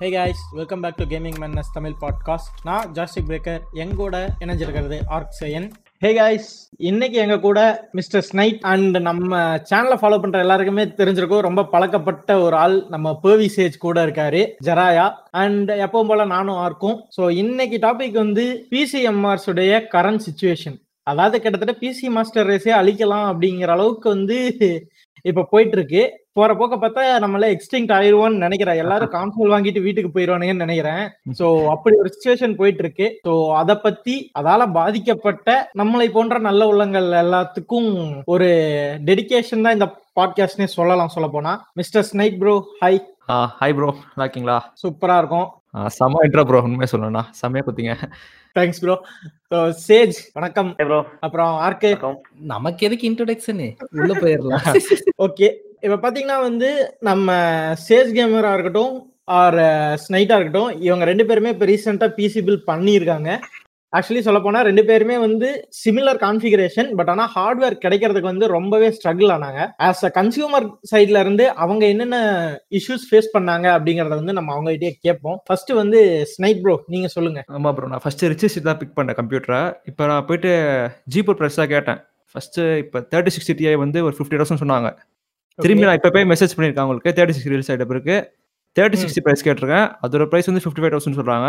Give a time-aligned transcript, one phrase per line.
[0.00, 5.36] Hey guys welcome back to gaming மேன்னஸ் Tamil podcast நான் joystick breaker எங்கூட இணைஞ்சிருக்கிறது ஆர்க்
[5.40, 11.38] சயன் ஹே காய்ஸ் இன்னைக்கு எங்க கூட மிஸ்டர் ஸ்னைட் அண்ட் நம்ம சேனலை ஃபாலோ பண்ற எல்லாருக்குமே தெரிஞ்சிருக்கும்.
[11.38, 17.08] ரொம்ப பழக்கப்பட்ட ஒரு ஆள் நம்ம பேவி சேஜ் கூட இருக்காரு ஜராயா அண்ட் எப்பவும் போல நானும் ஆர்க்கும்
[17.20, 23.66] ஸோ இன்னைக்கு டாபிக் வந்து பிசிஎம்ஆர்ஸ் உடைய கரண்ட் சுச்சுவேஷன் அதாவது கிட்டத்தட்ட பிசி மாஸ்டர் ரேஸே அழிக்கலாம் அப்படிங்கிற
[23.66, 24.38] அளவுக்கு வந்து
[25.22, 26.28] இப்ப போயிட்டு இருக்கு.
[26.36, 28.76] போற போக்க பார்த்தா நம்மள எக்ஸ்டிங்ட் ஆயிருவோம்னு நினைக்கிறேன்.
[28.76, 31.02] எல்லாரும் கான்சோல் வாங்கிட்டு வீட்டுக்கு போயிருவானுங்கன்னு நினைக்கிறேன்.
[31.38, 35.48] சோ அப்படி ஒரு சுச்சுவேஷன் போயிட்டு இருக்கு சோ அத பத்தி அதால பாதிக்கப்பட்ட
[35.78, 37.90] நம்மளை போன்ற நல்ல உள்ளங்கள் எல்லாத்துக்கும்
[38.26, 38.48] ஒரு
[39.04, 42.94] டெடிகேஷன் தான் இந்த பாட்காஸ்ட்னே சொல்லலாம் சொல்ல போனா மிஸ்டர் ஸ்னைட் ப்ரோ ஹை
[43.56, 44.56] ஹாய் ப்ரோ நல்லா இருக்கீங்களா?
[44.82, 45.48] சூப்பரா இருக்கும்.
[45.74, 47.22] ஆ, செம்ம இன்ட்ரோ ப்ரோ உண்மையை சொல்லணும்னா.
[47.40, 47.94] செம்மையா குத்திங்க.
[48.56, 48.94] தேங்க்ஸ் ப்ரோ
[49.86, 50.70] சேஜ் வணக்கம்.
[50.80, 51.90] ப்ரோ அப்புறம் ஆர்கே
[52.52, 53.68] நமக்கு எதுக்கு இன்ட்ரோடக்ஷனு
[53.98, 54.64] உள்ள போயிடலாம்
[55.26, 55.48] ஓகே
[55.84, 56.70] இப்ப பாத்தீங்கன்னா வந்து
[57.00, 57.28] நம்ம
[57.84, 58.94] சேஜ் கேமரா இருக்கட்டும்
[59.36, 59.58] ஆர்
[60.02, 63.30] ஸ்னைட்டா இருக்கட்டும் இவங்க ரெண்டு பேருமே இப்போ ரீசெண்டா பிசி பில் பண்ணியிருக்காங்க.
[63.92, 65.48] ஆக்சுவலி சொல்ல போனா ரெண்டு பேருமே வந்து
[65.80, 69.60] சிமிலர் கான்ஃபிகரேஷன் பட் ஆனா ஹார்ட்வேர் கிடைக்கிறதுக்கு வந்து ரொம்பவே ஸ்ட்ரகிள் ஆனாங்க.
[69.86, 72.18] ஆஸ் அ கன்சியூமர் சைட்ல இருந்து அவங்க என்னென்ன
[72.78, 75.38] இஷ்யூஸ் ஃபேஸ் பண்ணாங்க அப்படிங்கறத வந்து நம்ம அவங்க கிட்டே கேட்போம்.
[75.48, 76.00] ஃபர்ஸ்ட் வந்து
[76.34, 77.42] ஸ்னைட் ப்ரோ நீங்க சொல்லுங்க.
[77.58, 79.60] ஆமா ப்ரோ நான் ஃபர்ஸ்ட் ரிச்சஸ் தான் பிக் பண்ணேன் கம்ப்யூட்டரை
[79.92, 80.52] இப்போ நான் போயிட்டு
[81.14, 82.00] ஜிபோ ப்ரைஸ் தான் கேட்டேன்.
[82.34, 84.90] ஃபர்ஸ்ட் இப்போ தேர்ட்டி சிக்ஸ்டி டிஐ வந்து ஒரு ஃபிஃப்டி தௌசண்ட் சொன்னாங்க.
[85.58, 88.16] திரும்பி நான் இப்போ போய் மெசேஜ் பண்ணியிருக்கேன் உங்களுக்கு தேர்ட்டி சிக்ஸ் ரிலீஸ் ஆகிட்ட பிறகு
[88.76, 89.86] தேர்ட்டி சிக்ஸ்டி ப்ரைஸ் கேட்டிருக்கேன்.
[90.04, 91.48] அதோட ப்ரைஸ் வந்து ஃபிஃப்டி ஃபைவ் தௌசண்ட் சொல்கிறாங்க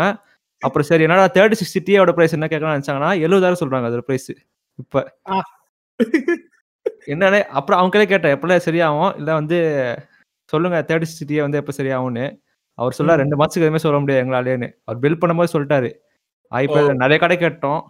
[0.62, 4.28] அப்புறம் சரி என்னடா தேர்ட்டி சிக்ஸ்டி டிஐயோட ப்ரைஸ் என்ன கேட்கலாம் நினச்சாங்கன்னா எழுபதாயிரம் சொல்கிறாங்க அதோட ப்ரைஸ்
[4.78, 5.00] இப்போ.
[7.12, 9.12] என்னன்னே அப்புறம் அவங்களே கேட்டேன் எப்பெல்லாம் சரியாகும்?
[9.20, 9.58] இல்லை வந்து
[10.52, 12.24] சொல்லுங்க தேர்ட்டி சிக்ஸ்டி டிஐ வந்து எப்போ சரியாகும்னு.
[12.78, 13.16] அவர் சொல்ல.
[13.16, 15.90] ரெண்டு மாதத்துக்கு எதுவுமே சொல்ல முடியாது எங்களாலேன்னு அவர் பில் பண்ணும்போது சொல்லிட்டாரு.
[16.52, 16.80] ஓ.
[17.02, 17.80] நிறைய கடை கேட்டோம்.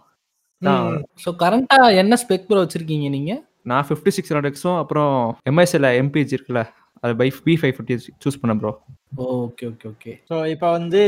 [1.23, 3.31] ஸோ கரண்டா என்ன ஸ்பெக் ப்ரோ வச்சிருக்கீங்க நீங்க?
[3.71, 5.11] நான் ஃபிஃப்டி சிக்ஸ் ஹண்ட்ரட் எக்ஸும் அப்புறம்
[5.51, 6.61] எம்எஸ்எல்ல எம்பிஜி இருக்குல்ல
[7.03, 8.71] அது buy B five fifty choose பண்ணேன் bro
[9.17, 10.11] okay okay okay.
[10.29, 11.01] So இப்போ வந்து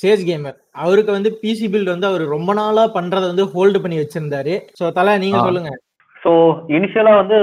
[0.00, 0.56] சேஜ் கேமர்.
[0.84, 4.54] அவருக்கு வந்து பிசி பில்ட் வந்து அவர் ரொம்ப நாளா பண்றதை வந்து ஹோல்டு பண்ணி வச்சிருந்தாரு.
[4.78, 5.40] ஸோ தலை நீங்க.
[5.48, 5.72] சொல்லுங்க.
[6.22, 6.30] ஸோ
[6.76, 7.36] இனிஷியலா வந்து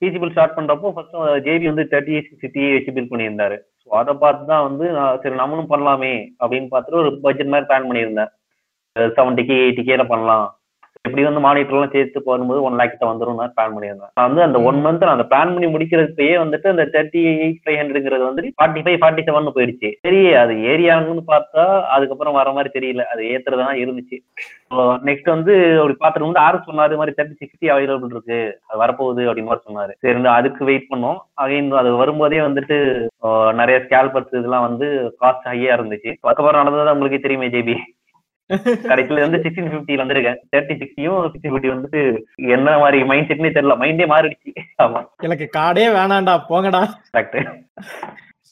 [0.00, 1.16] பிசி பில் ஸ்டார்ட் பண்றப்போ ஃபர்ஸ்ட்
[1.46, 3.58] ஜேபி வந்து தேர்ட்டி சிக்ஸ்டி வச்சு பில் பண்ணியிருந்தாரு.
[3.82, 4.86] ஸோ அதை பார்த்து தான் வந்து
[5.22, 8.32] சரி நம்மளும் பண்ணலாமே அப்படின்னு பார்த்துட்டு ஒரு பட்ஜெட் மாதிரி பிளான் பண்ணியிருந்தேன்.
[9.18, 10.46] செவன்ட்டிக்கு எயிட்டி கேல பண்ணலாம்.
[11.06, 14.10] எப்படி வந்து மானிட்டர்லாம் சேர்த்து போகும்போது ஒன் லேக் கிட்ட வந்துடும் நான் பிளான் பண்ணியிருந்தேன்.
[14.18, 17.78] நான் வந்து அந்த ஒன் மந்த் நான் அந்த பிளான் பண்ணி முடிக்கிறதுக்கே வந்துட்டு அந்த தேர்ட்டி எயிட் ஃபைவ்
[17.80, 19.88] ஹண்ட்ரட்ங்கிறது வந்து ஃபார்ட்டி ஃபைவ் ஃபார்ட்டி செவன் போயிடுச்சு.
[20.06, 21.64] சரி அது ஏரியாங்கன்னு பார்த்தா
[21.94, 23.04] அதுக்கப்புறம் வர மாதிரி தெரியல.
[23.14, 24.18] அது ஏத்துறதா இருந்துச்சு.
[25.08, 28.38] நெக்ஸ்ட் வந்து அப்படி பார்த்துட்டு வந்து ஆர்எஸ் சொன்னாரு மாதிரி தேர்ட்டி சிக்ஸ்டி அவைலபிள் இருக்கு.
[28.68, 29.94] அது வரப்போகுது அப்படின்னு மாதிரி சொன்னாரு.
[30.04, 31.18] சரி அதுக்கு வெயிட் பண்ணோம்.
[31.44, 32.78] அகைன் அது வரும்போதே வந்துட்டு
[33.62, 34.86] நிறைய ஸ்கேல்பர்ஸ் இதெல்லாம் வந்து
[35.24, 36.12] காஸ்ட் ஹையா இருந்துச்சு.
[36.28, 37.76] அதுக்கப்புறம் நடந்தது உங்களுக்கே தெரியுமே ஜேபி
[38.90, 40.38] கடைசியில வந்து சிக்ஸ்டீன் ஃபிஃப்டில வந்திருக்கேன்.
[40.52, 42.00] தேர்ட்டி சிக்ஸ்டியும் சிக்ஸ்டி ஃபிஃப்டி வந்துட்டு
[42.56, 43.76] என்ன மாதிரி மைண்ட் செட்னே தெரியல.
[43.82, 44.52] மைண்டே மாறிடுச்சு.
[44.84, 45.02] ஆமா.
[45.26, 46.82] எனக்கு காடே வேணாம்டா போங்கடா.
[47.14, 47.38] கரெக்ட்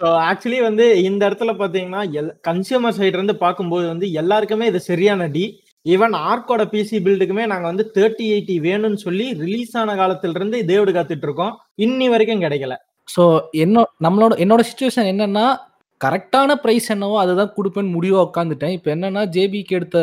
[0.01, 5.27] ஸோ ஆக்சுவலி வந்து இந்த இடத்துல பார்த்தீங்கன்னா எல் கன்சியூமர் சைடு இருந்து பார்க்கும்போது வந்து எல்லாருக்குமே இது சரியான
[5.35, 5.43] டி
[5.87, 10.93] ஈவன் ஆர்க்கோட பிசி பில்டுக்குமே நாங்கள் வந்து தேர்ட்டி எயிட்டி வேணும்னு சொல்லி ரிலீஸ் ஆன காலத்துல இருந்து இதேவிட
[10.97, 11.53] காத்துட்டு இருக்கோம்.
[11.87, 12.75] இன்னி வரைக்கும் கிடைக்கல.
[13.09, 13.25] ஸோ
[13.65, 15.47] என்ன நம்மளோட என்னோட சுச்சுவேஷன் என்னன்னா
[16.01, 19.99] கரெக்டான ப்ரைஸ் என்னவோ அதை தான் கொடுப்பேன்னு முடிவாக உட்காந்துட்டேன் இப்போ என்னன்னா ஜேபிக்கு எடுத்த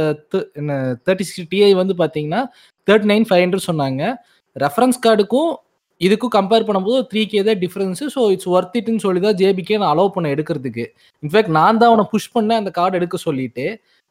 [0.62, 0.74] என்ன
[1.06, 2.41] தேர்ட்டி சிக்ஸ் டிஐ வந்து பார்த்தீங்கன்னா
[2.88, 4.03] தேர்ட்டி நைன் ஃபைவ் ஹண்ட்ரட் சொன்னாங்க
[4.56, 5.52] ரெஃபரன்ஸ் கார்டுக்கும்
[6.02, 9.94] இதுக்கும் கம்பேர் பண்ணும்போது த்ரீ கே தான் டிஃப்ரென்ஸு ஸோ இட்ஸ் ஒர்த் இட்னு சொல்லி தான் ஜேபிக்கே நான்
[9.94, 10.85] அலோவ் பண்ண எடுக்கிறதுக்கு.
[11.24, 13.66] இன்ஃபேக்ட் நான் தான் அவனை புஷ் பண்ணேன் அந்த கார்டு எடுக்க சொல்லிட்டு.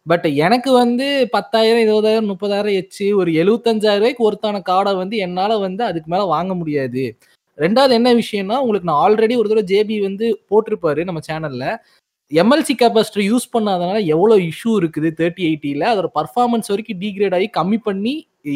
[0.07, 5.83] பட் எனக்கு வந்து பத்தாயிரம் இருபதாயிரம் முப்பதாயிரம் எச்சு ஒரு எழுபத்தஞ்சாயிரம் ரூபாய்க்கு ஒருத்தான கார்டை வந்து என்னால் வந்து
[5.91, 7.05] அதுக்கு மேலே வாங்க முடியாது.
[7.59, 11.67] ரெண்டாவது என்ன விஷயம்னா உங்களுக்கு நான் ஆல்ரெடி ஒரு தடவை ஜேபி வந்து போட்டிருப்பாரு நம்ம சேனல்ல
[12.33, 17.79] எம்எல்சி கெப்பாசிட்டி யூஸ் பண்ணாதனால எவ்வளோ இஷ்யூ இருக்குது தேர்ட்டி எயிட்டியில் அதோட பர்ஃபார்மன்ஸ் வரைக்கும் டிகிரேட் ஆகி கம்மி
[17.89, 18.15] பண்ணி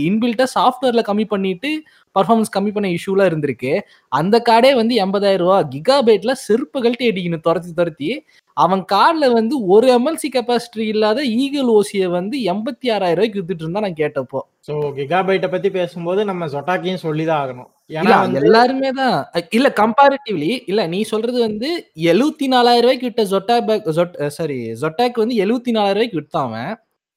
[0.09, 1.71] இன்பில்ட்டாக சாஃப்ட்வேரில் கம்மி பண்ணிட்டு
[2.17, 3.73] பர்ஃபார்மன்ஸ் கம்மி பண்ண இஷ்யூலாம் இருந்திருக்கு.
[4.13, 8.11] அந்த கார்டே வந்து எண்பதாயிரம் ரூபா கிகாபைட்டில் செருப்பு கழட்டி அடிக்கணும் துரத்தி துரத்தி.
[8.57, 13.85] அவன் கார்டில் வந்து ஒரு எம்எல்சி கெப்பாசிட்டி இல்லாத ஈகிள் ஓசியை வந்து எண்பத்தி ஆறாயிரம் ரூபாய்க்கு வித்துட்டு இருந்தா
[13.87, 14.43] நான் கேட்டப்போ.
[14.69, 17.71] ஸோ கிகாபைட்டை பற்றி பேசும்போது நம்ம சொட்டாக்கியும் சொல்லி தான் ஆகணும்.
[18.41, 19.17] எல்லாருமே தான்.
[19.53, 21.69] இல்ல கம்பேரிட்டிவ்லி இல்ல நீ சொல்றது வந்து
[22.11, 23.89] எழுபத்தி நாலாயிரம் ரூபாய்க்கு விட்ட ஜொட்டா பேக்
[24.39, 26.21] சாரி ஜொட்டாக் வந்து எழுபத்தி நாலாயிரம் ரூபாய்க்கு.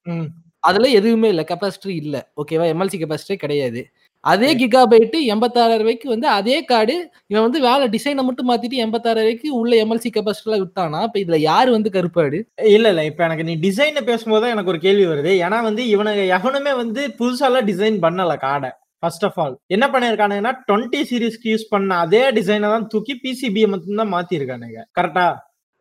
[0.08, 0.28] ம்,
[0.64, 2.18] அதுல எதுவுமே இல்ல கெப்பாசிட்டி இல்ல.
[2.42, 3.82] ஓகேவா எம்எல்சி கெப்பாசிட்டி கிடையாது.
[4.24, 4.58] அதே சரி.
[4.62, 6.96] கிகாபைட்டு எண்பத்தாறாயிரம் ரூபாய்க்கு வந்து அதே கார்டு
[7.32, 11.02] இவன் வந்து வேலை டிசைனை மட்டும் மாத்திட்டு எண்பத்தாறாயிரம் ரூபாய்க்கு உள்ள எம்எல்சி கெப்பாசிட்டில விட்டானா?
[11.08, 12.40] இப்ப இதுல யாரு வந்து கருப்பாடு?
[12.72, 15.34] இல்ல இல்ல இப்ப எனக்கு நீ டிசைன் பேசும்போது தான் எனக்கு ஒரு கேள்வி வருது.
[15.46, 18.72] ஏன்னா வந்து இவனுங்க எவனுமே வந்து புதுசாலாம் டிசைன் பண்ணல காடை.
[19.04, 24.02] ஃபர்ஸ்ட் ஆஃப் ஆல் என்ன பண்ணிருக்கானுங்கன்னா டுவெண்ட்டி சீரிஸ்க்கு யூஸ் பண்ண அதே டிசைனை தான் தூக்கி பிசிபியை மட்டும்
[24.02, 25.26] தான் மாத்தி இருக்கானுங்க கரெக்டா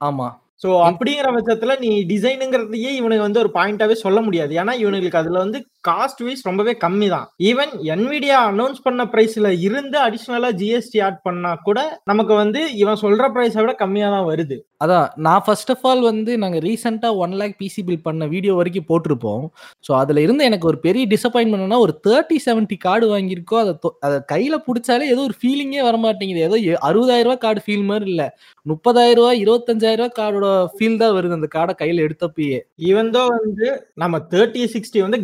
[0.00, 0.28] ஆமா.
[0.62, 4.52] சோ அப்படிங்கிற பட்சத்துல நீ டிசைனுங்கிறதையே இவனுக்கு வந்து ஒரு பாயிண்டாவே சொல்ல முடியாது.
[4.60, 5.58] ஏன்னா இவனுங்களுக்கு அதுல வந்து
[5.88, 11.52] காஸ்ட் வைஸ் ரொம்பவே கம்மி தான் ஈவன் என்விடியா அனௌன்ஸ் பண்ண பிரைஸ்ல இருந்து அடிஷனலா ஜிஎஸ்டி ஆட் பண்ணா
[11.68, 11.78] கூட
[12.10, 14.58] நமக்கு வந்து இவன் சொல்ற பிரைஸை விட கம்மியா தான் வருது.
[14.84, 18.86] அதான் நான் ஃபர்ஸ்ட் ஆஃப் ஆல் வந்து நாங்கள் ரீசெண்டாக ஒன் லேக் பிசி பில் பண்ண வீடியோ வரைக்கும்
[18.88, 19.44] போட்டிருப்போம்.
[19.86, 23.62] ஸோ அதில் இருந்து எனக்கு ஒரு பெரிய டிசப்பாயின்மெண்ட்னா ஒரு தேர்ட்டி செவன்ட்டி கார்டு வாங்கியிருக்கோம்.
[23.64, 23.74] அதை
[24.06, 26.58] அதை கையில் பிடிச்சாலே ஏதோ ஒரு ஃபீலிங்கே வர மாட்டேங்குது ஏதோ
[26.88, 28.28] 60000 ரூபாய் கார்டு ஃபீல் மாதிரி இல்லை.
[28.66, 32.58] முப்பதாயிரம் ரூபாய் இருபத்தஞ்சாயிரம் ரூபாய் கார்டோட ஃபீல் தான் வருது அந்த கார்டை கையில் எடுத்தப்பயே.
[32.90, 33.68] ஈவன் தோ வந்து
[34.04, 35.20] நம்ம தேர்ட்டி சிக்ஸ்டி வந்து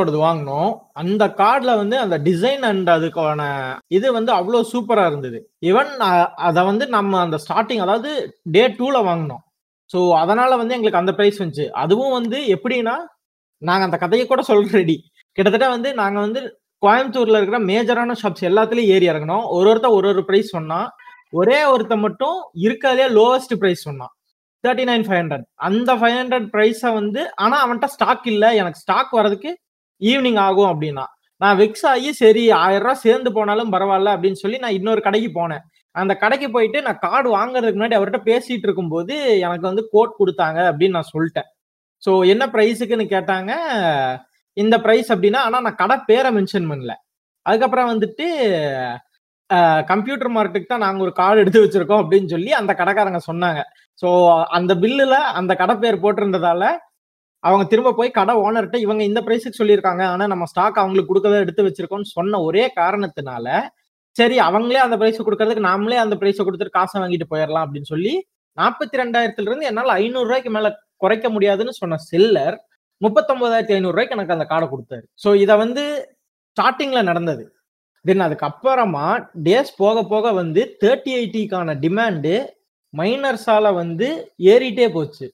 [0.00, 0.70] கேலக்ஸோடது வாங்கினோம்.
[1.02, 3.42] அந்த கார்டில் வந்து அந்த டிசைன் அண்ட் அதுக்கான
[3.96, 5.38] இது வந்து அவ்வளோ சூப்பராக இருந்தது.
[5.70, 5.90] ஈவன்
[6.48, 8.10] அதை வந்து நம்ம அந்த ஸ்டார்டிங் அதாவது
[8.54, 9.42] டே டூவில் வாங்கினோம்.
[9.90, 11.66] ஸோ அதனால வந்து எங்களுக்கு அந்த ப்ரைஸ் வந்துச்சு.
[11.82, 12.96] அதுவும் வந்து எப்படின்னா
[13.62, 14.96] நாங்கள் அந்த கதையை கூட சொல்ல ரெடி
[15.36, 16.40] கிட்டத்தட்ட வந்து நாங்கள் வந்து
[16.82, 19.44] கோயம்புத்தூர்ல இருக்கிற மேஜரான ஷாப்ஸ் எல்லாத்துலயும் ஏறி இறங்கினோம்.
[19.56, 20.80] ஒரு ஒருத்தர் ஒரு ஒரு ப்ரைஸ் சொன்னா
[21.40, 24.12] ஒரே ஒருத்த மட்டும் இருக்கிறதுலே லோவஸ்ட் ப்ரைஸ் சொன்னான்.
[24.64, 28.48] தேர்ட்டி நைன் ஃபைவ் ஹண்ட்ரட் அந்த ஃபைவ் ஹண்ட்ரட் ப்ரைஸை வந்து ஆனால் அவன்கிட்ட ஸ்டாக் இல்லை.
[28.60, 29.50] எனக்கு ஸ்டாக் வர்றதுக்கு
[30.10, 31.04] ஈவினிங் ஆகும் அப்படின்னா
[31.40, 35.62] நான் வெக்ஸ் ஆகி சரி ஆயிரம் ரூபா சேர்ந்து போனாலும் பரவாயில்ல அப்படின்னு சொல்லி நான் இன்னொரு கடைக்கு போனேன்.
[35.96, 39.14] அந்த கடைக்கு போயிட்டு நான் கார்டு வாங்குறதுக்கு முன்னாடி அவர்கிட்ட பேசிட்டு இருக்கும்போது
[39.46, 41.48] எனக்கு வந்து கோட் கொடுத்தாங்க அப்படின்னு நான் சொல்லிட்டேன்.
[42.02, 43.52] ஸோ என்ன ப்ரைஸுக்குன்னு கேட்டாங்க
[44.56, 46.92] இந்த ப்ரைஸ் அப்படின்னா ஆனால் நான் கடை பேரை மென்ஷன் பண்ணல.
[47.46, 48.26] அதுக்கப்புறம் வந்துட்டு
[49.90, 53.60] கம்ப்யூட்டர் மார்க்கெட்டுக்கு தான் நாங்கள் ஒரு கார்டு எடுத்து வச்சிருக்கோம் அப்படின்னு சொல்லி அந்த கடைக்காரங்க சொன்னாங்க.
[54.02, 54.08] ஸோ
[54.58, 56.64] அந்த பில்லில் அந்த கடை பேர் போட்டிருந்ததால
[57.44, 60.02] அவங்க திரும்ப போய் கடை ஓனர்கிட்ட இவங்க இந்த ப்ரைஸுக்கு சொல்லியிருக்காங்க.
[60.14, 63.46] ஆனா நம்ம ஸ்டாக் அவங்களுக்கு கொடுக்கறத எடுத்து வச்சிருக்கோம்னு சொன்ன ஒரே காரணத்தினால
[64.16, 68.14] சரி அவங்களே அந்த ப்ரைஸ் கொடுக்கறதுக்கு நாமளே அந்த ப்ரைஸை கொடுத்துட்டு காசை வாங்கிட்டு போயிடலாம் அப்படின்னு சொல்லி
[68.58, 70.68] நாற்பத்தி ரெண்டாயிரத்துல இருந்து என்னால் ஐநூறு ரூபாய்க்கு மேல
[71.02, 72.56] குறைக்க முடியாதுன்னு சொன்ன செல்லர்
[73.00, 75.04] முப்பத்தொன்பதாயிரத்தி ஐநூறு ரூபாய்க்கு எனக்கு அந்த கார்டை கொடுத்தாரு.
[75.22, 75.84] ஸோ இதை வந்து
[76.56, 77.44] ஸ்டார்டிங்ல நடந்தது.
[78.04, 79.06] தென் அதுக்கப்புறமா
[79.46, 82.34] டேஸ் போக போக வந்து தேர்ட்டி எயிட்டிக்கான டிமாண்டு
[82.94, 84.08] மைனர்ஸால வந்து
[84.52, 85.26] ஏறிட்டே போச்சு.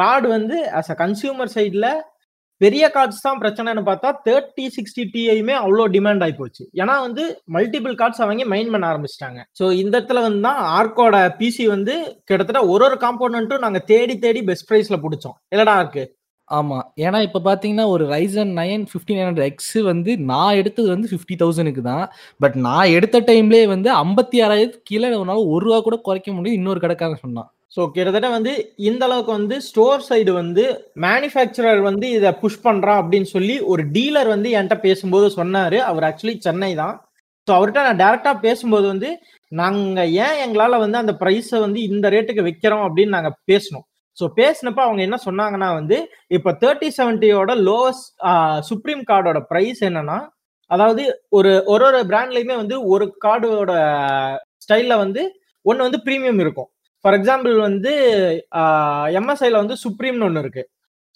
[0.00, 1.90] கார்டு வந்து அஸ் அ கன்சியூமர் சைடில்
[2.60, 6.62] பெரிய கார்ட்ஸ் தான் பிரச்சனைன்னு பார்த்தா தேர்ட்டி சிக்ஸ்டி டிஐயுமே அவ்வளோ டிமாண்ட் ஆகி போச்சு.
[6.80, 7.22] ஏன்னா வந்து
[7.54, 9.38] மல்டிபிள் கார்ட்ஸ் அவங்க மைன் பண்ண ஆரம்பிச்சிட்டாங்க.
[9.58, 11.94] ஸோ இந்த இடத்துல வந்து தான் ஆர்க்கோட பிசி வந்து
[12.28, 15.36] கிட்டத்தட்ட ஒரு ஒரு காம்போனண்ட்டும் நாங்கள் தேடி தேடி பெஸ்ட் ப்ரைஸில் பிடிச்சோம்.
[15.54, 16.04] இல்லடா ஆர்க்கு
[16.48, 21.10] ஆமாம் ஏன்னா இப்போ பார்த்தீங்கன்னா ஒரு Ryzen nine fifty nine hundred X வந்து நான் எடுத்தது வந்து
[21.12, 22.04] ஃபிஃப்டி தௌசண்ட்க்கு தான்.
[22.42, 26.82] பட் நான் எடுத்த டைம்லேயே வந்து ஐம்பத்தி ஆறாயிரத்துக்கு கீழே உன்னால ஒரு ரூபா கூட குறைக்க முடியும் இன்னொரு
[26.84, 27.50] கடைக்காரன் சொன்னான்.
[27.72, 28.52] ஸோ கிட்டத்தட்ட வந்து
[28.88, 30.62] இந்த அளவுக்கு வந்து ஸ்டோர் சைடு வந்து
[31.04, 35.76] மேனுஃபேக்சரர் வந்து இதை புஷ் பண்ணுறான் அப்படின்னு சொல்லி ஒரு டீலர் வந்து என்கிட்ட பேசும்போது சொன்னார்.
[35.90, 36.96] அவர் ஆக்சுவலி சென்னை தான்.
[37.48, 39.10] ஸோ அவர்கிட்ட நான் டேரெக்டாக பேசும்போது வந்து
[39.52, 43.86] நாங்கள் ஏன் எங்களால் வந்து அந்த ப்ரைஸை வந்து இந்த ரேட்டுக்கு வைக்கிறோம் அப்படின்னு நாங்கள் பேசணும்
[44.18, 45.96] ஸோ பேசினப்ப அவங்க என்ன சொன்னாங்கன்னா வந்து
[46.36, 48.08] இப்போ தேர்ட்டி செவன்ட்டியோட லோவஸ்ட்
[48.68, 50.18] சுப்ரீம் கார்டோட ப்ரைஸ் என்னன்னா
[50.70, 51.04] அதாவது
[51.36, 53.72] ஒரு ஒரு ஒரு பிராண்ட்லயுமே வந்து ஒரு கார்டோட
[54.64, 55.22] ஸ்டைலில் வந்து
[55.66, 56.68] ஒன்று வந்து ப்ரீமியம் இருக்கும்.
[57.04, 57.92] ஃபார் எக்ஸாம்பிள் வந்து
[59.20, 60.62] எம்எஸ்ஐல வந்து சுப்ரீம்னு ஒன்று இருக்கு.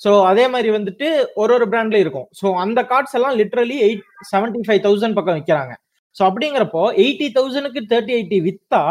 [0.00, 1.08] ஸோ அதே மாதிரி வந்துட்டு
[1.42, 2.28] ஒரு ஒரு பிராண்ட்ல இருக்கும்.
[2.40, 5.74] ஸோ அந்த கார்ட்ஸ் எல்லாம் literally eight seventy five thousand பக்கம் விற்கிறாங்க
[6.16, 8.82] ஸோ அப்படிங்கிறப்போ எயிட்டி தௌசண்ட்க்கு தேர்ட்டி எயிட்டி வித்தா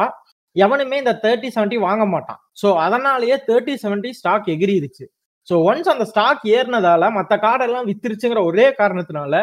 [0.55, 2.39] எவனுமே இந்த தேர்ட்டி செவன்ட்டி வாங்க மாட்டான்.
[2.61, 5.05] ஸோ அதனாலேயே தேர்ட்டி செவன்ட்டி ஸ்டாக் எகிரிடுச்சு.
[5.47, 9.39] ஸோ ஒன்ஸ் அந்த ஸ்டாக் ஏறினதால மற்ற கார்டெல்லாம் வித்துருச்சுங்கிற ஒரே காரணத்தினால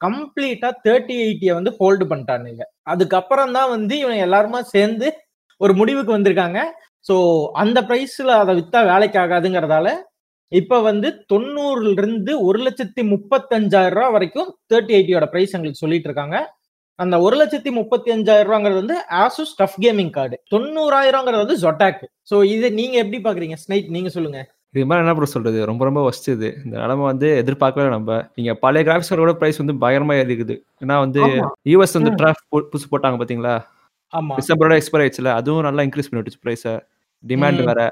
[0.00, 2.62] கம்ப்ளீட்டா தேர்ட்டி எயிட்டியை வந்து ஹோல்டு பண்ணிட்டானுங்க.
[2.92, 5.08] அதுக்கப்புறம் தான் வந்து இவன் எல்லாருமா சேர்ந்து
[5.60, 6.60] ஒரு முடிவுக்கு வந்திருக்காங்க.
[7.06, 7.14] ஸோ
[7.62, 9.88] அந்த ப்ரைஸ்ல அதை வித்தா வேலைக்கு ஆகாதுங்கிறதால
[10.52, 16.36] இப்ப வந்து தொண்ணூறுல இருந்து ஒரு லட்சத்தி முப்பத்தஞ்சாயிரம் ரூபாய் வரைக்கும் தேர்ட்டி எயிட்டியோட ப்ரைஸ் எங்களுக்கு சொல்லிட்டு இருக்காங்க.
[16.98, 22.36] அந்த ஒரு லட்சத்தி முப்பத்தி அஞ்சாயிரம் ரூபாங்கிறது வந்து ஆசூஸ் டஃப் கேமிங் கார்டு தொண்ணூறாயிரங்கிறது வந்து ஜொட்டாக் ஸோ
[22.54, 23.56] இது நீங்க எப்படி பாக்குறீங்க?
[23.64, 24.40] ஸ்னைட் நீங்க சொல்லுங்க.
[24.74, 25.58] இது மாதிரி என்ன ப்ரோ சொல்றது?
[25.70, 28.20] ரொம்ப ரொம்ப ஒஸ்ட் இது இந்த நிலைமை வந்து எதிர்பார்க்கவே நம்ம.
[28.38, 31.22] நீங்க பழைய கிராஃபிக்ஸ் கார்டோட பிரைஸ் வந்து பயங்கரமா இருக்குது ஏன்னா வந்து.
[31.72, 32.18] யூஎஸ் வந்து ம்.
[32.20, 33.54] டிராஃப்ட் புதுசு போட்டாங்க பாத்தீங்களா?
[34.38, 35.30] டிசம்பரோட எக்ஸ்பைர் ஆயிடுச்சுல.
[35.40, 36.74] அதுவும் நல்லா இன்க்ரீஸ் பண்ணி விட்டுச்சு ப்ரைஸை
[37.24, 37.62] டிமாண்ட்.
[37.64, 37.82] வேற.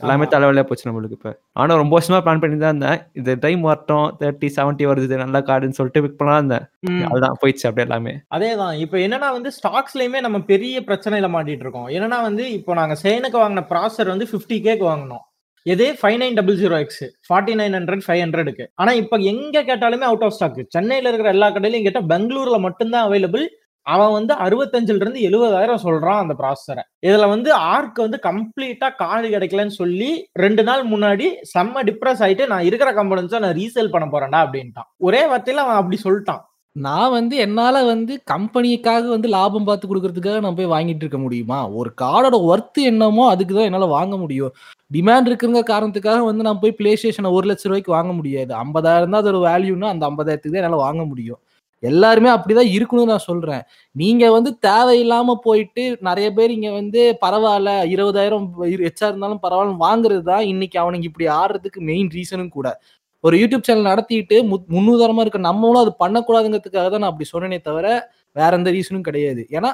[0.00, 0.24] எல்லாமே.
[0.26, 1.30] தலைவலியா போச்சு நம்மளுக்கு இப்ப.
[1.52, 5.78] ஆனா ரொம்ப வருஷமா பிளான் பண்ணி தான் இருந்தேன் இந்த டைம் வரட்டும் தேர்ட்டி செவன்ட்டி வருது நல்ல கார்டுன்னு
[5.78, 6.64] சொல்லிட்டு பிக் பண்ணலாம் இருந்தேன்.
[7.10, 8.14] அதுதான் போயிடுச்சு அப்படியே எல்லாமே.
[8.30, 8.74] அதேதான்.
[8.76, 13.64] இப்போ என்னன்னா வந்து ஸ்டாக்ஸ்லயுமே நம்ம பெரிய பிரச்சனையில மாட்டிட்டு இருக்கோம் என்னன்னா வந்து இப்போ நாங்க சேனுக்கு வாங்கின
[13.70, 15.24] ப்ராசர் வந்து ஃபிஃப்டி கேக்கு வாங்கினோம்.
[15.66, 20.02] எது five nine double zero X forty nine hundred five ஹண்ட்ரடுக்கு ஆனா இப்போ எங்க கேட்டாலுமே
[20.02, 23.44] அவுட் ஆஃப் ஸ்டாக் சென்னையில இருக்கிற எல்லா கடையிலையும் கேட்டா பெங்களூர்ல மட்டும்தான் அவைலபிள்
[23.86, 29.76] அவன் வந்து அறுபத்தஞ்சுல இருந்து எழுபதாயிரம் சொல்றான் அந்த ப்ராசஸரை இதுல வந்து ஆர்க் வந்து கம்ப்ளீட்டா காலி கிடைக்கலன்னு
[29.82, 30.10] சொல்லி
[30.44, 34.88] ரெண்டு நாள் முன்னாடி செம்ம டிப்ரெஸ் ஆயிட்டு நான் இருக்கிற கம்பெனிஸா நான் ரீசேல் பண்ண போறேன்டா அப்படின்ட்டான்.
[35.08, 36.42] ஒரே வார்த்தையில அவன் அப்படி சொல்லிட்டான்.
[36.76, 41.58] நான் வந்து என்னால வந்து கம்பெனிக்காக வந்து லாபம் பார்த்து கொடுக்கறதுக்காக நான் போய் வாங்கிட்டு இருக்க முடியுமா?
[41.80, 44.52] ஒரு கார்டோட ஒர்த் என்னமோ அதுக்கு தான் என்னால வாங்க முடியும்.
[44.92, 48.52] டிமாண்ட் இருக்குங்கிற காரணத்துக்காக வந்து நான் போய் பிளே ஸ்டேஷனை ஒரு லட்ச ரூபாய்க்கு வாங்க முடியாது.
[48.64, 51.40] ஐம்பதாயிரம் தான் அதோட வேல்யூன்னா அந்த ஐம்பதாயிரத்துக்கு தான் என்னால வாங்க முடியும்.
[51.84, 53.62] எல்லாருமே அப்படிதான் இருக்கணும்னு நான் சொல்றேன்.
[53.92, 60.44] நீங்க வந்து தேவையில்லாம போயிட்டு நிறைய பேர் இங்க வந்து பரவாயில்ல இருபதாயிரம் எச்சா இருந்தாலும் பரவாயில்ல வாங்குறது தான்
[60.44, 62.80] இன்னைக்கு அவனுக்கு இப்படி ஆடுறதுக்கு மெயின் ரீசனும் கூட.
[63.20, 68.10] ஒரு யூடியூப் சேனல் நடத்திட்டு மு- முன்னுதாரணமா இருக்க நம்மளும் அது பண்ணக்கூடாதுங்கிறதுக்காக தான் நான் அப்படி சொன்னேனே தவிர
[68.32, 69.46] வேற எந்த ரீசனும் கிடையாது.
[69.50, 69.72] ஏன்னா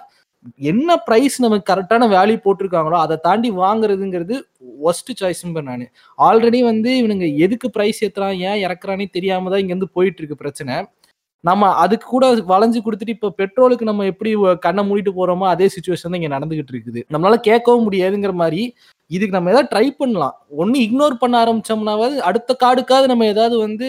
[0.56, 4.40] என்ன பிரைஸ் நமக்கு கரெக்டான வேல்யூ போட்டிருக்காங்களோ அதை தாண்டி வாங்குறதுங்கிறது
[4.84, 5.90] ஒஸ்ட் சாய்ஸ்ங்க நான்.
[6.18, 10.90] ஆல்ரெடி வந்து இவனுங்க எதுக்கு பிரைஸ் ஏத்துறான் ஏன் இறக்குறானே தெரியாம தான் இங்க இருந்து போயிட்டு இருக்கு பிரச்சனை.
[11.44, 14.30] நம்ம அதுக்கு கூட வளைஞ்சு கொடுத்துட்டு இப்ப பெட்ரோலுக்கு நம்ம எப்படி
[14.64, 17.00] கண்ணை மூடிட்டு போறோமோ அதே சுச்சுவேஷன் தான் இங்க நடந்துகிட்டு இருக்குது.
[17.14, 18.62] நம்மளால கேட்கவும் முடியாதுங்கிற மாதிரி
[19.10, 20.34] இதுக்கு நம்ம ஏதாவது ட்ரை பண்ணலாம்.
[20.62, 23.86] ஒன்று இக்னோர் பண்ண ஆரம்பிச்சோம்னாவது அடுத்த காடுக்காவது நம்ம ஏதாவது வந்து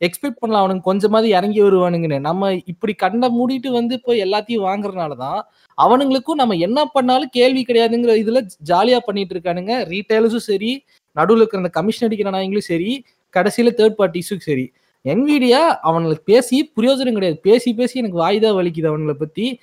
[0.00, 0.62] எக்ஸ்பெக்ட் பண்ணலாம்.
[0.64, 2.18] அவனுங்க கொஞ்சமாவது இறங்கி வருவானுங்கன்னு.
[2.28, 5.40] நம்ம இப்படி கண்ணை மூடிட்டு வந்து இப்போ எல்லாத்தையும் வாங்குறதுனால தான்
[5.78, 8.40] அவனுங்களுக்கும் நம்ம என்ன பண்ணாலும் கேள்வி கிடையாதுங்கிற இதுல
[8.72, 9.72] ஜாலியா பண்ணிட்டு இருக்கானுங்க.
[9.92, 10.72] ரீட்டைலர்ஸும் சரி
[11.16, 12.90] நடுவில் இருக்கிற அந்த கமிஷன் அடிக்கிற நாயங்களும் சரி
[13.34, 14.66] கடைசியில தேர்ட் பார்ட்டிஸும் சரி.
[15.04, 17.40] என்விடியா அவனுக்கு பேசி பிரயோஜனம் கிடையாது.
[17.42, 19.60] பேசி பேசி எனக்கு வாய்தா வலிக்குது அவங்களை பத்தி.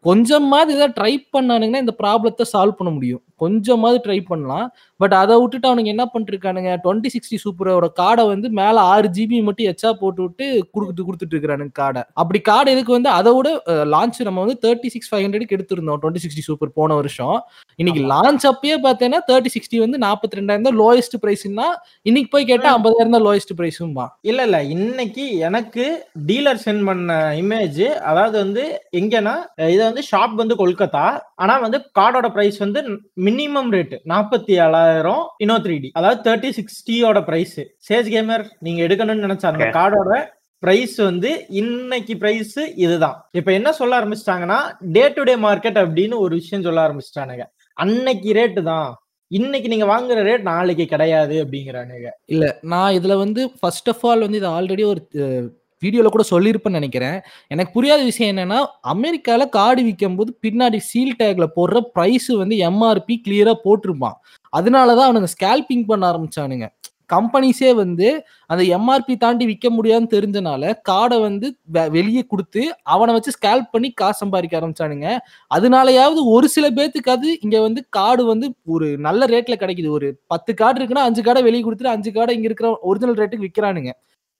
[0.00, 3.22] கொஞ்சமாவது ஏதாவது ட்ரை பண்ணானுங்கன்னா இந்த ப்ராப்ளத்தை சால்வ் பண்ண முடியும்.
[3.42, 4.66] கொஞ்சமாவது ட்ரை பண்ணலாம்.
[5.00, 9.68] பட் அதை விட்டுட்டு அவனுங்க என்ன பண்ணிருக்கானுங்க டுவெண்ட்டி சிக்ஸ்டி சூப்பரோட கார்டை வந்து மேல ஆறு ஜிபி மட்டும்
[9.72, 13.48] எச்சா போட்டு விட்டு கொடுத்துட்டு கொடுத்துட்டு இருக்கிறானுங்க கார்டை அப்படி கார்டு எதுக்கு வந்து அதை விட
[13.94, 17.36] லான்ச் நம்ம வந்து தேர்ட்டி சிக்ஸ் ஃபைவ் ஹண்ட்ரடுக்கு எடுத்திருந்தோம் டுவெண்ட்டி சிக்ஸ்டி சூப்பர் போன வருஷம்.
[17.78, 21.66] இன்னைக்கு லான்ச் அப்பயே பார்த்தேன்னா தேர்ட்டி சிக்ஸ்டி வந்து நாற்பத்தி ரெண்டாயிரம் தான் லோயஸ்ட் பிரைஸ்னா
[22.08, 24.58] இன்னைக்கு போய் கேட்டா ஐம்பதாயிரம் தான் லோயஸ்ட் பிரைஸும்பா இல்ல இல்ல.
[24.76, 25.84] இன்னைக்கு எனக்கு
[26.30, 28.64] டீலர் சென்ட் பண்ண இமேஜ் அதாவது வந்து
[29.00, 29.34] எங்கன்னா
[29.74, 31.06] இது வந்து ஷாப் வந்து கொல்கத்தா.
[31.42, 32.80] ஆனா வந்து கார்டோட பிரைஸ் வந்து
[33.32, 37.58] மினிமம் ரேட் நாற்பத்தி ஏழாயிரம் இன்னோ த்ரீ டி அதாவது தேர்ட்டி சிக்ஸ்டியோட பிரைஸ்
[37.88, 39.68] சேஸ் கேமர் நீங்க எடுக்கணும்னு நினைச்ச அந்த.
[39.78, 40.16] கார்டோட
[40.62, 43.16] பிரைஸ் வந்து இன்னைக்கு பிரைஸ் இதுதான்.
[43.38, 44.58] இப்ப என்ன சொல்ல ஆரம்பிச்சிட்டாங்கன்னா
[44.96, 47.44] டே டு டே மார்க்கெட் அப்படின்னு ஒரு விஷயம் சொல்ல ஆரம்பிச்சிட்டானுங்க.
[47.76, 48.90] அன்னைக்கு ரேட்டு தான்.
[49.30, 52.08] இன்னைக்கு நீங்க வாங்குற ரேட் நாளைக்கு கிடையாது அப்படிங்கிறானுங்க.
[52.26, 55.02] இல்ல நான் இதுல வந்து ஃபர்ஸ்ட் ஆஃப் ஆல் வந்து இது ஆல்ரெடி ஒரு
[55.82, 57.18] வீடியோவில் கூட சொல்லியிருப்பேன்னு நினைக்கிறேன்.
[57.54, 58.60] எனக்கு புரியாத விஷயம் என்னென்னா
[58.94, 64.16] அமெரிக்காவில் கார்டு விற்கும் போது பின்னாடி சீல் டேக்ல போடுற ப்ரைஸு வந்து எம்ஆர்பி கிளியராக போட்டிருப்பான்.
[64.52, 66.68] அதனால தான் அவனுங்க ஸ்கேல்பிங் பண்ண ஆரம்பிச்சானுங்க.
[67.12, 68.06] கம்பெனிஸே வந்து
[68.52, 71.46] அந்த எம்ஆர்பி தாண்டி விற்க முடியாதுன்னு தெரிஞ்சனால கார்டை வந்து
[71.96, 72.62] வெளியே கொடுத்து
[72.94, 75.08] அவனை வச்சு ஸ்கேல்ப் பண்ணி காசு சம்பாதிக்க ஆரம்பிச்சானுங்க.
[75.56, 79.90] அதனாலயாவது ஒரு சில பேத்துக்காவது இங்க வந்து கார்டு வந்து ஒரு நல்ல ரேட்ல கிடைக்குது.
[79.98, 83.92] ஒரு பத்து கார்டு இருக்குன்னா அஞ்சு கார்டை வெளியே கொடுத்துட்டு அஞ்சு கார்டை இங்க இருக்கிற ஒரிஜினல் ரேட்டுக்கு விற்கிறானுங்க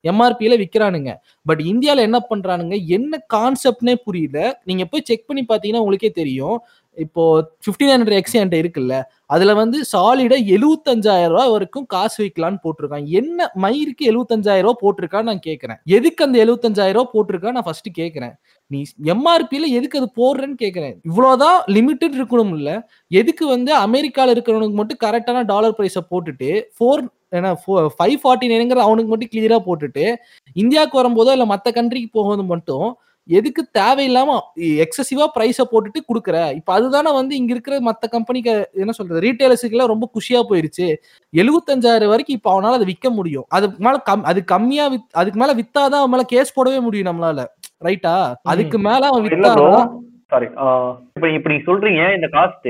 [0.05, 1.11] எம்ஆர்பியில விற்கிறானுங்க
[1.47, 2.77] பட் இந்தியால என்ன பண்றானுங்க?
[2.87, 4.39] என்ன கான்செப்ட்னே புரியல.
[4.65, 6.57] நீங்க போய் செக் பண்ணி பாத்தீங்கன்னா உங்களுக்கே தெரியும்.
[6.97, 7.23] இப்போ
[7.65, 8.95] பிப்டீன் ஹண்ட்ரட் எக்ஸ் என்கிட்ட இருக்குல்ல
[9.27, 15.47] அதுல வந்து சாலிடா எழுபத்தஞ்சாயிரம் ரூபாய் வரைக்கும் காசு வைக்கலான்னு போட்டிருக்கான் என்ன மயிருக்கு எழுபத்தஞ்சாயிரம் ரூபாய் போட்டிருக்கான்னு நான்
[15.47, 18.35] கேட்கறேன் எதுக்கு அந்த எழுபத்தஞ்சாயிரம் ரூபாய் போட்டிருக்கா நான் ஃபர்ஸ்ட் கேட்கறேன்
[18.71, 18.81] நீ
[19.15, 22.73] எம்ஆர்பியில எதுக்கு அது போடுறேன்னு கேட்கறேன் இவ்வளவுதான் லிமிட்டட் இருக்கணும் இல்ல
[23.13, 27.51] எதுக்கு வந்து அமெரிக்கால இருக்கிறவனுக்கு மட்டும் கரெக்டான டாலர் பிரைஸை போட்டுட்டு ஃபோர் ஏன்னா
[27.95, 30.05] ஃபைவ் ஃபார்ட்டி நைனுங்கிற அவனுக்கு மட்டும் கிளியரா போட்டுட்டு
[30.57, 32.87] இந்தியாவுக்கு வரும்போதோ இல்லை மற்ற கண்ட்ரிக்கு போகும்போது மட்டும்
[33.29, 34.31] எதுக்கு தேவையில்லாம
[34.85, 36.37] எக்ஸசிவா பிரைஸை போட்டுட்டு கொடுக்குற?
[36.59, 38.53] இப்ப அதுதானே வந்து இங்க இருக்கிற மத்த கம்பெனிக்கு
[38.83, 39.23] என்ன சொல்றது?
[39.27, 40.89] ரீட்டைலர்ஸுக்கு எல்லாம் ரொம்ப குஷியா போயிருச்சு.
[41.33, 43.47] எழுபத்தஞ்சாயிரம் வரைக்கும் இப்ப அவனால அதை விற்க முடியும்.
[43.57, 47.45] அதுக்கு மேல கம் அது கம்மியா வித் அதுக்கு மேல வித்தாதான் அவன் மேல கேஸ் போடவே முடியும் நம்மளால.
[47.89, 48.15] ரைட்டா
[48.55, 49.53] அதுக்கு மேல அவன் வித்தா
[50.33, 50.47] சாரி
[51.17, 52.69] இப்ப இப்ப நீங்க சொல்றீங்க இந்த காஸ்ட்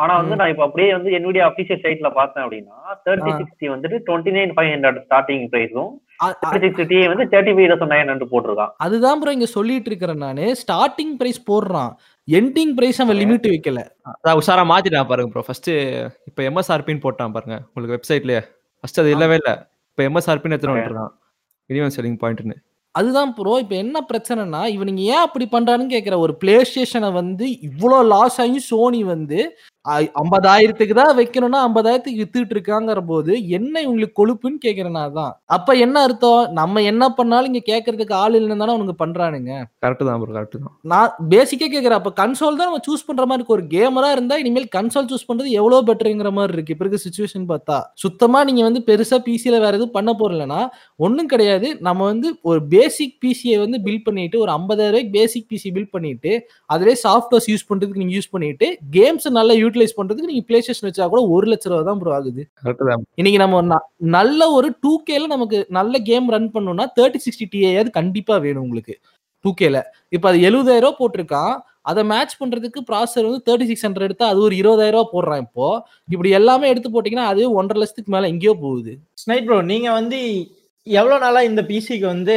[0.00, 2.76] ஆனா வந்து நான் இப்ப அப்படியே வந்து என்னுடைய அபிஷியல் சைட்ல பார்த்தேன் அப்படின்னா
[3.06, 3.32] தேர்ட்டி.
[3.40, 5.90] சிக்ஸ்டி வந்துட்டு twenty nine five hundred starting பிரைஸும்
[6.22, 8.72] வந்து thirty five thousand nine hundred போட்டிருக்கான்.
[8.84, 10.46] அதுதான் ப்ரோ இங்க சொல்லிட்டு இருக்கிறேன் நானு.
[10.62, 11.92] ஸ்டார்டிங் பிரைஸ் போடுறான்.
[12.28, 13.82] எண்டிங் பிரைஸ் அவன் லிமிட் வைக்கல.
[14.14, 15.70] அதான் உஷாரா மாத்திட்டான் பாருங்க ப்ரோ ஃபர்ஸ்ட்
[16.30, 17.58] இப்போ எம்எஸ்ஆர்பின்னு போட்டான் பாருங்க.
[17.68, 18.42] உங்களுக்கு வெப்சைட்லயே
[18.80, 19.54] ஃபர்ஸ்ட் அது இல்லவே இல்லை.
[19.90, 20.80] இப்போ எம்எஸ்ஆர்பின்னு எடுத்துட்டு.
[20.80, 21.14] வந்துருக்கான்.
[21.70, 22.58] மினிமம் செல்லிங் பாயிண்ட்னு
[22.94, 27.98] அதுதான் ப்ரோ இப்போ என்ன பிரச்சனைனா இவனுங்க ஏன் அப்படி பண்றான்னு கேட்குற ஒரு பிளே ஸ்டேஷனை வந்து இவ்வளோ
[28.12, 29.38] லாஸ் ஆகி சோனி வந்து
[30.20, 35.96] ஐம்பதாயிரத்துக்கு தான் வைக்கணும்னா ஐம்பதாயிரத்துக்கு வித்துட்டு இருக்காங்கிற போது என்ன இவங்களுக்கு கொழுப்புன்னு கேட்குறேன் நான் தான் அப்ப என்ன
[36.06, 36.42] அர்த்தம்?
[36.58, 39.52] நம்ம என்ன பண்ணாலும் இங்க கேட்கறதுக்கு ஆள் இல்லைன்னு தானே அவனுங்க பண்றானுங்க.
[39.84, 40.74] கரெக்ட் தான் கரெக்ட் தான்.
[40.92, 44.68] நான் பேசிக்கே கேட்குறேன் அப்போ கன்சோல் தான் நம்ம சூஸ் பண்ற மாதிரி இருக்கு ஒரு கேமரா இருந்தா இனிமேல்
[44.76, 46.74] கன்சோல் சூஸ் பண்றது எவ்வளோ பெட்டருங்கிற மாதிரி இருக்கு.
[46.76, 47.78] இப்போ இருக்க சுச்சுவேஷன் பார்த்தா.
[48.04, 50.60] சுத்தமா நீங்க வந்து பெருசா பிசியில வேற எதுவும் பண்ண போறலன்னா
[51.06, 51.70] ஒன்றும் கிடையாது.
[51.88, 56.32] நம்ம வந்து ஒரு பேசிக் பிசியை வந்து பில்ட் பண்ணிட்டு ஒரு ஐம்பதாயிரம் ரூபாய்க்கு பேசிக் பிசி பில்ட் பண்ணிட்டு
[56.74, 58.68] அதிலே சாஃப்ட்வேர்ஸ் யூஸ் பண்றதுக்கு நீங்க யூஸ் பண்ணிட்டு
[58.98, 62.42] கேம்ஸ் நல்லா யூட்டிலைஸ் பண்றதுக்கு நீங்க பிளே ஸ்டேஷன் வச்சா கூட ஒரு லட்ச ரூபா தான் ப்ரோ ஆகுது.
[62.64, 63.02] கரெக்ட் தான்.
[63.20, 63.80] இன்னைக்கு நம்ம
[64.18, 68.94] நல்ல ஒரு டூ கேல நமக்கு நல்ல கேம் ரன் பண்ணணும்னா தேர்ட்டி சிக்ஸ்டி டிஏயாவது கண்டிப்பா வேணும் உங்களுக்கு.
[69.44, 69.76] டூ கேல
[70.14, 71.52] இப்போ அது எழுபதாயிரம் ரூபா போட்டிருக்கான்.
[71.90, 75.66] அதை மேட்ச் பண்றதுக்கு ப்ராசர் வந்து தேர்ட்டி சிக்ஸ் ஹண்ட்ரட் எடுத்தா அது ஒரு இருபதாயிரம் ரூபா போடுறான் இப்போ.
[76.14, 78.94] இப்படி எல்லாமே எடுத்து போட்டீங்கன்னா அது ஒன்றரை லட்சத்துக்கு மேல எங்கேயோ போகுது.
[79.22, 80.18] ஸ்னைட் ப்ரோ நீங்க வந்து
[80.86, 82.36] எவ்வளவு நாளா இந்த பிசிக்கு வந்து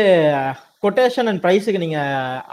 [0.85, 1.99] கொட்டேஷன் அண்ட் பிரைஸுக்கு நீங்க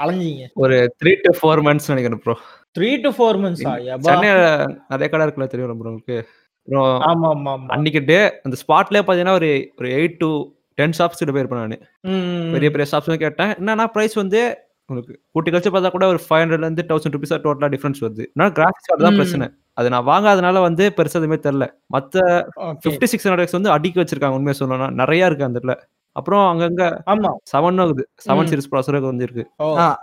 [0.02, 0.44] அலைஞ்சீங்க?
[0.64, 2.34] ஒரு த்ரீ டு ஃபோர் மந்த்ஸ் நினைக்கிறேன் bro
[2.76, 3.64] three to four months
[4.90, 6.18] நிறைய கடை இருக்குல்ல தெரியும் ப்ரோ உங்களுக்கு?
[7.10, 9.48] ஆமா ஆமா அன்னைக்கு டே அந்த ஸ்பாட்லயே பாத்தீங்கன்னா ஒரு
[9.78, 10.30] ஒரு எயிட் டு
[10.78, 11.78] டென் ஷாப்ஸ் கிட்ட போயிருப்பேன் நான்.
[12.54, 13.52] பெரிய பெரிய ஷாப்ஸ் கேட்டேன்.
[13.60, 14.40] என்னன்னா பிரைஸ் வந்து
[14.90, 18.24] உங்களுக்கு கூட்டி கழிச்சு பார்த்தா கூட ஒரு ஃபைவ் ஹண்ட்ரட்ல இருந்து தௌசண்ட் ருபீஸ் டோட்டலா டிஃபரன்ஸ் வருது.
[18.40, 19.18] நான் கிராஃபிக்ஸ் தான் ம்.
[19.20, 19.46] பிரச்சனை.
[19.78, 21.66] அது நான் வாங்காதனால வந்து பெருசா எதுவுமே தெரியல.
[21.94, 22.14] மத்த.
[22.82, 24.88] ஃபிஃப்டி சிக்ஸ் ஹண்ட்ரட் வந்து அடிக்க வச்சிருக்காங்க உண்மையை சொல்லணும்னா.
[25.02, 25.76] நிறைய இருக்கு அந்த இடத்துல
[26.12, 27.28] அப்புறம் அங்கங்க ஆமா.
[27.52, 28.08] செவன் ஆகுது.
[28.26, 28.48] செவன்.
[28.50, 29.42] சீரிஸ் ப்ராசர் வந்துருக்கு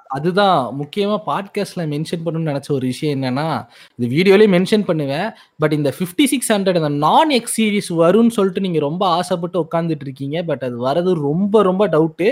[0.08, 0.60] அதுதான்.
[0.82, 3.48] முக்கியமா பாட்காஸ்ட்ல மென்ஷன் பண்ணணும்னு நினைச்ச ஒரு விஷயம் என்னன்னா
[3.96, 5.30] இந்த வீடியோலயே மென்ஷன் பண்ணுவேன்.
[5.58, 10.06] பட் இந்த 5600 சிக்ஸ் ஹண்ட்ரட் இந்த நான் எக்ஸ் சீரிஸ் வரும்னு சொல்லிட்டு நீங்க ரொம்ப ஆசைப்பட்டு உட்காந்துட்டு
[10.08, 10.44] இருக்கீங்க.
[10.44, 12.30] பட் அது வரது ரொம்ப ரொம்ப டவுட்டு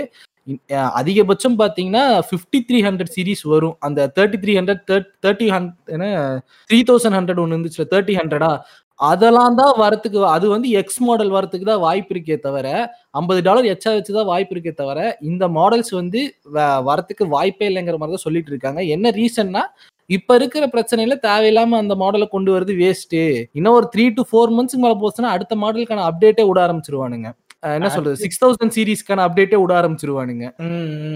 [0.98, 3.76] அதிகபட்சம் பாத்தீங்கன்னா ஃபிஃப்டி த்ரீ ஹண்ட்ரட் சீரிஸ் வரும்.
[3.80, 8.50] அந்த thirty three hundred thirty hundred three thousand hundred ஒன்று இருந்துச்சு தேர்ட்டி ஹண்ட்ரடா
[9.00, 12.66] அதெல்லாம் தான் வரத்துக்கு அது வந்து எக்ஸ் மாடல் வரத்துக்கு தான் வாய்ப்பு இருக்கே தவிர
[13.14, 16.20] ஐம்பது டாலர் எச்சா வச்சு தான் வாய்ப்பு இருக்கே தவிர இந்த மாடல்ஸ் வந்து
[16.54, 18.80] வ- வரத்துக்கு வாய்ப்பே இல்லைங்கிற மாதிரி தான் சொல்லிட்டு இருக்காங்க.
[18.94, 19.62] என்ன ரீசன்னா
[20.10, 23.16] இப்ப இருக்கிற பிரச்சனையில தேவையில்லாம அந்த மாடலை கொண்டு வரது வேஸ்ட்
[23.58, 27.28] இன்னும் ஒரு த்ரீ டு ஃபோர் மந்த்ஸ்க்கு மேல போச்சுன்னா அடுத்த மாடலுக்கான அப்டேட்டே விட ஆரம்பிச்சிருவானுங்க.
[27.62, 28.16] என்ன சொல்றது?
[28.22, 30.46] சிக்ஸ் தௌசண்ட் சீரீஸ்க்கான அப்டேட்டே விட ஆரம்பிச்சிருவானுங்க.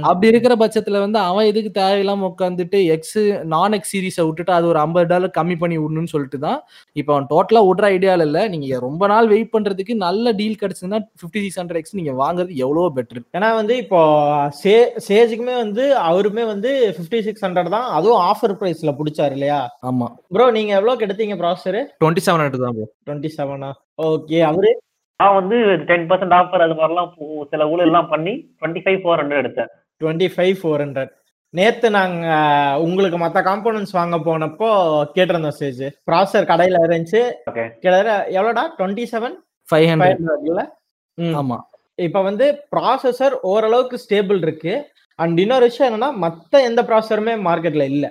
[0.08, 3.18] அப்படி இருக்கிற பட்சத்துல வந்து அவன் எதுக்கு தேவையில்லாம உட்காந்துட்டு எக்ஸ்
[3.52, 6.58] நான் எக்ஸ் சீரிஸை விட்டுட்டு அது ஒரு ஐம்பது டாலர் கம்மி பண்ணி விடணும்னு சொல்லிட்டு தான்
[6.96, 8.40] இப்போ அவன் டோட்டலா விடுற ஐடியால இல்ல.
[8.54, 12.88] நீங்க ரொம்ப நாள் வெயிட் பண்றதுக்கு நல்ல டீல் கிடைச்சதுன்னா ஃபிஃப்டி சிக்ஸ் ஹண்ட்ரட் எக்ஸ் நீங்க வாங்குறது எவ்வளவோ
[12.98, 14.00] பெட்டர் ஏன்னா வந்து இப்போ
[14.60, 14.74] சே
[15.08, 17.88] சேஜுக்குமே வந்து அவருமே வந்து ஃபிஃப்டி சிக்ஸ் ஹண்ட்ரட் தான்.
[17.96, 19.60] அதுவும் ஆஃபர் பிரைஸ்ல பிடிச்சாரு இல்லையா?
[19.88, 20.08] ஆமா.
[20.34, 22.86] ப்ரோ நீங்க எவ்வளவு எடுத்தீங்க ப்ராசர் டுவெண்ட்டி செவன் ஹண்ட்ரட் தான் bro.
[23.06, 23.70] டுவெண்ட்டி செவனா
[24.08, 24.70] ஓகே அவரு
[25.20, 25.56] நான் வந்து
[25.88, 27.10] டென் பர்சன்ட் ஆஃபர் அது மாதிரிலாம்
[27.52, 29.70] சில ஊழல் எல்லாம் பண்ணி டுவெண்ட்டி ஃபைவ் ஃபோர் ஹண்ட்ரட் எடுத்தேன்.
[30.00, 31.10] டுவெண்ட்டி ஃபைவ் ஃபோர் ஹண்ட்ரட்
[31.54, 32.26] நேத்து நாங்க
[32.84, 34.68] உங்களுக்கு மத்த காம்போனன்ட்ஸ் வாங்க போனப்போ
[35.16, 37.22] கேட்டிருந்தோம் சேஜ் ப்ராசர் கடையில இருந்துச்சு.
[37.82, 38.64] கிட்டத்தட்ட எவ்வளோடா?
[38.78, 39.34] Twenty seven
[39.68, 40.64] five five hundred ஹண்ட்ரட்ல
[41.40, 41.58] ஆமா.
[42.06, 44.74] இப்போ வந்து ப்ராசஸர் ஓரளவுக்கு ஸ்டேபிள் இருக்கு.
[45.18, 48.06] அண்ட் இன்னொரு விஷயம் என்னன்னா மத்த எந்த ப்ராசஸருமே மார்க்கெட்ல இல்ல.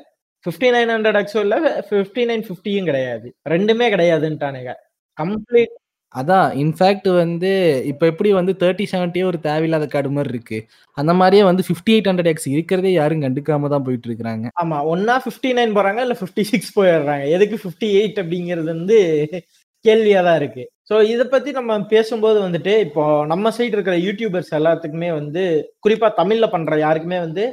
[0.45, 1.55] ஃபிஃப்டி நைன் ஹண்ட்ரட் எக்ஸோ இல்ல
[1.87, 3.27] ஃபிஃப்டி நைன் ஃபிஃப்டியும் கிடையாது.
[3.53, 4.73] ரெண்டுமே கிடையாதுன்ட்டானுங்க.
[5.17, 5.73] கம்ப்ளீட்
[6.15, 7.49] அதான் இன்ஃபேக்ட் வந்து
[7.89, 10.57] இப்போ எப்படி வந்து தேர்ட்டி செவன்ட்டியே ஒரு தேவையில்லாத கார்டு மாதிரி இருக்கு.
[10.97, 15.15] அந்த மாதிரியே வந்து ஃபிஃப்டி எயிட் ஹண்ட்ரட் எக்ஸ் இருக்கிறதே யாரும் கண்டுக்காம தான் போயிட்டு இருக்காங்க ஆமா ஒன்னா
[15.23, 17.25] ஃபிஃப்டி நைன் போறாங்க இல்ல ஃபிஃப்டி சிக்ஸ் போயிடுறாங்க.
[17.35, 18.97] எதுக்கு ஃபிஃப்டி எயிட் அப்படிங்கிறது வந்து
[19.85, 20.63] கேள்வியா தான் இருக்கு.
[20.89, 25.43] ஸோ இதை பத்தி நம்ம பேசும்போது வந்துட்டு இப்போ நம்ம சைடு இருக்கிற யூடியூபர்ஸ் எல்லாத்துக்குமே வந்து
[25.85, 27.43] குறிப்பா தமிழ்ல பண்ற யாருக்குமே வந்து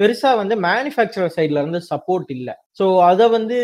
[0.00, 2.50] பெருசா வந்து மேனுஃபேக்சரர் சைட்ல இருந்து சப்போர்ட் இல்ல.
[2.78, 3.58] ஸோ அதை வந்து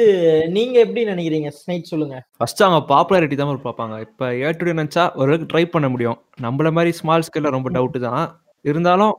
[0.48, 1.48] நீங்க எப்படி நினைக்கிறீங்க?
[1.60, 2.16] ஸ்னைட் சொல்லுங்க.
[2.38, 3.97] ஃபர்ஸ்ட் அவங்க பாப்புலாரிட்டி தான் பார்ப்பாங்க.
[4.00, 6.18] இப்போ ஏ டு நினைச்சா ஓரளவுக்கு ட்ரை பண்ண முடியும்.
[6.40, 8.25] நம்மள மாதிரி ஸ்மால் ஸ்கேல்ல ரொம்ப டவுட் தான்.
[8.64, 9.14] இருந்தாலும்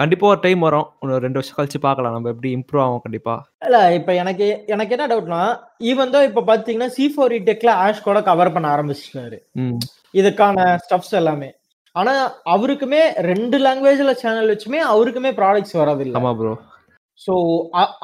[0.00, 0.86] கண்டிப்பா ஒரு டைம் வரும்.
[1.02, 2.14] ஒரு ரெண்டு வருஷம் கழிச்சு பார்க்கலாம்.
[2.14, 3.34] நம்ம எப்படி இம்ப்ரூவ் ஆகும் கண்டிப்பா.
[3.66, 5.42] இல்ல இப்ப எனக்கு எனக்கு என்ன டவுட்னா
[5.80, 9.38] ஈவன் தான் இப்ப பாத்தீங்கன்னா சி ஃபோர் டெக்ல ஆஷ் கூட கவர் பண்ண ஆரம்பிச்சிட்டாரு.
[9.54, 9.78] ம்.
[10.14, 11.50] இதுக்கான ஸ்டப்ஸ் எல்லாமே.
[11.96, 12.12] ஆனா
[12.54, 16.54] அவருக்குமே ரெண்டு லாங்குவேஜ்ல சேனல் வச்சுமே அவருக்குமே ப்ராடக்ட்ஸ் வரதில்லை ஆமா ப்ரோ
[17.20, 17.34] ஸோ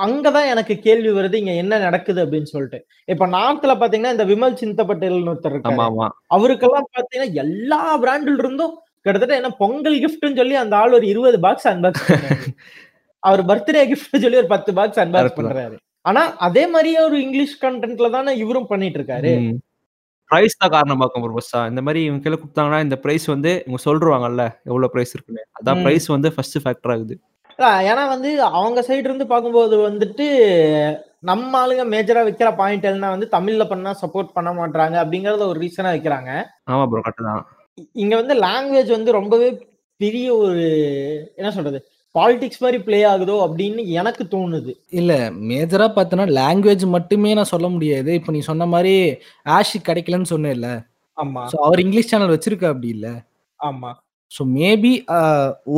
[0.04, 2.78] அங்கதான் எனக்கு கேள்வி வருது இங்க என்ன நடக்குது அப்படின்னு சொல்லிட்டு.
[3.08, 8.74] இப்ப நார்த்ல பாத்தீங்கன்னா இந்த விமல் சிந்தப்பட்டேல்னு ஒருத்தர் ஆமா அவருக்கெல்லாம் பாத்தீங்கன்னா எல்லா பிராண்டில் இருந்தும்
[9.06, 12.06] கிட்டத்தட்ட என்ன பொங்கல் கிஃப்ட்னு சொல்லி அந்த ஆள் ஒரு இருபது பாக்ஸ் அன்பாக்ஸ்
[13.22, 15.36] அவர் பர்த்டே கிஃப்ட் சொல்லி ஒரு பத்து பாக்ஸ் அன்பாக்ஸ்.
[15.38, 15.76] பண்றாரு.
[16.04, 19.32] ஆனா அதே மாதிரியே ஒரு இங்கிலீஷ் கண்டென்ட்ல தானே இவரும் பண்ணிட்டு இருக்காரு.
[20.32, 23.80] பிரைஸ் தான் காரணம் பார்க்கும் ப்ரோ ஃபர்ஸ்டா இந்த மாதிரி இவங்க கையில கொடுத்தாங்கன்னா இந்த பிரைஸ் வந்து இவங்க
[23.86, 25.42] சொல்றாங்கல்ல எவ்வளவு பிரைஸ் இருக்குன்னு.
[25.58, 25.80] அதான்.
[25.84, 27.14] பிரைஸ் வந்து ஃபர்ஸ்ட் ஃபேக்டர் ஆகுது.
[27.88, 30.26] ஏன்னா வந்து அவங்க சைடு இருந்து பார்க்கும்போது வந்துட்டு
[31.30, 35.92] நம்ம ஆளுங்க மேஜரா வைக்கிற பாயிண்ட் என்ன வந்து தமிழ்ல பண்ணா சப்போர்ட் பண்ண மாட்டாங்க அப்படிங்கறத ஒரு ரீசனா
[35.96, 36.30] வைக்கிறாங்க.
[36.72, 37.42] ஆமா ப்ரோ கரெக்ட் தான்.
[38.04, 39.50] இங்க வந்து லாங்குவேஜ் வந்து ரொம்பவே
[40.00, 40.64] பெரிய ஒரு
[41.40, 41.78] என்ன சொல்றது?
[42.14, 44.72] பாலிடிக்ஸ் மாதிரி ப்ளே ஆகுதோ அப்படின்னு எனக்கு தோணுது.
[45.00, 45.12] இல்ல
[45.50, 48.10] மேஜரா பார்த்தோன்னா லாங்குவேஜ் மட்டுமே நான் சொல்ல முடியாது.
[48.18, 48.94] இப்போ நீ சொன்ன மாதிரி
[49.56, 50.68] ஆஷ் கிடைக்கலன்னு சொன்னேன்ல.
[51.18, 51.42] ஆமா.
[51.66, 53.08] அவர் இங்கிலீஷ் சேனல் வச்சிருக்க அப்படி இல்ல.
[53.60, 53.90] ஆமா.
[54.30, 54.92] ஸோ மேபி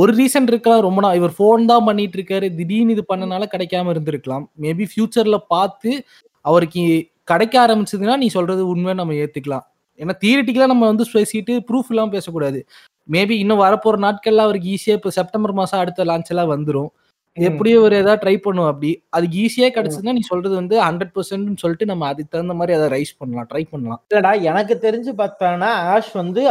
[0.01, 0.85] ஒரு ரீசன் இருக்கலாம்.
[0.88, 2.49] ரொம்ப நாள் இவர் ஃபோன் தான் பண்ணிட்டு இருக்காரு.
[2.59, 4.44] திடீர்னு இது பண்ணனால கிடைக்காம இருந்திருக்கலாம்.
[4.64, 5.92] மேபி ஃபியூச்சர்ல பார்த்து
[6.44, 6.85] அவருக்கு
[7.33, 9.66] கிடைக்க ஆரம்பிச்சதுன்னா நீ சொல்றது உண்மை நம்ம ஏத்துக்கலாம்.
[9.98, 12.61] ஏன்னா தியரிட்டிக்கலா நம்ம வந்து பேசிட்டு ப்ரூஃப் இல்லாம பேசக்கூடாது.
[13.09, 16.90] மேபி இன்னும் வரப்போற நாட்கள்ல அவருக்கு ஈஸியா இப்போ செப்டம்பர் மாசம் அடுத்த லான்ச் எல்லாம் வந்துரும்.
[17.37, 18.90] எப்படியோ ஒரு ஏதாவது ட்ரை பண்ணும் அப்படி.
[19.16, 23.12] அதுக்கு ஈஸியா கிடைச்சதுன்னா நீ சொல்றது வந்து ஹண்ட்ரட் பர்சன்ட் சொல்லிட்டு நம்ம அதுக்கு தகுந்த மாதிரி அதை ரைஸ்
[23.20, 24.00] பண்ணலாம் ட்ரை பண்ணலாம்.
[24.11, 26.42] இல்லடா எனக்கு தெரிஞ்சு பார்த்தானா ஆஷ் வந்து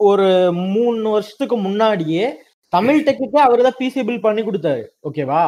[0.00, 0.26] ஒரு
[0.74, 2.24] மூணு வருஷத்துக்கு முன்னாடியே
[2.72, 5.42] தமிழ் டெக்குக்கே அவர் தான் பிசி பில் பண்ணி கொடுத்தாரு ஓகேவா.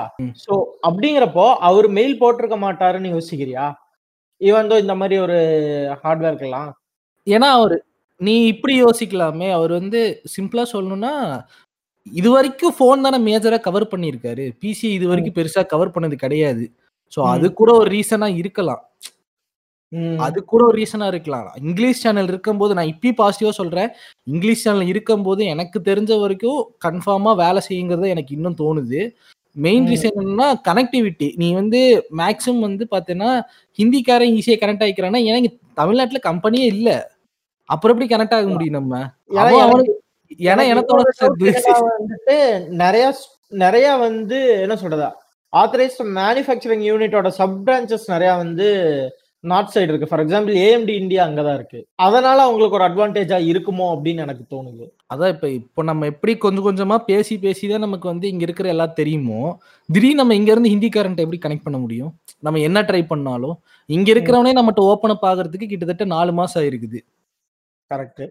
[0.44, 0.52] சோ
[0.88, 3.66] அப்படிங்கிறப்போ அவர் மெயில் போட்டிருக்க மாட்டாருன்னு யோசிக்கிறியா?
[4.40, 5.38] ஈவன் இந்த மாதிரி ஒரு
[6.02, 6.70] ஹார்ட்வேர்க்கெல்லாம்
[7.26, 7.76] ஏன்னா அவர்
[8.20, 10.00] நீ இப்படி யோசிக்கலாமே அவர் வந்து
[10.34, 11.12] சிம்பிளா சொல்லணும்னா
[12.06, 14.44] இது வரைக்கும் ஃபோன் தானே மேஜரா கவர் பண்ணியிருக்காரு.
[14.62, 16.64] பிசி இது வரைக்கும் பெருசா கவர் பண்ணது கிடையாது.
[17.12, 18.82] ஸோ அது கூட ஒரு ரீசனா இருக்கலாம்.
[20.26, 21.48] அது கூட ஒரு ரீசனா இருக்கலாம்.
[21.62, 23.90] இங்கிலீஷ் சேனல் இருக்கும்போது நான் இப்பயும் பாசிட்டிவா சொல்றேன்.
[24.26, 29.00] இங்கிலீஷ் சேனல் இருக்கும்போது எனக்கு தெரிஞ்ச வரைக்கும் கன்ஃபார்மா வேலை செய்யுங்கிறது எனக்கு இன்னும் தோணுது.
[29.56, 29.86] மெயின்.
[29.92, 31.80] ரீசன் என்னன்னா கனெக்டிவிட்டி நீ வந்து
[32.22, 33.32] மேக்ஸிமம் வந்து பார்த்தீங்கன்னா
[33.78, 36.90] ஹிந்திக்காரன் ஈஸியா கனெக்ட் ஆகிக்கிறான்னா ஏன்னா இங்க தமிழ்நாட்டுல கம்பெனியே இல்ல.
[37.64, 39.10] அப்புறம் எப்படி கனெக்ட் ஆக முடியும் நம்ம?
[39.28, 43.14] ஏன்னா அவன் எனக்கு- அவனுக்கு- ஏன்னா எனக்கு எனத்தோட இன்னொரு doubt சேர்த்து என்னன்னா வந்துட்டு நிறைய
[43.48, 45.12] நிறைய வந்து என்ன சொல்றதா?
[45.56, 49.08] ஆத்தரைஸ்ட் மேனுஃபேக்சரிங் யூனிட்டோட சப் பிரான்ச்சஸ் நிறைய வந்து
[49.40, 50.08] நார்த் சைடு இருக்கு.
[50.08, 51.86] ஃபார் எக்ஸாம்பிள் ஏஎம்டி இந்தியா அங்கதான் இருக்கு.
[51.94, 54.90] அதனால அவங்களுக்கு ஒரு அட்வான்டேஜா இருக்குமோ அப்படின்னு எனக்கு தோணுது.
[55.14, 58.92] அதான் இப்ப இப்போ நம்ம எப்படி கொஞ்சம் கொஞ்சமா பேசி பேசி தான் நமக்கு வந்து இங்க இருக்கிற எல்லாம்
[58.92, 59.58] தெரியுமோ?
[59.92, 62.12] திடீர்னு நம்ம இங்க இருந்து ஹிந்திக்காரன்ட்ட எப்படி கனெக்ட் பண்ண முடியும்?
[62.40, 66.98] நம்ம என்ன ட்ரை பண்ணாலும் இங்க இருக்கிறவனே நம்மகிட்ட ஓப்பன் அப் ஆகிறதுக்கு கிட்டத்தட்ட நாலு மாசம் ஆயிருக்குது.
[67.90, 68.24] கரெக்ட்.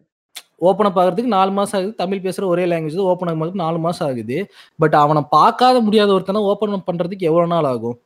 [0.68, 1.94] ஓப்பன் அப் ஆகிறதுக்கு நாலு மாசம் ஆகுது.
[2.02, 4.38] தமிழ் பேசுற ஒரே லாங்குவேஜ் ஓப்பன் ஆகும்போது நாலு மாசம் ஆகுது.
[4.80, 7.98] பட் அவனை பார்க்காத முடியாத ஒருத்தனை ஓப்பன் அப் பண்றதுக்கு எவ்வளவு நாள் ஆகும்?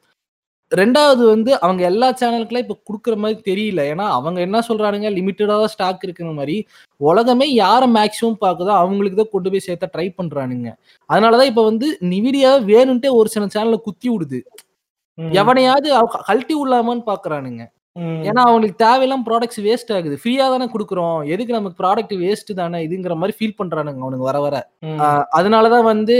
[0.71, 3.81] ரெண்டாவது வந்து அவங்க எல்லா சேனலுக்குலாம் இப்ப குடுக்குற மாதிரி தெரியல.
[3.93, 5.09] ஏன்னா அவங்க என்ன சொல்றானுங்க?
[5.17, 6.55] லிமிட்டடா தான் ஸ்டாக் இருக்கிற மாதிரி.
[7.01, 10.69] உலகமே யாரை மேக்ஸிமம் பார்க்குதோ அவங்களுக்கு தான் கொண்டு போய் சேர்த்த ட்ரை பண்றானுங்க.
[11.09, 14.41] அதனாலதான் இப்ப வந்து நிவிடியா வேணும்ட்டே ஒரு சில சேனல்ல குத்தி விடுது.
[15.41, 15.89] எவனையாவது
[16.27, 17.63] கழட்டி விடலாமான்னு பாக்குறானுங்க.
[18.27, 20.15] ஏன்னா அவங்களுக்கு தேவையில்லாம் ப்ராடக்ட்ஸ் வேஸ்ட் ஆகுது.
[20.21, 21.17] ஃப்ரீயா தானே கொடுக்குறோம்.
[21.33, 22.79] எதுக்கு நமக்கு ப்ராடக்ட் வேஸ்ட் தானே?
[22.87, 24.55] இதுங்கிற மாதிரி ஃபீல் பண்றானுங்க அவனுங்க வர வர.
[25.39, 26.17] அதனாலதான் வந்து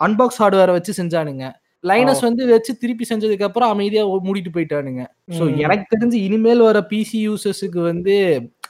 [0.00, 1.46] அன்பாக்ஸ் ஹார்ட்வேரை வச்சு செஞ்சானுங்க.
[1.84, 5.02] லைனஸ் வந்து வச்சு திருப்பி செஞ்சதுக்கு அப்புறம் அமைதியா மூடிட்டு போயிட்டானுங்க.
[5.36, 8.16] ஸோ எனக்கு தெரிஞ்சு இனிமேல் வர பிசி யூசர்ஸுக்கு வந்து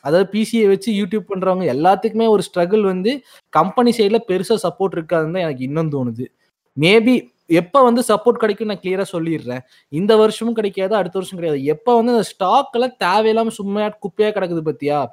[0.07, 3.13] அதாவது பிசியை வச்சு யூடியூப் பண்றவங்க எல்லாத்துக்குமே ஒரு ஸ்ட்ரகிள் வந்து
[3.53, 6.27] கம்பெனி சைட்ல பெருசா சப்போர்ட் இருக்காதுன்னு தான் எனக்கு இன்னும் தோணுது.
[6.77, 7.15] மேபி
[7.51, 9.61] எப்ப வந்து சப்போர்ட் கிடைக்கும் நான் கிளியரா சொல்லிடுறேன்.
[9.89, 11.65] இந்த வருஷமும் கிடைக்காது அடுத்த வருஷம் கிடையாது.
[11.65, 15.07] எப்ப வந்து அந்த ஸ்டாக் எல்லாம் தேவையில்லாம சும்மா குப்பையா கிடக்குது பத்தியா?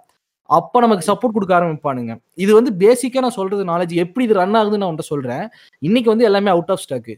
[0.49, 2.21] அப்ப நமக்கு சப்போர்ட் கொடுக்க ஆரம்பிப்பானுங்க.
[2.35, 5.45] இது வந்து பேசிக்கா நான் சொல்றது நாலேஜ் எப்படி இது ரன் ஆகுதுன்னு நான் உன்ட்ட சொல்றேன்.
[5.81, 7.11] இன்னைக்கு வந்து எல்லாமே அவுட் ஆஃப் ஸ்டாக்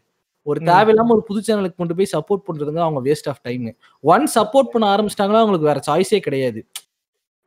[0.45, 0.65] ஒரு ம்.
[0.65, 3.65] தேவையில்லாம ஒரு புது சேனலுக்கு கொண்டு போய் சப்போர்ட் பண்றதுங்க அவங்க waste of time
[4.03, 6.61] one support பண்ண ஆரம்பிச்சிட்டாங்களா அவங்களுக்கு வேற சாய்ஸே கிடையாது.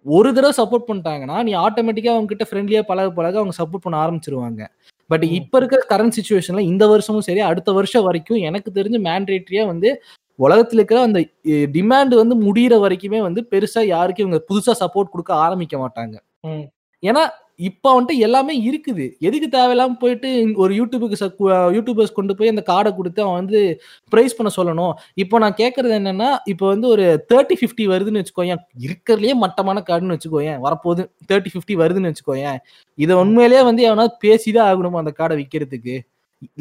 [0.06, 4.62] ஒரு தடவை சப்போர்ட் பண்ணிட்டாங்கன்னா நீ ஆட்டோமேட்டிக்கா அவங்க கிட்ட ஃப்ரெண்ட்லியா பழக பழக அவங்க சப்போர்ட் பண்ண ஆரம்பிச்சிருவாங்க.
[5.12, 5.24] பட்.
[5.38, 9.90] இப்ப இருக்கிற கரண்ட் சுச்சுவேஷன்ல இந்த வருஷமும் சரி அடுத்த வருஷம் வரைக்கும் எனக்கு தெரிஞ்சு மேண்டேட்ரியா வந்து
[10.38, 11.20] உலகத்துல இருக்கிற அந்த
[11.76, 16.14] டிமாண்ட் வந்து முடியிற வரைக்குமே வந்து பெருசா யாருக்கும் இவங்க புதுசா சப்போர்ட் கொடுக்க ஆரம்பிக்க மாட்டாங்க.
[17.02, 17.22] ஏன்னா
[17.58, 19.04] இப்ப வந்துட்டு எல்லாமே இருக்குது.
[19.26, 20.28] எதுக்கு தேவையில்லாம போயிட்டு
[20.62, 21.18] ஒரு யூடியூபுக்கு
[21.76, 23.60] யூடியூபர்ஸ் கொண்டு போய் அந்த கார்டை கொடுத்து அவன் வந்து
[24.12, 24.94] ப்ரைஸ் பண்ண சொல்லணும்.
[25.22, 28.62] இப்போ நான் கேட்கறது என்னன்னா இப்போ வந்து ஒரு தேர்ட்டி ஃபிஃப்டி வருதுன்னு வச்சுக்கோயேன்.
[28.86, 30.58] இருக்கிறதுலயே மட்டமான கார்டுன்னு வச்சுக்கோயேன்.
[30.66, 32.58] வரப்போகுது தேர்ட்டி ஃபிஃப்டி வருதுன்னு வச்சுக்கோயேன்.
[32.98, 35.96] இதை உண்மையிலேயே வந்து எவனா பேசிதான் ஆகணும் அந்த கார்டை விற்கிறதுக்கு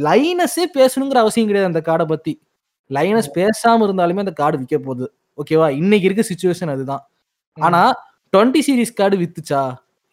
[0.08, 2.34] லைனஸே பேசணுங்கிற அவசியம் கிடையாது அந்த கார்டை பத்தி.
[2.90, 5.06] லைனஸ் பேசாம இருந்தாலுமே அந்த கார்டு விற்க போகுது.
[5.38, 7.04] ஓகேவா இன்னைக்கு இருக்க சுச்சுவேஷன் அதுதான்.
[7.58, 7.82] ஆனா
[8.34, 9.62] டுவெண்ட்டி சீரிஸ் கார்டு வித்துச்சா?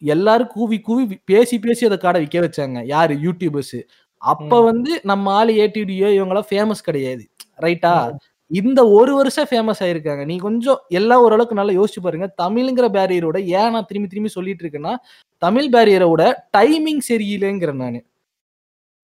[0.01, 2.85] எல்லாரும் கூவி கூவி பேசி பேசி அந்த கார்டை விற்க வச்சாங்க.
[2.85, 3.15] யாரு?
[3.15, 3.79] யூடியூபர்ஸ்
[4.21, 4.61] அப்ப.
[4.61, 7.23] வந்து நம்ம ஆளு ஏடிடியோ இவங்கெல்லாம் ஃபேமஸ் கிடையாது.
[7.61, 7.93] ரைட்டா
[8.51, 10.25] இந்த ஒரு வருஷம் ஃபேமஸ் ஆயிருக்காங்க.
[10.25, 12.27] நீ கொஞ்சம் எல்லாம் ஓரளவுக்கு நல்லா யோசிச்சு பாருங்க.
[12.41, 14.93] தமிழ்ங்கிற பேரியரோட ஏன் நான் திரும்பி திரும்பி சொல்லிட்டு இருக்கேன்னா
[15.37, 16.21] தமிழ் பேரியரோட
[16.57, 17.99] டைமிங் சரியில்லைங்கிறேன் நான்.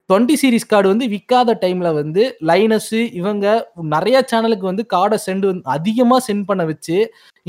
[0.09, 5.63] டுவெண்ட்டி சீரிஸ் கார்டு வந்து விற்காத டைம்ல வந்து லைனஸ் இவங்க நிறைய சேனலுக்கு வந்து கார்டை சென்ட் வந்து
[5.63, 6.97] அதிகமா சென்ட் பண்ண வச்சு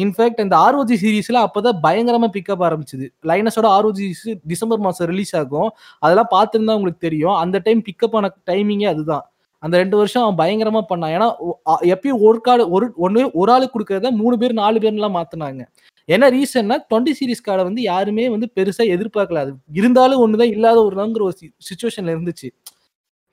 [0.01, 3.07] இன்ஃபேக்ட் இந்த ஆர்ஓஜி சீரீஸ்ல அப்பதான் பயங்கரமா பிக்கப் ஆரம்பிச்சது.
[3.31, 5.71] லைனஸோட ஆர்ஓஜி டிசம்பர் மாசம் ரிலீஸ் ஆகும்.
[5.99, 7.35] அதெல்லாம் பார்த்துருந்தா உங்களுக்கு தெரியும்.
[7.35, 9.25] அந்த டைம் பிக்கப் ஆன டைமிங்கே அதுதான்.
[9.59, 11.15] அந்த ரெண்டு வருஷம் அவன் பயங்கரமா பண்ணான்.
[11.17, 11.29] ஏன்னா
[11.93, 15.63] எப்பயும் ஒரு கார்டு ஒரு ஒன்று ஒரு ஆளுக்கு கொடுக்கறத மூணு பேர் நாலு பேர்லாம் மாத்தினாங்க.
[16.05, 19.41] என்ன ரீசன்னா டுவெண்ட்டி சீரீஸ் கார்டை வந்து யாருமே வந்து பெருசா எதிர்பார்க்கல.
[19.45, 21.37] அது இருந்தாலும் ஒண்ணுதான் இல்லாத ஒருங்கிற ஒரு
[21.69, 22.49] சுச்சுவேஷன்ல இருந்துச்சு.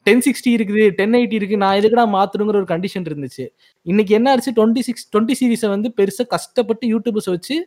[0.05, 3.45] டென் சிக்ஸ்டி இருக்குது டென் எயிட்டி இருக்கு நான் எதுக்குடா மாத்தணுங்கிற ஒரு கண்டிஷன் இருந்துச்சு.
[3.85, 4.51] இன்னைக்கு என்ன ஆச்சு?
[4.57, 7.57] டுவெண்ட்டி சிக்ஸ் டுவெண்ட்டி சீரிஸை வந்து பெருசாக கஷ்டப்பட்டு யூடியூபர்ஸ் வச்சு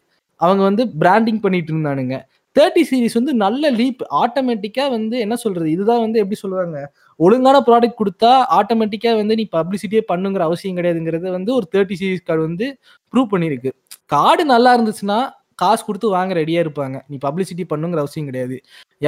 [0.40, 2.16] அவங்க வந்து பிராண்டிங் பண்ணிட்டு இருந்தானுங்க.
[2.56, 5.66] தேர்ட்டி சீரிஸ் வந்து நல்ல லீப் ஆட்டோமேட்டிக்காக வந்து என்ன சொல்றது?
[5.74, 6.78] இதுதான் வந்து எப்படி சொல்லுவாங்க
[7.20, 12.46] ஒழுங்கான ப்ராடக்ட் கொடுத்தா ஆட்டோமேட்டிக்காக வந்து நீ பப்ளிசிட்டியே பண்ணுங்கிற அவசியம் கிடையாதுங்கிறத வந்து ஒரு தேர்ட்டி சீரிஸ் கார்டு
[12.48, 12.68] வந்து
[13.12, 13.72] ப்ரூவ் பண்ணியிருக்கு
[14.14, 15.18] கார்டு நல்லா இருந்துச்சுன்னா
[15.62, 16.96] காசு கொடுத்து வாங்க ரெடியா இருப்பாங்க.
[17.10, 18.56] நீ பப்ளிசிட்டி பண்ணுங்கிற அவசியம் கிடையாது.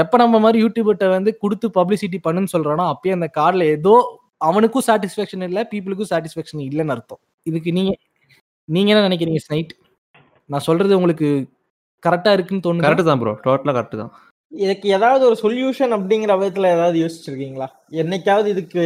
[0.02, 3.94] எப்ப நம்ம மாதிரி யூடியூபர்ட்ட வந்து கொடுத்து பப்ளிசிட்டி பண்ணுன்னு சொல்றானோ அப்பயே அந்த கார்டுல ஏதோ
[4.48, 7.20] அவனுக்கும் சாட்டிஸ்ஃபேக்ஷன் இல்லை பீப்புளுக்கும் சாட்டிஸ்ஃபேக்ஷன் இல்லைன்னு அர்த்தம்.
[7.50, 7.92] இதுக்கு நீங்க
[8.68, 9.72] நீங்க என்ன நினைக்கிறீங்க ஸ்னைட்
[10.50, 11.28] நான் சொல்றது உங்களுக்கு
[12.02, 12.87] கரெக்டா இருக்குன்னு தோணுது?
[12.87, 14.12] கரெக்ட் தான் ப்ரோ டோட்டலா கரெக்ட் தான்.
[14.52, 17.68] இதுக்கு ஏதாவது ஒரு சொல்யூஷன் அப்படிங்கிற விதத்துல ஏதாவது யோசிச்சிருக்கீங்களா?
[18.02, 18.84] என்னைக்காவது இதுக்கு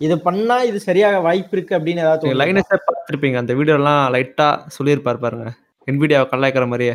[0.00, 2.32] இது பண்ணா இது சரியாக வாய்ப்பு இருக்கு அப்படின்னு ஏதாவது?
[2.40, 3.38] லைனஸை பார்த்துருப்பீங்க.
[3.42, 5.46] அந்த வீடியோலாம் லைட்டா சொல்லியிருப்பார் பாருங்க.
[5.90, 6.94] என்விடியாவை கலாய்க்கிற மாதிரியே.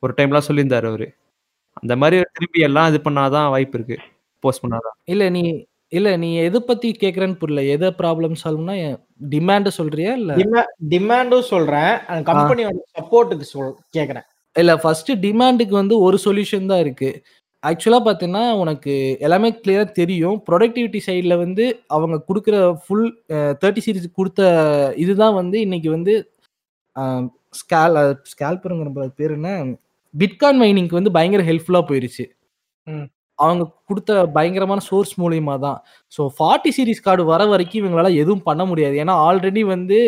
[0.00, 1.14] ஒரு டைம்லாம் சொல்லியிருந்தாரு அவரு.
[1.72, 3.98] அந்த மாதிரி திருப்பி எல்லாம் இது பண்ணாதான் வாய்ப்பு இருக்கு.
[4.40, 5.00] போஸ்ட் பண்ணாதான்.
[5.04, 7.66] இல்ல நீ இல்ல நீ எதை பத்தி கேக்குறேன்னு புரியல.
[7.66, 10.36] எதை ப்ராப்ளம் சால்வ்னா டிமாண்ட் சொல்றியா இல்ல?
[10.36, 11.98] டிமா- டிமாண்டும் சொல்றேன்.
[12.24, 14.22] கம்பெனியோட சப்போர்ட்டுக்கு சொல் கேக்குறேன்.
[14.54, 17.22] இல்ல ஃபர்ஸ்ட் டிமாண்டுக்கு வந்து ஒரு சொல்யூஷன் தான் இருக்கு.
[17.66, 20.44] ஆக்சுவலா பார்த்தீங்கன்னா உனக்கு எல்லாமே கிளியரா தெரியும்.
[20.50, 26.32] ப்ரொடக்டிவிட்டி சைடில் வந்து அவங்க கொடுக்குற ஃபுல் தேர்ட்டி சீரிஸ் கொடுத்த இதுதான் வந்து இன்னைக்கு வந்து
[27.60, 27.98] ஸ்கேல்
[28.32, 29.50] ஸ்கேல்பருங்கிற பேர் என்ன?
[30.14, 32.24] பிட்காயின் மைனிங்க்கு வந்து பயங்கர ஹெல்ப்ஃபுல்லாக போயிருச்சு.
[33.38, 35.78] அவங்க கொடுத்த பயங்கரமான சோர்ஸ் மூலியமா தான்.
[36.16, 38.96] ஸோ ஃபார்ட்டி சீரிஸ் கார்டு வர வரைக்கும் இவங்களால எதுவும் பண்ண முடியாது.
[39.02, 39.98] ஏன்னா ஆல்ரெடி வந்து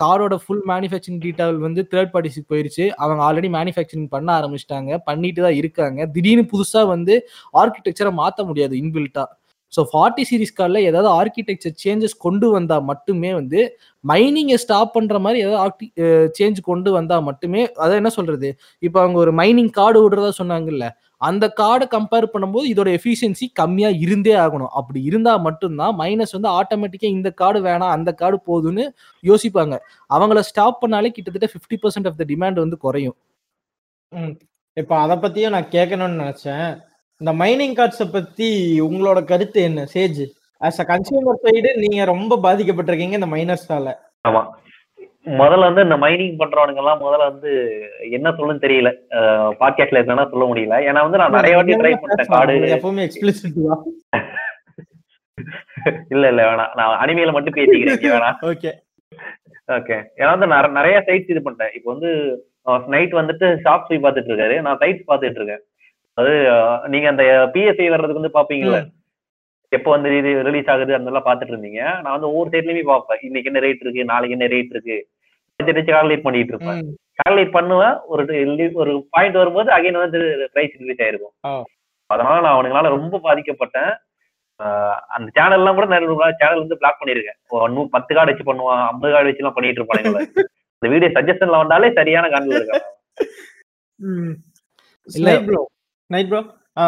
[0.00, 2.84] காரோட ஃபுல் மேனுஃபேக்சரிங் டீட்டெயில் வந்து தேர்ட் பார்ட்டிஸுக்கு போயிருச்சு.
[3.02, 4.90] அவங்க ஆல்ரெடி மேனுஃபேக்சரிங் பண்ண ஆரம்பிச்சிட்டாங்க.
[5.08, 6.00] பண்ணிட்டு தான் இருக்காங்க.
[6.14, 7.14] திடீர்னு புதுசாக வந்து
[7.62, 9.24] ஆர்கிடெக்சரை மாற்ற முடியாது இன்பில்ட்டா
[9.74, 13.60] ஸோ ஃபார்ட்டி சீரிஸ் கார்டில் ஏதாவது ஆர்கிடெக்சர் சேஞ்சஸ் கொண்டு வந்தால் மட்டுமே வந்து
[14.04, 15.86] மைனிங்கை ஸ்டாப் பண்ணுற மாதிரி ஏதாவது ஆர்டி
[16.38, 18.48] சேஞ்ச் கொண்டு வந்தால் மட்டுமே அதை என்ன சொல்கிறது
[18.82, 20.86] இப்போ அவங்க ஒரு மைனிங் கார்டு விடுறதா சொன்னாங்கல்ல
[21.20, 24.72] அந்த கார்டை கம்பேர் பண்ணும்போது இதோட எஃபிஷியன்சி கம்மியாக இருந்தே ஆகணும்.
[24.78, 28.84] அப்படி இருந்தால் மட்டும்தான் மைனஸ் வந்து ஆட்டோமேட்டிக்காக இந்த கார்டு வேணாம் அந்த கார்டு போதுன்னு
[29.24, 29.74] யோசிப்பாங்க.
[30.10, 33.16] அவங்கள ஸ்டாப் பண்ணாலே கிட்டத்தட்ட fifty percent of the demand வந்து குறையும்.
[34.12, 34.34] ம்.
[35.04, 36.68] அதை பற்றியும் நான் கேட்கணும்னு நினச்சேன்.
[37.20, 38.48] இந்த மைனிங் கார்ட்ஸ பத்தி
[38.86, 39.80] உங்களோட கருத்து என்ன?
[39.94, 40.20] Sage
[40.60, 43.88] as a consumer side நீங்க ரொம்ப பாதிக்கப்பட்டிருக்கீங்க இந்த மைனர்ஸால
[44.24, 44.42] ஆமா.
[45.40, 47.50] முதல்ல வந்து இந்த மைனிங் பண்றவனுங்க எல்லாம் முதல்ல வந்து
[48.16, 48.90] என்ன சொல்லுன்னு தெரியல.
[49.60, 50.78] பாட்காஸ்ட்ல என்னன்னா சொல்ல முடியல.
[50.88, 53.84] ஏன்னா வந்து நான் நிறைய வாட்டி ட்ரை பண்ணிட்டேன் கார்டு எப்பவுமே எக்ஸ்பிளிசிட் தான்
[56.14, 56.72] இல்ல இல்ல வேணாம்.
[56.80, 58.02] நான் அனிமையில மட்டும் பேசிக்கிறேன்.
[58.14, 58.38] வேணாம்.
[58.50, 58.72] ஓகே
[59.78, 60.48] ஓகே ஏன்னா வந்து
[60.80, 61.74] நிறைய சைட்ஸ் இது பண்ணிட்டேன்.
[61.78, 62.10] இப்போ வந்து
[62.94, 64.56] நைட் வந்துட்டு ஷாப்ஸ் போய் பார்த்துட்டு இருக்காரு.
[64.66, 65.62] நான் சைட்ஸ் பார்த்துட்டு இருக்கேன்.
[66.18, 66.32] அது
[66.88, 67.22] நீங்க அந்த
[67.54, 68.78] பிஎஸ்ஐ வர்றதுக்கு வந்து பாப்பீங்கல்ல?
[69.72, 71.80] எப்போ வந்து இது ரிலீஸ் ஆகுது அந்த எல்லாம் பார்த்துட்டு இருந்தீங்க.
[72.02, 74.96] நான் வந்து ஒவ்வொரு சைட்லயுமே பார்ப்பேன் இன்னைக்கு என்ன ரேட் இருக்கு நாளைக்கு என்ன ரேட் இருக்கு?
[75.90, 76.78] கால்குலேட் பண்ணிட்டு இருப்பேன்.
[77.18, 77.96] கால்குலேட் பண்ணுவேன்.
[78.04, 78.22] ஒரு
[78.74, 80.20] ஒரு பாயிண்ட் வரும்போது அகைன் வந்து
[80.52, 81.34] பிரைஸ் ரிலீஸ் ஆயிருக்கும்.
[82.10, 83.92] அதனால நான் அவனுங்களால ரொம்ப பாதிக்கப்பட்டேன்.
[84.60, 87.38] ஆஹ் அந்த சேனல் எல்லாம் கூட நிறைய சேனல் வந்து பிளாக் பண்ணிருக்கேன்.
[87.74, 90.20] நூ- பத்து கார்டு வச்சு பண்ணுவான் ஐம்பது கார்டு வச்சு எல்லாம் பண்ணிட்டு இருப்பானுங்க
[90.82, 92.86] இந்த வீடியோ சஜஷன்ல வந்தாலே சரியான கண்ணில் இருக்காங்க
[95.08, 95.30] இல்ல.
[96.14, 96.40] நைட் ப்ரோ
[96.76, 96.86] ஆ.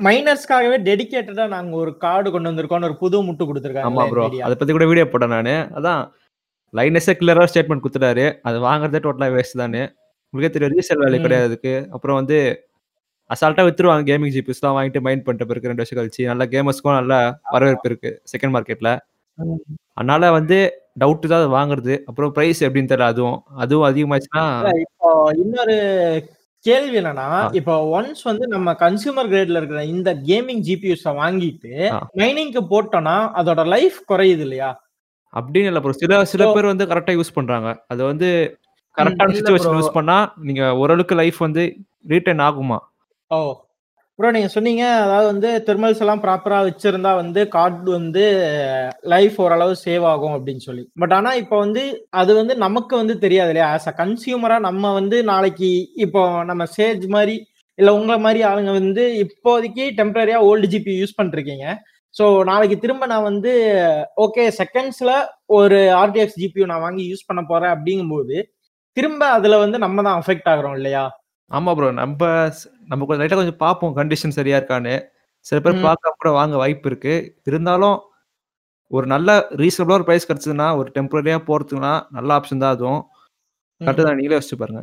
[0.00, 4.72] மைனர்ஸ்க்காகவே டெடிகேட்டடா நாங்க ஒரு கார்டு கொண்டு வந்திருக்கோம் ஒரு புது முட்டு ஆமா கொடுத்துருக்காங்க ப்ரோ அதை பத்தி
[4.72, 5.54] கூட வீடியோ போட்டேன் நானு.
[5.78, 6.02] அதான்
[6.74, 8.26] லைனஸே கிளியரா ஸ்டேட்மெண்ட் கொடுத்துட்டாரு.
[8.48, 9.82] அது வாங்குறதே டோட்டலா வேஸ்ட் தானே
[10.34, 11.18] உங்களுக்கே தெரியும் ரீசேல் வேலை.
[11.24, 11.74] கிடையாது அதுக்கு.
[11.94, 12.38] அப்புறம் வந்து
[13.30, 16.22] அசால்ட்டா வித்துருவாங்க கேமிங் ஜிபிஸ் தான் வாங்கிட்டு மைண்ட் பண்ணிட்ட பிறகு ரெண்டு வருஷம் கழிச்சு.
[16.30, 17.14] நல்ல கேமர்ஸ்க்கும் நல்ல
[17.54, 18.90] வரவேற்பு இருக்கு செகண்ட் மார்க்கெட்ல.
[19.98, 20.58] அதனால வந்து
[21.02, 21.94] டவுட் தான் வாங்குறது.
[22.08, 23.38] அப்புறம் பிரைஸ் எப்படின்னு தெரியல அதுவும்.
[23.64, 24.44] அதுவும் அதிகமாச்சுன்னா
[24.84, 25.10] இப்போ
[25.42, 25.76] இன்னொரு
[26.64, 27.26] கேள்வி என்னன்னா.
[27.58, 31.72] இப்போ ஒன்ஸ் வந்து நம்ம கன்சியூமர் கிரேட்ல இருக்கிற இந்த கேமிங் ஜிபியூஸ வாங்கிட்டு.
[32.20, 34.70] மைனிங்க்கு போட்டோம்னா அதோட லைஃப் குறையுது இல்லையா
[35.34, 38.28] அப்படின்னு இல்லை ப்ரோ சில சில பேர் வந்து கரெக்டா யூஸ் பண்றாங்க அது வந்து
[38.96, 39.76] கரெக்டான சுச்சுவேஷன்.
[39.78, 40.18] யூஸ் பண்ணா
[40.48, 41.64] நீங்க ஓரளவுக்கு லைஃப் வந்து
[42.08, 42.78] ரீட்டைன் ஆகுமா
[43.30, 43.38] ஓ
[44.18, 48.22] ப்ரோ நீங்க சொன்னீங்க அதாவது வந்து தெர்மல்ஸ் எல்லாம் ப்ராப்பரா வச்சிருந்தா வந்து கார்டு வந்து
[49.12, 50.82] லைஃப் ஓரளவு சேவ் ஆகும் அப்படின்னு சொல்லி.
[51.02, 51.82] பட் ஆனா இப்போ வந்து
[52.20, 53.68] அது வந்து நமக்கு வந்து தெரியாது இல்லையா?
[53.74, 55.70] ஆஸ் அ கன்சியூமரா நம்ம வந்து நாளைக்கு
[56.06, 57.36] இப்போ நம்ம சேஜ் மாதிரி
[57.78, 61.66] இல்ல உங்களை மாதிரி ஆளுங்க வந்து இப்போதைக்கு டெம்பரரியா ஓல்டு ஜிபி யூஸ் பண்ணிருக்கீங்க.
[62.14, 63.52] ஸோ நாளைக்கு திரும்ப நான் வந்து
[64.24, 65.10] ஓகே செகண்ட்ஸ்ல
[65.58, 68.36] ஒரு ஆர்டிஎக்ஸ் ஜிபியூ நான் வாங்கி யூஸ் பண்ண போறேன் அப்படிங்கும்போது
[68.96, 71.04] திரும்ப அதுல வந்து நம்ம தான் அஃபெக்ட் ஆகுறோம் இல்லையா?
[71.50, 72.22] ஆமா ப்ரோ நம்ம
[72.88, 74.94] நம்ம கொஞ்சம் லைட்டா கொஞ்சம் பார்ப்போம் கண்டிஷன் சரியா இருக்கான்னு.
[75.46, 75.76] சில பேர்.
[75.86, 77.14] பார்க்காம கூட வாங்க வாய்ப்பு இருக்கு.
[77.46, 77.96] இருந்தாலும்
[78.90, 79.30] ஒரு நல்ல
[79.62, 83.02] ரீசனபிளா ஒரு பிரைஸ் கிடைச்சதுன்னா ஒரு டெம்பரரியா போறதுக்குன்னா நல்ல ஆப்ஷன் தான் அதுவும்.
[83.80, 84.18] கரெக்ட் தான்.
[84.18, 84.82] நீங்களே யோசிச்சு பாருங்க.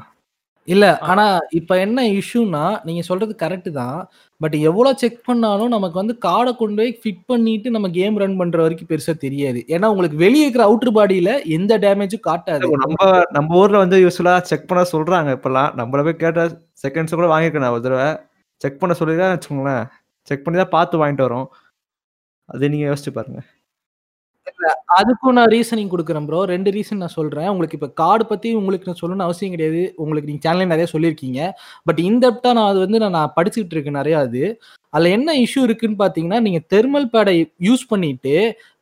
[0.68, 3.98] இல்ல ஆனா இப்ப என்ன இஷ்யூனா நீங்க சொல்றது கரெக்ட் தான்.
[4.42, 8.58] பட் எவ்வளவு செக் பண்ணாலும் நமக்கு வந்து கார்டை கொண்டு போய் ஃபிட் பண்ணிட்டு நம்ம கேம் ரன் பண்ற
[8.66, 9.60] வரைக்கும் பெருசா தெரியாது.
[9.76, 12.72] ஏன்னா உங்களுக்கு வெளியே இருக்கிற அவுட்டர் பாடியில எந்த டேமேஜும் காட்டாது.
[12.86, 12.98] நம்ம
[13.38, 16.48] நம்ம ஊர்ல வந்து யூஸ்வலா செக் பண்ண சொல்றாங்க இப்பெல்லாம் நம்மள போய் கேட்ட
[16.84, 18.10] செகண்ட்ஸ் கூட வாங்கியிருக்கேன் நான் ஒரு தடவை.
[18.62, 19.86] செக் பண்ண சொல்லி தான் வச்சுக்கோங்களேன்.
[20.28, 21.48] செக் பண்ணி தான் பார்த்து வாங்கிட்டு வரோம்.
[22.50, 23.42] அது நீங்க யோசிச்சு பாருங்க.
[24.98, 27.50] அதுக்கும் நான் ரீசனிங் கொடுக்குறேன் ப்ரோ ரெண்டு ரீசன் நான் சொல்றேன்.
[27.52, 29.82] உங்களுக்கு இப்ப கார்டு பத்தி உங்களுக்கு நான் சொல்லணும்னு அவசியம் கிடையாது.
[30.04, 31.40] உங்களுக்கு நீங்க சேனல்ல நிறைய சொல்லியிருக்கீங்க.
[31.88, 34.44] பட் இந்த நான் அது வந்து நான் நான் படிச்சுட்டு இருக்கேன் நிறைய அது.
[34.94, 37.34] அதுல என்ன இஷ்யூ இருக்குன்னு பாத்தீங்கன்னா நீங்க தெர்மல் பேடை
[37.68, 38.36] யூஸ் பண்ணிட்டு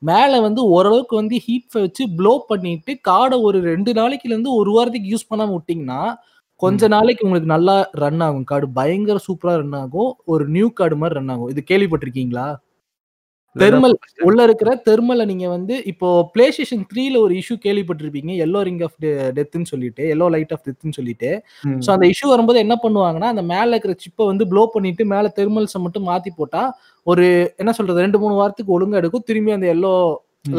[0.10, 5.14] மேல வந்து ஓரளவுக்கு வந்து ஹீட் வச்சு ப்ளோ பண்ணிட்டு கார்டை ஒரு ரெண்டு நாளைக்குல இருந்து ஒரு வாரத்துக்கு
[5.14, 6.02] யூஸ் பண்ணாம விட்டீங்கன்னா
[6.62, 8.46] கொஞ்ச நாளைக்கு உங்களுக்கு நல்லா ரன் ஆகும்.
[8.52, 10.12] கார்டு பயங்கர சூப்பரா ரன் ஆகும்.
[10.34, 11.50] ஒரு நியூ கார்டு மாதிரி ரன் ஆகும்.
[11.54, 12.48] இது கேள்விப்பட்டிருக்கீங்களா?
[13.56, 13.96] தெர்மல்
[14.28, 18.32] உள்ள இருக்கிற தெர்மலை நீங்க வந்து இப்போ பிளே ஸ்டேஷன் த்ரீல ஒரு இஷ்யூ கேள்விப்பட்டிருப்பீங்க.
[18.46, 18.98] எல்லோ ரிங் ஆஃப்
[19.38, 21.30] டெத்துன்னு சொல்லிட்டு எல்லோ லைட் ஆஃப் டெத்துன்னு சொல்லிட்டு.
[21.86, 25.82] ஸோ அந்த இஷ்யூ வரும்போது என்ன பண்ணுவாங்கன்னா அந்த மேல இருக்கிற சிப்பை வந்து ப்ளோ பண்ணிட்டு மேல தெர்மல்ஸை
[25.86, 26.64] மட்டும் மாத்தி போட்டா
[27.08, 27.26] ஒரு
[27.64, 29.28] என்ன சொல்றது ரெண்டு மூணு வாரத்துக்கு ஒழுங்கா எடுக்கும்.
[29.32, 29.94] திரும்பி அந்த எல்லோ.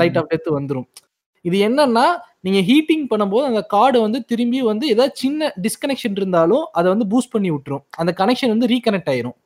[0.00, 0.86] லைட் ஆஃப் டெத் வந்துரும்.
[1.44, 2.04] இது என்னன்னா
[2.40, 7.34] நீங்க ஹீட்டிங் பண்ணும்போது அந்த கார்டு வந்து திரும்பி வந்து ஏதாவது சின்ன டிஸ்கனெக்ஷன் இருந்தாலும் அதை வந்து பூஸ்ட்
[7.34, 7.84] பண்ணி விட்டுரும்.
[8.02, 9.36] அந்த கனெக்ஷன் வந்து ரீகனெக்ட் ஆயிரும்.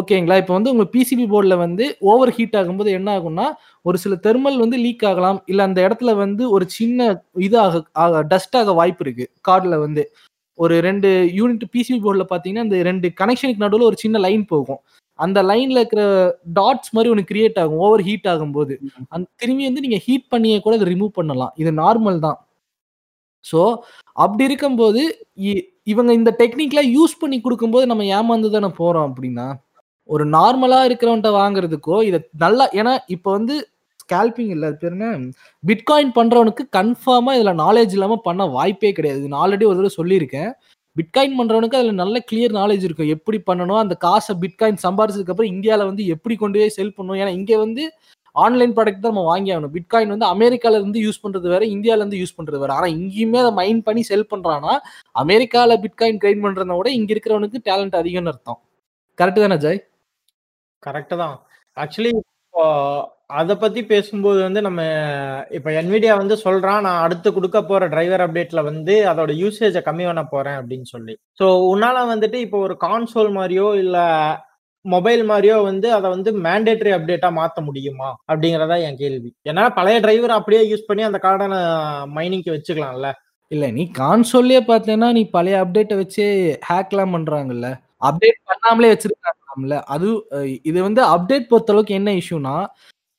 [0.00, 0.36] ஓகேங்களா?
[0.42, 3.46] இப்போ வந்து உங்க பிசிபி போர்டில் வந்து ஓவர் ஹீட் ஆகும்போது என்ன ஆகும்னா
[3.84, 5.38] ஒரு சில தெர்மல் வந்து லீக் ஆகலாம்.
[5.50, 7.00] இல்ல அந்த இடத்துல வந்து ஒரு சின்ன
[7.46, 7.82] இதாக
[8.32, 9.26] டஸ்ட் ஆக வாய்ப்பு இருக்கு.
[9.48, 10.04] கார்டில் வந்து.
[10.58, 11.08] ஒரு ரெண்டு
[11.38, 14.80] யூனிட் பிசிபி போர்டில் பார்த்தீங்கன்னா இந்த ரெண்டு கனெக்ஷனுக்கு நடுவில் ஒரு சின்ன லைன் போகும்.
[15.18, 16.02] அந்த லைன்ல இருக்கிற
[16.58, 18.74] டாட்ஸ் மாதிரி ஒன்று கிரியேட் ஆகும் ஓவர் ஹீட் ஆகும்போது
[19.14, 21.52] அந்த திரும்பி வந்து நீங்க ஹீட் பண்ணியே கூட அதை ரிமூவ் பண்ணலாம்.
[21.62, 22.38] இது நார்மல் தான்.
[23.44, 23.60] ஸோ
[24.24, 25.02] அப்படி இருக்கும்போது
[25.92, 29.46] இவங்க இந்த டெக்னிக்லாம் யூஸ் பண்ணி கொடுக்கும்போது நம்ம ஏமாந்து தானே போறோம் அப்படின்னா
[30.08, 33.54] ஒரு நார்மலா இருக்கிறவன்ட்ட வாங்குறதுக்கோ இதை நல்லா ஏன்னா இப்போ வந்து
[34.02, 35.06] ஸ்கேல்பிங் இல்லை அது பேர் என்ன?
[35.62, 39.20] பிட்காயின் பண்றவனுக்கு கன்ஃபார்மா இதுல நாலேஜ் இல்லாம பண்ண வாய்ப்பே கிடையாது.
[39.20, 40.50] இது நான் ஆல்ரெடி ஒரு தடவை சொல்லியிருக்கேன்.
[40.96, 43.10] பிட்காயின் பண்றவனுக்கு அதுல நல்ல கிளியர் நாலேஜ் இருக்கும்.
[43.14, 43.80] எப்படி பண்ணணும்?
[43.84, 47.18] அந்த காசை பிட்காயின் சம்பாரிச்சதுக்கு அப்புறம் இந்தியால வந்து எப்படி கொண்டு போய் செல் பண்ணணும்?
[47.22, 47.82] ஏன்னா இங்க வந்து
[48.36, 49.74] ஆன்லைன் ப்ராடக்ட் தான் நம்ம வாங்கி ஆகணும்.
[49.76, 52.72] பிட்காயின் வந்து அமெரிக்கால இருந்து யூஸ் பண்றது வேற இந்தியால இருந்து யூஸ் பண்றது வேற.
[52.78, 54.74] ஆனா இங்கேயுமே அதை மைண்ட் பண்ணி செல் பண்றான்னா
[55.24, 58.60] அமெரிக்கால பிட்காயின் கிரைன் பண்றத விட இங்க இருக்கிறவனுக்கு டேலண்ட் அதிகம்னு அர்த்தம்.
[59.18, 59.80] கரெக்ட் தானே ஜாய்
[60.86, 61.36] கரெக்டு தான்.
[61.76, 62.64] ஆக்சுவலி இப்போ
[63.38, 64.80] அதை பத்தி பேசும்போது வந்து நம்ம
[65.56, 70.22] இப்போ என்விடியா வந்து சொல்றான் நான் அடுத்து கொடுக்க போற டிரைவர் அப்டேட்ல வந்து அதோட யூசேஜை கம்மி பண்ண
[70.34, 71.14] போறேன் அப்படின்னு சொல்லி.
[71.40, 73.96] ஸோ உன்னால வந்துட்டு இப்போ ஒரு கான்சோல் மாதிரியோ இல்ல
[74.84, 78.08] மொபைல் மாதிரியோ வந்து அதை வந்து மேண்டேட்டரி அப்டேட்டா மாத்த முடியுமா?
[78.30, 79.30] அப்படிங்கறதா என் கேள்வி.
[79.50, 81.46] ஏன்னா பழைய டிரைவர் அப்படியே யூஸ் பண்ணி அந்த கார்டை
[82.16, 83.08] மைனிங்க்கு வச்சுக்கலாம்ல.
[83.50, 86.24] இல்ல நீ கான்சோல்லே பார்த்தேன்னா நீ பழைய அப்டேட்டை வச்சு
[86.70, 87.68] ஹேக்லாம் பண்றாங்கல்ல.
[88.08, 88.90] அப்டேட் பண்ணாமலே
[89.56, 90.08] வச்சிருக்காங்கல்ல அது
[90.70, 92.54] இது வந்து அப்டேட் பொறுத்த அளவுக்கு என்ன இஷ்யூனா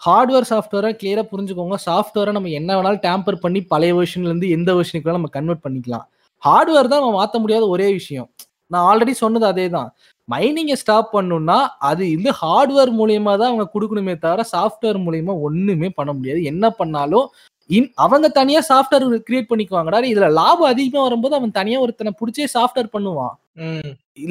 [0.02, 1.76] ஹார்ட்வேர் சாஃப்ட்வேரை கிளியராக புரிஞ்சுக்கோங்க.
[1.88, 6.06] சாஃப்ட்வேரை நம்ம என்ன வேணாலும் டேம்பர் பண்ணி பழைய வெர்ஷன்லேருந்து எந்த வெர்ஷனுக்கு நம்ம கன்வெர்ட் பண்ணிக்கலாம்.
[6.44, 8.28] ஹார்ட்வேர் தான் நம்ம மாற்ற முடியாத ஒரே விஷயம்.
[8.72, 9.90] நான் ஆல்ரெடி சொன்னது அதே தான்
[10.28, 11.58] மைனிங்கை ஸ்டாப் பண்ணணும்னா
[11.90, 16.42] அது இது ஹார்ட்வேர் மூலியமா தான் அவங்க கொடுக்கணுமே தவிர சாஃப்ட்வேர் மூலியமா ஒன்றுமே பண்ண முடியாது.
[16.52, 17.28] என்ன பண்ணாலும்
[17.70, 20.00] இன் அவங்க தனியா சாஃப்ட்வேர் கிரியேட் பண்ணிக்குவாங்கடா.
[20.12, 23.34] இதுல லாபம் அதிகமா வரும்போது அவன் தனியா ஒருத்தனை பிடிச்சே சாஃப்ட்வேர் பண்ணுவான்.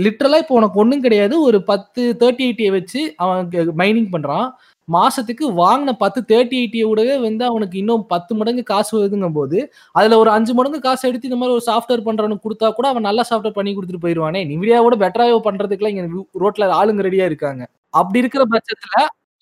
[0.05, 1.35] லிட்டரலா இப்போ உனக்கு ஒண்ணும் கிடையாது.
[1.49, 3.51] ஒரு பத்து தேர்ட்டி எயிட்டியை வச்சு அவன்
[3.83, 4.49] மைனிங் பண்றான்.
[4.88, 9.59] மாசத்துக்கு வாங்கின பத்து தேர்ட்டி எயிட்டியை விடவே வந்து அவனுக்கு இன்னும் பத்து மடங்கு காசு வருதுங்கும் போது
[9.99, 13.25] அதுல ஒரு அஞ்சு மடங்கு காசு எடுத்து இந்த மாதிரி ஒரு சாஃப்ட்வேர் பண்றவனுக்கு கொடுத்தா கூட அவன் நல்லா
[13.31, 16.07] சாஃப்ட்வேர் பண்ணி கொடுத்துட்டு போயிருவானே நிவிடியாவோட பெட்டராக பண்றதுக்குலாம் இங்க
[16.44, 17.62] ரோட்ல ஆளுங்க ரெடியா இருக்காங்க.
[18.01, 18.94] அப்படி இருக்கிற பட்சத்துல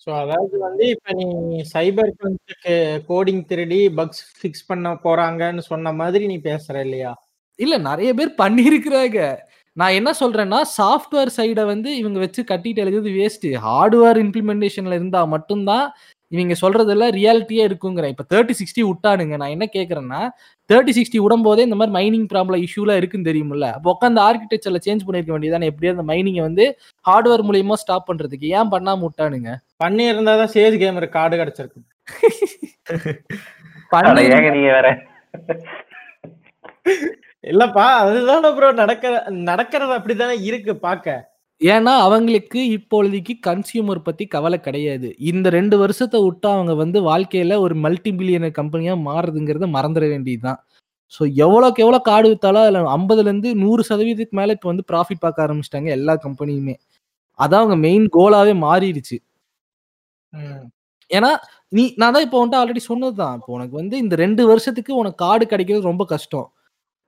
[0.02, 1.26] ஸோ அதாவது வந்து இப்போ நீ
[1.72, 2.74] சைபர் கிரன்ச்சுக்கு
[3.08, 7.12] கோடிங் திருடி பக்ஸ் ஃபிக்ஸ் பண்ண போறாங்கன்னு சொன்ன மாதிரி நீ பேசுற இல்லையா?
[7.58, 9.18] இல்ல நிறைய பேர் பண்ணியிருக்கிறாங்க
[9.76, 15.86] நான் என்ன சொல்றேன்னா சாஃப்ட்வேர் சைடை வந்து இவங்க வச்சு கட்டிட்டு எழுதுறது வேஸ்ட் ஹார்ட்வேர் இம்ப்ளிமெண்டேஷன்ல இருந்தா மட்டும்தான்
[16.32, 19.34] இவங்க சொல்றதெல்லாம் ரியாலிட்டியே இருக்குங்கிறேன் இப்ப தேர்ட்டி சிக்ஸ்டி விட்டானுங்க.
[19.40, 20.20] நான் என்ன கேட்கறேன்னா
[20.70, 25.32] தேர்ட்டி சிக்ஸ்டி விடும்போதே இந்த மாதிரி மைனிங் ப்ராப்ளம் இஷ்யூலாம் இருக்குன்னு தெரியுமில்ல அப்போ உட்காந்து ஆர்கிடெக்சர்ல சேஞ்ச் பண்ணிருக்க
[25.34, 26.66] வேண்டியதானே எப்படியா அந்த மைனிங்கை வந்து
[27.04, 28.48] ஹார்ட்வேர் மூலியமா ஸ்டாப் பண்றதுக்கு.
[28.58, 29.50] ஏன் பண்ணாம விட்டானுங்க?
[29.84, 31.80] பண்ணி இருந்தா தான் சேஜ் கேமர் கார்டு கிடைச்சிருக்கு
[37.44, 39.14] இல்லப்பா அதுதானே ப்ரோ நடக்கிற
[39.48, 41.06] நடக்கிறது அப்படித்தானே இருக்கு பாக்க.
[41.60, 45.08] ஏன்னா அவங்களுக்கு இப்பொழுதைக்கு கன்சியூமர் பத்தி கவலை கிடையாது.
[45.30, 50.58] இந்த ரெண்டு வருஷத்தை விட்டா அவங்க வந்து வாழ்க்கையில ஒரு மல்டி பில்லியனர் கம்பெனியா மாறுதுங்கிறத மறந்துட வேண்டியதுதான்.
[51.12, 55.90] ஸோ எவ்வளோக்கு எவ்வளோ கார்டு வித்தாலும் அதில் ஐம்பதுலேருந்து நூறு சதவீதத்துக்கு மேலே இப்போ வந்து ப்ராஃபிட் பார்க்க ஆரம்பிச்சிட்டாங்க
[55.98, 56.74] எல்லா கம்பெனியுமே
[57.38, 59.18] அதான் அவங்க மெயின் கோலாவே மாறிடுச்சு.
[61.10, 61.30] ஏன்னா
[61.68, 63.34] நீ நான் தான் இப்போ வந்துட்டு ஆல்ரெடி சொன்னதுதான்.
[63.38, 66.46] இப்போ உனக்கு வந்து இந்த ரெண்டு வருஷத்துக்கு உனக்கு கார்டு கிடைக்கிறது ரொம்ப கஷ்டம்.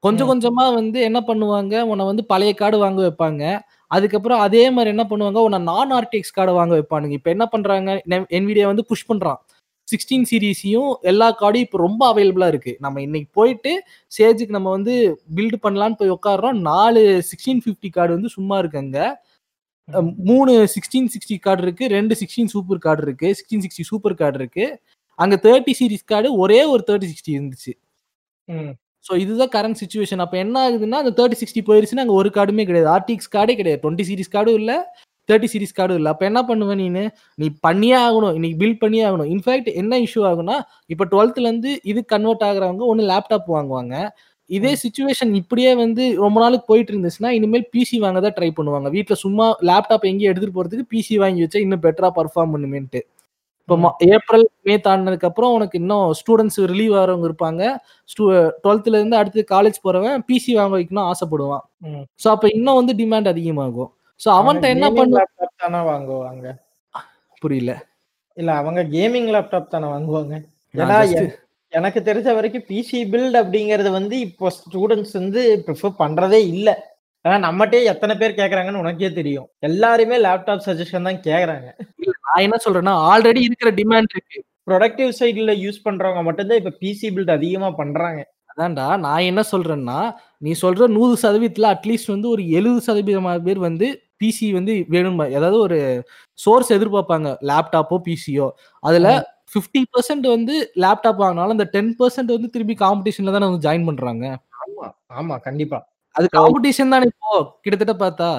[0.03, 0.29] கொஞ்சம்.
[0.31, 1.75] கொஞ்சமா வந்து என்ன பண்ணுவாங்க?
[1.81, 3.43] உன்னை வந்து பழைய கார்டு வாங்க வைப்பாங்க.
[3.91, 5.41] அதுக்கப்புறம் அதே மாதிரி என்ன பண்ணுவாங்க?
[5.47, 7.11] உன்னை நான் ஆர்டிஎக்ஸ் கார்டு வாங்க வைப்பானுங்க.
[7.11, 7.91] இப்போ என்ன பண்றாங்க?
[8.39, 9.41] என்விடியா வந்து புஷ் பண்றான்.
[9.89, 12.73] சிக்ஸ்டீன் சீரீஸையும் எல்லா கார்டும் இப்போ ரொம்ப அவைலபிளா இருக்கு.
[12.81, 13.73] நம்ம இன்னைக்கு போயிட்டு
[14.13, 14.95] சேஜுக்கு நம்ம வந்து
[15.37, 19.01] பில்டு பண்ணலான்னு போய் உட்காடுறோம் நாலு சிக்ஸ்டீன் ஃபிஃப்டி கார்டு வந்து சும்மா இருக்குங்க
[20.29, 24.65] மூணு சிக்ஸ்டீன் சிக்ஸ்டி கார்டு இருக்கு ரெண்டு சிக்ஸ்டீன் சூப்பர் கார்டு இருக்கு சிக்ஸ்டீன் சிக்ஸ்டி சூப்பர் கார்டு இருக்கு.
[25.19, 27.73] அங்க தேர்ட்டி சீரிஸ் கார்டு ஒரே ஒரு தேர்ட்டி சிக்ஸ்டி இருந்துச்சு.
[29.05, 32.89] ஸோ இதுதான் கரண்ட் சுச்சுவேஷன் அப்போ என்ன ஆகுதுன்னா அந்த தேர்ட்டி சிக்ஸ்டி போயிருச்சுன்னா அங்கே ஒரு கார்டுமே கிடையாது.
[32.97, 33.81] ஆர்டிஎக்ஸ் கார்டே கிடையாது.
[33.85, 34.77] டுவெண்ட்டி சீரிஸ் கார்டும் இல்லை
[35.29, 36.11] தேர்ட்டி சீரிஸ் கார்டும் இல்லை.
[36.15, 37.05] அப்போ என்ன பண்ணுவேன் நீனு?
[37.41, 38.35] நீ பண்ணியே ஆகணும்.
[38.39, 39.31] இன்னைக்கு பில் பண்ணியே ஆகணும்.
[39.35, 40.57] இன்ஃபேக்ட் என்ன இஷ்யூ ஆகும்னா
[40.93, 43.95] இப்போ டுவெல்த்லேருந்து இது கன்வெர்ட் ஆகுறவங்க ஒன்று லேப்டாப் வாங்குவாங்க.
[44.51, 48.89] இதே சுச்சுவேஷன் இப்படியே வந்து ரொம்ப நாளுக்கு போயிட்டு இருந்துச்சுன்னா இனிமேல் பிசி வாங்க தான் ட்ரை பண்ணுவாங்க.
[48.97, 53.01] வீட்டில் சும்மா லேப்டாப் எங்கேயும் எடுத்துட்டு போறதுக்கு பிசி வாங்கி வச்சா இன்னும் பெட்டரா பர்ஃபார்ம் பண்ணுமேன்ட்டு.
[53.69, 57.63] இப்போ ஏப்ரல் மே தாண்டினதுக்கு அப்புறம் உனக்கு இன்னும் ஸ்டூடெண்ட்ஸ் ரிலீவ் ஆகிறவங்க இருப்பாங்க.
[58.65, 61.65] டுவெல்த்ல இருந்து அடுத்து காலேஜ் போறவன் பிசி வாங்க வைக்கணும் ஆசைப்படுவான்.
[62.23, 63.91] ஸோ அப்போ இன்னும் வந்து டிமாண்ட் அதிகமாகும்.
[64.21, 66.47] ஸோ அவன்கிட்ட என்ன பண்ண laptop தானே வாங்குவாங்க.
[67.43, 67.73] புரியல.
[68.37, 70.35] இல்ல அவங்க கேமிங் லேப்டாப் தானே வாங்குவாங்க.
[70.75, 70.99] ஏன்னா
[71.73, 76.69] எனக்கு தெரிஞ்ச வரைக்கும் பிசி பில்ட் அப்படிங்கறது வந்து இப்போ ஸ்டூடெண்ட்ஸ் வந்து ப்ரிஃபர் பண்றதே இல்ல.
[77.25, 79.47] ஏன்னா நம்மகிட்டே எத்தனை பேர் கேக்குறாங்கன்னு உனக்கே தெரியும்.
[79.61, 81.69] எல்லாருமே லேப்டாப் சஜஷன் தான் கேக்குறாங்க.
[82.27, 84.39] நான் என்ன சொல்றேன்னா ஆல்ரெடி இருக்கிற டிமாண்ட் இருக்கு.
[84.67, 88.21] ப்ரொடக்டிவ் சைடுல யூஸ் பண்றவங்க மட்டும்தான் இப்ப பிசி பில்ட் அதிகமா பண்றாங்க.
[88.53, 89.99] அதான்டா நான் என்ன சொல்றேன்னா
[90.43, 93.87] நீ சொல்ற நூறு சதவீதத்துல அட்லீஸ்ட் வந்து ஒரு எழுபது சதவீதமான பேர் வந்து
[94.21, 95.79] பிசி வந்து வேணும் அதாவது ஒரு
[96.39, 98.47] சோர்ஸ் எதிர்பார்ப்பாங்க லேப்டாப்போ பிசியோ
[98.83, 99.09] அதுல
[99.57, 104.25] ஃபிஃப்டி பர்சன்ட் வந்து லேப்டாப் வாங்கினாலும் அந்த டென் பர்சன்ட் வந்து திருப்பி காம்படிஷன்ல தானே வந்து ஜாயின் பண்றாங்க.
[104.63, 104.87] ஆமா
[105.19, 105.79] ஆமா கண்டிப்பா.
[106.17, 107.33] அது காம்படிஷன் தானே இப்போ?
[107.63, 108.31] கிட்டத்தட்ட பார்த்தா.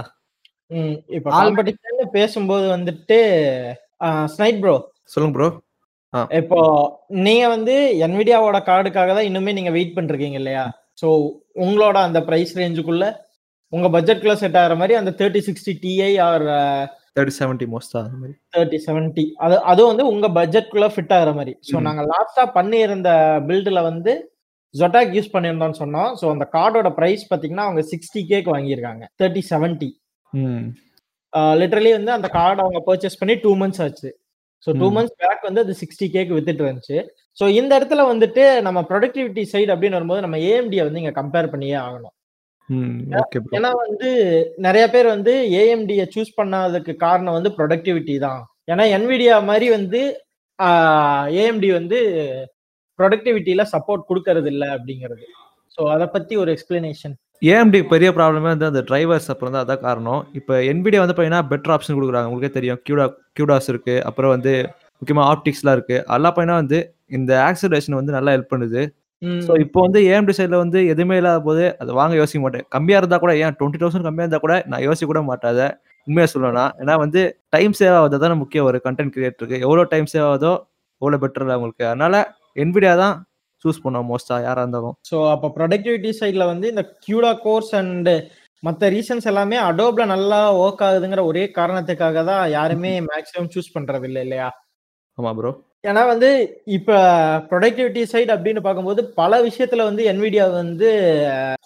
[1.18, 3.18] இப்ப காம்படிஷன் பேசும்போது வந்துட்டு
[4.34, 4.76] ஸ்னைட் ப்ரோ
[5.14, 5.50] சொல்லுங்க ப்ரோ
[6.38, 6.60] இப்போ
[7.26, 7.74] நீங்க வந்து
[8.06, 10.64] என்விடியாவோட கார்டுக்காக தான் இன்னுமே நீங்க வெயிட் பண்ணிருக்கீங்க இல்லையா?
[11.02, 11.08] சோ
[11.64, 13.06] உங்களோட அந்த பிரைஸ் ரேஞ்சுக்குள்ள
[13.74, 16.46] உங்க பட்ஜெட்குள்ள செட் ஆகிற மாதிரி அந்த thirty sixty Ti or
[17.18, 18.34] thirty seventy மோஸ்டா அந்த மாதிரி.
[18.56, 21.54] தேர்ட்டி செவன்ட்டி அது அது வந்து உங்க பட்ஜெட்குள்ள ஃபிட் ஆகுற மாதிரி.
[21.70, 21.86] ஸோ ம்.
[21.88, 23.10] நாங்க லாஸ்டா பண்ணியிருந்த
[23.48, 24.14] பில்டுல வந்து
[24.76, 26.12] ஜொட்டாக் யூஸ் பண்ணியிருந்தோம்னு சொன்னோம்.
[26.22, 29.04] ஸோ அந்த கார்டோட ப்ரைஸ் பார்த்தீங்கன்னா அவங்க சிக்ஸ்டி கேக்கு வாங்கியிருக்காங்க.
[29.22, 29.90] தேர்ட்டி செவன்ட்டி
[31.56, 34.10] லிட்டரலி வந்து அந்த கார்டு அவங்க பர்ச்சேஸ் பண்ணி டூ மந்த்ஸ் ஆச்சு.
[34.68, 34.88] So two.
[34.96, 36.98] மந்த்ஸ் பேக் வந்து அது சிக்ஸ்டி கேக்கு வித்துட்டு இருந்துச்சு.
[37.38, 41.78] ஸோ இந்த இடத்துல வந்துட்டு நம்ம ப்ரொடக்டிவிட்டி சைடு அப்படின்னு வரும்போது நம்ம ஏஎம்டியை வந்து இங்கே கம்பேர் பண்ணியே
[41.84, 42.14] ஆகணும்.
[43.58, 44.10] ஏன்னா வந்து
[44.66, 48.42] நிறைய பேர் வந்து ஏஎம்டியை சூஸ் பண்ணாததுக்கு காரணம் வந்து ப்ரொடக்டிவிட்டி தான்.
[48.72, 50.02] ஏன்னா என்விடியா மாதிரி வந்து
[51.44, 52.00] ஏஎம்டி வந்து
[53.00, 55.26] ப்ரொடக்டிவிட்டியில சப்போர்ட் கொடுக்கறது இல்லை அப்படிங்கிறது.
[55.76, 57.16] ஸோ அதை பத்தி ஒரு எக்ஸ்பிளனேஷன்
[57.50, 60.22] ஏஎம்டி பெரிய ப்ராப்ளமே வந்து அந்த டிரைவர்ஸ் அப்புறம் தான் அதான் காரணம்.
[60.40, 62.30] இப்போ என்பிடியா வந்து பார்த்தீங்கன்னா பெட்டர் ஆப்ஷன் கொடுக்குறாங்க.
[62.30, 62.80] உங்களுக்கே தெரியும்.
[62.86, 63.06] கியூடா
[63.38, 63.96] கியூடாஸ் இருக்கு.
[64.10, 64.54] அப்புறம் வந்து
[65.00, 65.98] முக்கியமாக ஆப்டிக்ஸ்லாம் இருக்கு.
[66.12, 66.80] அதெல்லாம் பார்த்தீங்கன்னா வந்து
[67.18, 68.82] இந்த ஆக்சலேஷன் வந்து நல்லா ஹெல்ப் பண்ணுது.
[69.46, 72.66] ஸோ இப்போ வந்து ஏஎம்டி சைடில் வந்து எதுவுமே இல்லாத போது அதை வாங்க யோசிக்க மாட்டேன்.
[72.76, 75.62] கம்மியாக இருந்தால் கூட ஏன் டுவெண்ட்டி தௌசண்ட் கம்மியாக இருந்தால் கூட நான் யோசிக்க கூட மாட்டாத
[76.08, 77.22] உண்மையாக சொல்லணும் ஏன்னா வந்து
[77.56, 80.54] டைம் சேவ் ஆகுது தானே முக்கியம் ஒரு கண்டென்ட் கிரியேட்டருக்கு எவ்வளோ டைம் சேவ் ஆகுதோ
[81.02, 81.86] அவ்வளோ பெட்டர் அவங்களுக்கு.
[81.92, 82.16] அதனால
[82.64, 83.16] என்பிடியா தான்
[83.66, 84.96] சூஸ் பண்ணுவோம் மோஸ்ட்டாக யாராக இருந்தாலும்.
[85.10, 88.12] ஸோ அப்போ ப்ரொடக்டிவிட்டி சைடில் வந்து இந்த கியூடா கோர்ஸ் அண்ட்
[88.64, 94.22] மற்ற ரீசன்ஸ் எல்லாமே அடோப்ல நல்லா ஒர்க் ஆகுதுங்கிற ஒரே காரணத்துக்காக தான் யாருமே மேக்ஸிமம் சூஸ் பண்றது இல்லை
[94.26, 94.48] இல்லையா?
[95.18, 95.52] ஆமாம் ப்ரோ
[95.90, 96.30] ஏன்னா வந்து
[96.66, 96.92] இப்ப
[97.50, 100.90] ப்ரொடக்டிவிட்டி சைடு அப்படின்னு பார்க்கும்போது பல விஷயத்துல வந்து என்விடியா வந்து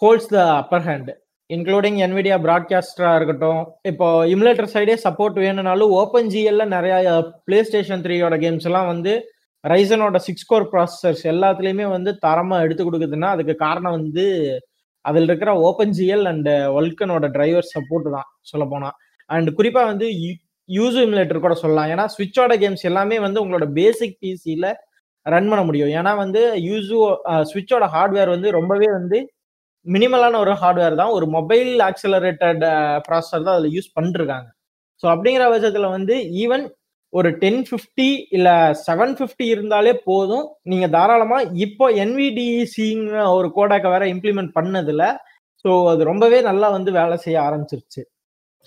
[0.02, 1.10] holds the upper hand
[1.50, 3.62] including Nvidia ப்ராட்காஸ்டரா இருக்கட்டும்.
[3.82, 7.14] இப்போ இமுலேட்டர் சைடே சப்போர்ட் வேணும்னாலும் ஓப்பன் ஜிஎல்ல நிறைய
[7.46, 9.14] பிளே ஸ்டேஷன் த்ரீயோட கேம்ஸ் எல்லாம் வந்து
[9.64, 14.26] ரைசனோட சிக்ஸ் கோர் ப்ராசஸர்ஸ் எல்லாத்துலயுமே வந்து தரமா எடுத்து கொடுக்குதுன்னா அதுக்கு காரணம் வந்து
[15.06, 16.50] அதில் இருக்கிற ஓப்பன் ஜிஎல் அண்ட்
[16.80, 18.90] ஒல்கனோட டிரைவர் சப்போர்ட் தான் சொல்ல போனா.
[19.30, 20.08] அண்ட் குறிப்பா வந்து
[20.78, 21.90] யூசு இமுலேட்டர் கூட சொல்லலாம்.
[21.94, 24.70] ஏன்னா ஸ்விட்சோட கேம்ஸ் எல்லாமே வந்து உங்களோட பேசிக் பிசியில்
[25.26, 25.92] ரன் பண்ண முடியும்.
[26.00, 26.96] ஏன்னா வந்து யூசு
[27.52, 29.18] ஸ்விட்சோட ஹார்ட்வேர் வந்து ரொம்பவே வந்து
[29.86, 31.14] மினிமலான ஒரு ஹார்ட்வேர் தான்.
[31.18, 32.64] ஒரு மொபைல் ஆக்சலரேட்டட்
[33.08, 34.50] ப்ராசஸர் தான் அதில் யூஸ் பண்ணிருக்காங்க.
[35.04, 36.64] ஸோ அப்படிங்கிற பட்சத்தில் வந்து ஈவன்
[37.14, 38.54] ஒரு டென் ஃபிஃப்டி இல்லை
[38.88, 40.46] செவன் ஃபிஃப்டி இருந்தாலே போதும்.
[40.72, 45.08] நீங்கள் தாராளமாக இப்போ என்விடிசிங்கிற ஒரு கோடாக்கை வேற இம்ப்ளிமெண்ட் பண்ணதில்
[45.66, 48.04] ஸோ அது ரொம்பவே நல்லா வந்து வேலை செய்ய ஆரம்பிச்சிருச்சு.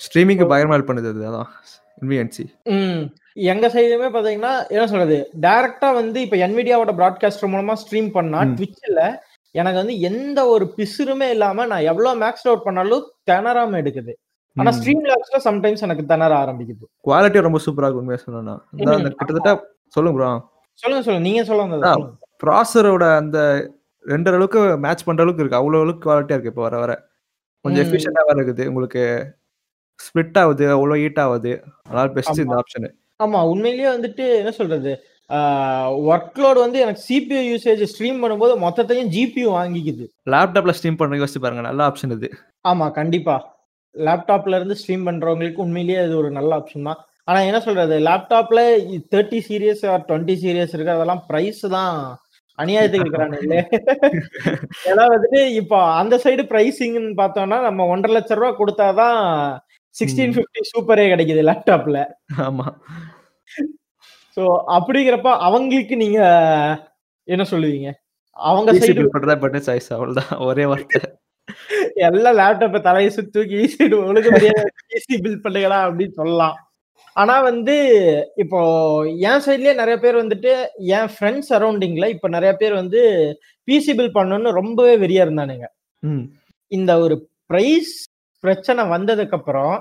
[0.00, 1.44] ஸ்ட்ரீமிங்க்கு பயங்கரமாக பண்ணுது அது
[2.66, 3.02] ம்.
[3.48, 5.16] எங்க சைடுமே பாத்தீங்கன்னா என்ன சொல்றது?
[5.40, 8.40] டைரக்டா வந்து இப்ப என்விடியாவோட ப்ராட்காஸ்டர் மூலமா ஸ்ட்ரீம் பண்ணா.
[8.56, 9.00] ட்விட்ச்ல
[9.54, 14.12] எனக்கு வந்து எந்த ஒரு பிசுறுமே இல்லாம நான் எவ்வளவு மேக்ஸ் அவுட் பண்ணாலும் திணறாம எடுக்குது.
[14.56, 16.84] ஆனா ஸ்ட்ரீம் லேப்ஸ்ல சம்டைம்ஸ் எனக்கு திணற ஆரம்பிக்குது.
[17.06, 18.56] குவாலிட்டி ரொம்ப சூப்பராக இருக்கும் உண்மையாக சொல்லணும்னா.
[19.18, 19.52] கிட்டத்தட்ட
[19.88, 20.30] சொல்லுங்க ப்ரோ
[20.78, 21.24] சொல்லுங்க சொல்லுங்க.
[21.28, 21.42] நீங்க.
[21.44, 21.78] சொல்லுங்க.
[22.42, 23.38] ப்ராசரோட அந்த
[24.04, 25.60] ரெண்டு அளவுக்கு மேட்ச் பண்ற அளவுக்கு இருக்கு.
[25.60, 26.92] அவ்வளோ அளவுக்கு குவாலிட்டியா இருக்கு இப்போ வர வர.
[27.64, 27.86] கொஞ்சம் ம்.
[27.86, 28.66] எஃபிஷியண்டாக இருக்குது.
[28.66, 29.02] உங்களுக்கு
[30.00, 31.52] ஸ்ப்ளிட் ஆகுது அவ்வளோ ஹீட் ஆகுது.
[31.86, 32.86] அதனால பெஸ்ட் இந்த ஆப்ஷன்
[33.20, 34.92] ஆமா உண்மையிலேயே வந்துட்டு என்ன சொல்றது?
[36.12, 40.04] ஒர்க் லோட் வந்து எனக்கு சிபியூ யூசேஜ் ஸ்ட்ரீம் பண்ணும்போது மொத்தத்தையும் ஜிபியூ வாங்கிக்குது.
[40.34, 42.28] லேப்டாப்ல ஸ்ட்ரீம் பண்ண யோசிச்சு பாருங்க நல்ல ஆப்ஷன் இது.
[42.70, 43.36] ஆமா கண்டிப்பா.
[43.94, 47.00] லேப்டாப்ல இருந்து ஸ்ட்ரீம் பண்றவங்களுக்கு உண்மையிலேயே அது ஒரு நல்ல ஆப்ஷன் தான்.
[47.28, 47.96] ஆனா என்ன சொல்றது?
[48.08, 48.60] லேப்டாப்ல
[49.12, 51.94] thirty series or twenty series இருக்கு அதெல்லாம் பிரைஸ் தான்
[52.58, 53.60] அநியாயத்துக்கு இருக்கிறானுங்களே
[54.90, 59.18] ஏன்னா வந்துட்டு இப்போ அந்த சைடு பிரைசிங்னு பார்த்தோம்னா நம்ம ஒன்றரை லட்ச ரூபா கொடுத்தாதான்
[59.94, 61.98] சிக்ஸ்டீன் ஃபிஃப்டி சூப்பரே கிடைக்குது லேப்டாப்ல
[62.46, 62.66] ஆமா.
[64.36, 64.44] ஸோ
[64.76, 66.20] அப்படிங்கிறப்ப அவங்களுக்கு நீங்க
[67.28, 67.90] என்ன சொல்லுவீங்க?
[68.36, 70.32] அவங்க சைடு பண்றதா பெட்டர் சாய்ஸ் அவ்வளவுதான்.
[70.48, 71.00] ஒரே வார்த்தை.
[72.08, 74.30] எல்லாம் லேப்டாப்பை தலையை சுத்தி தூக்கி ஈஸிடு ஒழுங்கு
[74.96, 76.56] ஈஸி பில்ட் பண்ணுங்களா அப்படின்னு சொல்லலாம்.
[77.16, 77.74] ஆனா வந்து
[78.36, 78.60] இப்போ
[79.28, 80.52] என் சைட்லயே நிறைய பேர் வந்துட்டு
[80.96, 83.00] என் ஃப்ரெண்ட்ஸ் சரௌண்டிங்ல இப்ப நிறைய பேர் வந்து
[83.68, 85.66] பிசி பில் பண்ணணும்னு ரொம்பவே வெறியா இருந்தானுங்க.
[86.72, 87.16] இந்த ஒரு
[87.50, 87.94] பிரைஸ்
[88.44, 89.74] பிரச்சனை வந்ததுக்கு அப்புறம்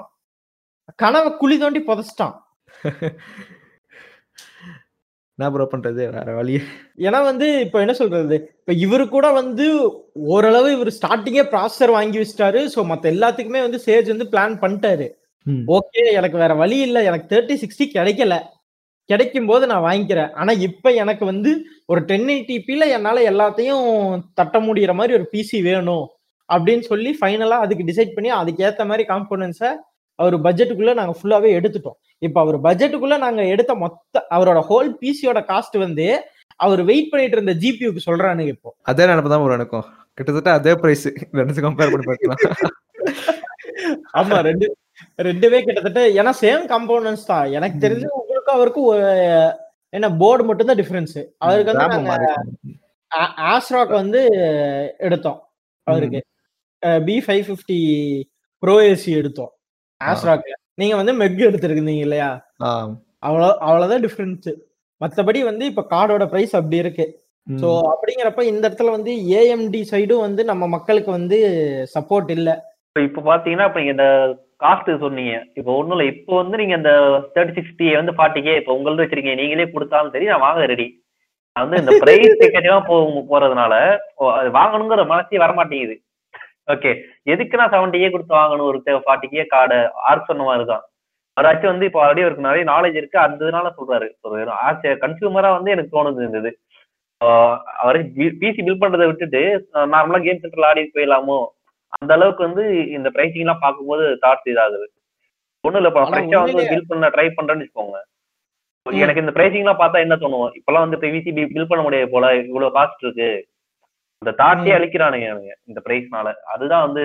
[1.01, 2.35] கனவை குழி தோண்டி புதைச்சிட்டான்.
[5.39, 6.01] என்ன ப்ரோ பண்றது?
[6.15, 6.55] வேற வழி
[7.05, 8.35] ஏன்னா வந்து இப்போ என்ன சொல்றது?
[8.59, 9.65] இப்போ இவரு கூட வந்து
[10.33, 12.59] ஓரளவு இவர் ஸ்டார்டிங்கே ப்ராசஸர் வாங்கி வச்சிட்டாரு.
[12.73, 15.07] ஸோ மற்ற எல்லாத்துக்குமே வந்து சேஜ் வந்து பிளான் பண்ணிட்டாரு.
[15.77, 17.01] ஓகே எனக்கு வேற வழி இல்லை.
[17.09, 18.35] எனக்கு தேர்ட்டி சிக்ஸ்டி கிடைக்கல.
[19.09, 20.31] கிடைக்கும் போது நான் வாங்கிக்கிறேன்.
[20.41, 21.51] ஆனா இப்ப எனக்கு வந்து
[21.91, 23.87] ஒரு டென் எயிட்டிபில என்னால எல்லாத்தையும்
[24.39, 26.05] தட்ட முடியிற மாதிரி ஒரு பிசி வேணும்.
[26.49, 29.71] அப்படின்னு சொல்லி ஃபைனலா அதுக்கு டிசைட் பண்ணி அதுக்கு ஏத்த மாதிரி காம்போனன்ஸை
[30.19, 31.97] அவர் பட்ஜெட்டுக்குள்ள நாங்க ஃபுல்லாவே எடுத்துட்டோம்.
[32.27, 36.07] இப்ப அவர் பட்ஜெட்டுக்குள்ள நாங்க எடுத்த மொத்த அவரோட ஹோல் பிசியோட காஸ்ட் வந்து
[36.59, 38.69] அவர் வெயிட் பண்ணிட்டு இருந்த ஜிபியூக்கு சொல்றானுங்க இப்போ.
[38.91, 39.85] அதே நினைப்பு தான் ப்ரோ எனக்கும்.
[40.17, 41.05] கிட்டத்தட்ட அதே பிரைஸ்
[41.39, 42.41] ரெண்டு கம்பேர் பண்ணி பார்க்கலாம்.
[44.19, 44.65] ஆமா ரெண்டு
[45.27, 47.45] ரெண்டுமே கிட்டத்தட்ட ஏன்னா சேம் காம்போனன்ஸ் தான்.
[47.57, 49.07] எனக்கு தெரிஞ்சு உங்களுக்கும் அவருக்கும் ஒரு
[49.97, 52.29] என்ன போர்டு மட்டும் தான் டிஃபரன்ஸ் அவருக்கு வந்து நாங்க.
[53.53, 54.21] ஆஸ்ராக் வந்து
[55.07, 55.39] எடுத்தோம்
[55.87, 56.21] அவருக்கு.
[57.07, 57.79] B five fifty
[58.63, 59.51] pro AC எடுத்தோம்.
[60.01, 62.29] ஆஸ்ராக்ல நீங்க வந்து மெக் எடுத்திருக்கீங்க இல்லையா?
[63.27, 64.47] அவ்வளோ அவ்வளவுதான் டிஃபரன்ஸ்
[65.01, 67.05] மத்தபடி வந்து இப்ப கார்டோட பிரைஸ் அப்படி இருக்கு.
[67.47, 71.37] சோ அப்படிங்கிறப்ப இந்த இடத்துல வந்து ஏஎம்டி சைடும் வந்து நம்ம மக்களுக்கு வந்து
[71.95, 72.49] சப்போர்ட் இல்ல.
[72.89, 74.07] இப்போ இப்போ பாத்தீங்கன்னா இப்போ நீங்க இந்த
[74.63, 75.33] காஸ்ட் சொன்னீங்க.
[75.59, 76.07] இப்போ ஒண்ணும் இல்லை.
[76.13, 76.91] இப்போ வந்து நீங்க இந்த
[77.35, 79.39] தேர்ட்டி சிக்ஸ்டி வந்து ஃபார்ட்டிக்கே இப்போ உங்களது வச்சிருக்கீங்க.
[79.41, 80.87] நீங்களே கொடுத்தாலும் சரி நான் வாங்க ரெடி
[81.55, 82.95] வந்து இந்த பிரைஸ் டிக்கெட்டா போ
[84.37, 85.95] அது வாங்கணுங்கிற மனசே வரமாட்டேங்குது.
[86.67, 86.91] ஓகே
[87.33, 88.67] எதுக்கு நான் செவன்டிக்கே கொடுத்து வாங்கணும்?
[88.71, 89.77] ஒரு ஃபார்ட்டிக்கே கார்டு
[90.09, 90.83] ஆர்க் சொன்ன மாதிரி தான்.
[91.37, 93.17] அவராச்சும் வந்து இப்போ ஆல்ரெடி அவருக்கு நிறைய நாலேஜ் இருக்கு.
[93.25, 94.07] அந்த இதனால சொல்றாரு.
[94.27, 96.51] ஒரு கன்சியூமரா வந்து எனக்கு தோணுது இந்த இது.
[97.81, 97.97] அவர்
[98.41, 99.41] பிசி பில் பண்றதை விட்டுட்டு
[99.93, 101.37] நார்மலா கேம் சென்டர்ல ஆடி போயிடலாமோ?
[101.97, 102.63] அந்த அளவுக்கு வந்து
[102.97, 104.87] இந்த பிரைசிங் எல்லாம் பார்க்கும்போது தாட்ஸ் இதாகுது.
[105.63, 107.99] ஒண்ணும் இல்ல இப்போ ஃப்ரெஷ்ஷா வந்து பில் பண்ண ட்ரை பண்றேன்னு வச்சுக்கோங்க.
[109.03, 110.47] எனக்கு இந்த பிரைசிங் எல்லாம் பார்த்தா என்ன தோணும்?
[110.59, 112.31] இப்பெல்லாம் வந்து பிவிசி பில் பண்ண முடியாது போல.
[112.49, 113.29] இவ்வளவு காஸ்ட் இருக்கு.
[114.23, 114.77] இந்த தாட்டே ம்.
[114.77, 115.27] அழிக்கிறானுங்க
[115.69, 117.03] இந்த பிரைஸ்னால அதுதான் வந்து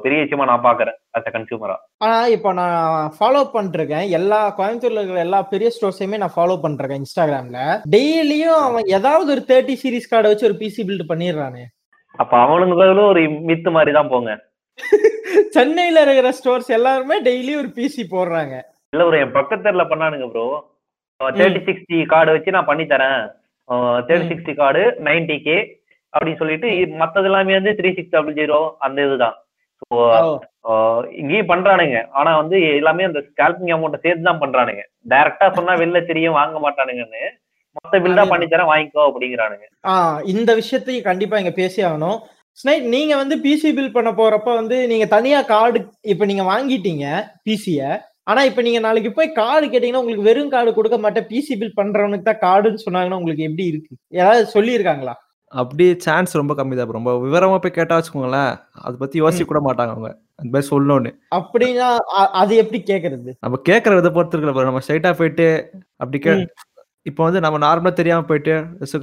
[0.00, 2.76] பெரிய விஷயமா நான் பாக்குறேன் அஸ் அ கன்சியூமரா ஆனா இப்போ நான்
[3.16, 7.60] ஃபாலோ பண்ணிருக்கேன் எல்லா கோயம்புத்தூர்ல இருக்கிற எல்லா பெரிய ஸ்டோர்ஸையுமே நான் ஃபாலோ பண்ணிருக்கேன் இன்ஸ்டாகிராம்ல
[7.94, 11.64] டெய்லியும் அவன் ஏதாவது ஒரு தேர்ட்டி சீரிஸ் கார்டை வச்சு ஒரு பிசி பில்ட் பண்ணிடுறானே.
[12.14, 14.30] அப்ப அவனுங்களும் ஒரு மித்து மாதிரி தான் போங்க.
[15.54, 18.54] சென்னையில இருக்கிற ஸ்டோர்ஸ் எல்லாருமே டெய்லி ஒரு பிசி போடுறாங்க.
[18.92, 20.46] இல்ல ப்ரோ என் பக்கத்துல பண்ணானுங்க ப்ரோ
[21.20, 23.20] தேர்ட்டி சிக்ஸ்டி கார்டு வச்சு நான் பண்ணி தரேன்
[24.08, 24.28] thirty.
[24.30, 25.56] Sixty card ninety K
[26.16, 26.68] அப்படின்னு சொல்லிட்டு
[27.02, 29.36] மத்தது எல்லாமே வந்து த்ரீ சிக்ஸ் டபுள் ஜீரோ அந்த இதுதான்.
[29.82, 29.96] ஸோ
[31.20, 31.98] இங்கேயும் பண்றானுங்க.
[32.18, 34.82] ஆனா வந்து எல்லாமே அந்த ஸ்கேல்பிங் அமௌண்ட் சேர்த்து தான் பண்றானுங்க.
[35.12, 37.24] டைரக்டா சொன்னா வெளில தெரியும் வாங்க மாட்டானுங்கன்னு.
[37.76, 38.32] மொத்த பில் தான்.
[38.32, 39.66] பண்ணி தரேன் வாங்கிக்கோ அப்படிங்கிறானுங்க.
[40.32, 42.18] இந்த விஷயத்தையும் கண்டிப்பா இங்க பேசி ஆகணும்.
[42.58, 45.78] ஸ்னைட் நீங்க வந்து பிசி பில் பண்ண போறப்ப வந்து நீங்க தனியா கார்டு
[46.12, 47.06] இப்ப நீங்க வாங்கிட்டீங்க
[47.48, 47.80] பிசிய
[48.30, 52.28] ஆனா இப்ப நீங்க நாளைக்கு போய் கார்டு கேட்டீங்கன்னா உங்களுக்கு வெறும் கார்டு கொடுக்க மாட்டேன் பிசி பில் பண்றவனுக்கு
[52.28, 53.92] தான் கார்டுன்னு சொன்னாங்கன்னா உங்களுக்கு எப்படி இருக்கு?
[54.18, 55.14] யாராவது சொல்லியிருக்காங்களா?
[55.52, 58.52] அப்படி சான்ஸ் ரொம்ப கம்மி தான் ரொம்ப விவரமா போய் கேட்டா வச்சுக்கோங்களேன்
[58.84, 60.08] அதை பத்தி யோசிக்க கூட மாட்டாங்க அவங்க.
[60.40, 61.10] அந்த மாதிரி சொல்லணும்னு.
[61.38, 61.88] அப்படின்னா
[62.40, 63.30] அது எப்படி கேக்குறது?
[63.44, 64.66] நம்ம கேட்கற விதை பொறுத்து இருக்குல்ல bro.
[64.70, 65.46] நம்ம ஸ்ட்ரைட்டா போயிட்டு
[66.02, 66.34] அப்படி கே.
[67.06, 68.54] இப்போ வந்து நம்ம நார்மலா தெரியாம போயிட்டு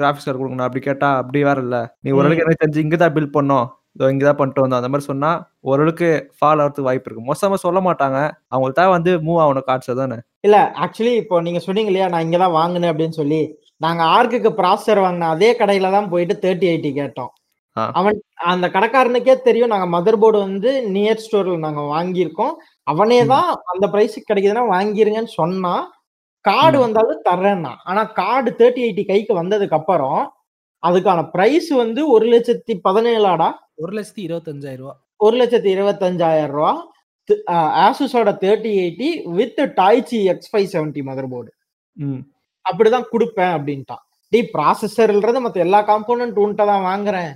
[0.01, 1.77] கிராஃபிக்ஸ் கார்டு கொடுக்கணும் அப்படி கேட்டா அப்படி வேற இல்ல.
[2.03, 3.65] நீ ஓரளவுக்கு எனக்கு தெரிஞ்சு இங்க தான் பில் பண்ணோம்.
[3.95, 4.79] இதோ இங்க தான் பண்ணிட்டு வந்தோம்.
[4.81, 5.31] அந்த மாதிரி சொன்னா
[5.71, 7.27] ஓரளவுக்கு ஃபால் ஆகிறதுக்கு வாய்ப்பு இருக்கு.
[7.29, 8.19] மோசமா சொல்ல மாட்டாங்க.
[8.53, 10.17] அவங்களுக்கு தான் வந்து மூவ் ஆகணும் கார்ட்ஸ் தானே.
[10.47, 13.41] இல்ல ஆக்சுவலி இப்போ நீங்க சொன்னீங்க இல்லையா நான் இங்கதான் வாங்கினேன் அப்படின்னு சொல்லி
[13.82, 17.32] நாங்க ஆர்க்குக்கு ப்ராசஸர் வாங்கின அதே கடையில தான் போயிட்டு தேர்ட்டி எயிட்டி கேட்டோம்.
[17.95, 18.17] அவன்
[18.51, 22.53] அந்த கடைக்காரனுக்கே தெரியும் நாங்க மதர் போர்டு வந்து நியர் ஸ்டோர்ல நாங்க வாங்கியிருக்கோம்.
[22.88, 25.74] அவனே தான் அந்த பிரைஸுக்கு கிடைக்குதுன்னா வாங்கிருங்கன்னு சொன்னா
[26.45, 26.78] கார்டு.
[26.80, 27.74] வந்தாலும் தர்றேன்னா.
[27.84, 30.21] ஆனா கார்டு தேர்ட்டி எயிட்டி கைக்கு வந்ததுக்கு அப்புறம்
[30.84, 33.49] அதுக்கான பிரைஸ் வந்து ஒரு லட்சத்தி பதினேழாடா?
[33.76, 34.95] ஒரு லட்சத்தி இருபத்தஞ்சாயிரம் ரூபா.
[35.19, 36.71] ஒரு லட்சத்தி இருபத்தஞ்சாயிரம் ரூபா.
[37.84, 41.51] ஆசுஸோட thirty eighty with Taichi X five seventy motherboard
[41.97, 42.21] ம்.
[42.66, 44.03] அப்படிதான் கொடுப்பேன் அப்படின்ட்டான்.
[44.32, 47.32] டேய் ப்ராசஸர்ன்றது மத்த எல்லா காம்போனன்ட் உன்ட்ட தான் வாங்குறேன்.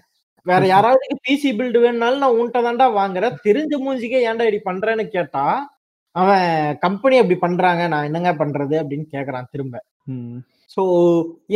[0.46, 3.38] வேற யாராவது பிசி பில்டு வேணும்னாலும் நான் உன்ட்ட தான்டா வாங்குறேன்.
[3.48, 5.46] தெரிஞ்ச மூஞ்சிக்கே ஏன்டா இப்படி பண்றேன்னு கேட்டா
[6.16, 6.46] அவன்
[6.86, 9.76] கம்பெனி அப்படி பண்றாங்க நான் என்னங்க பண்றது அப்படின்னு கேக்குறான் திரும்ப.
[10.76, 10.82] ஸோ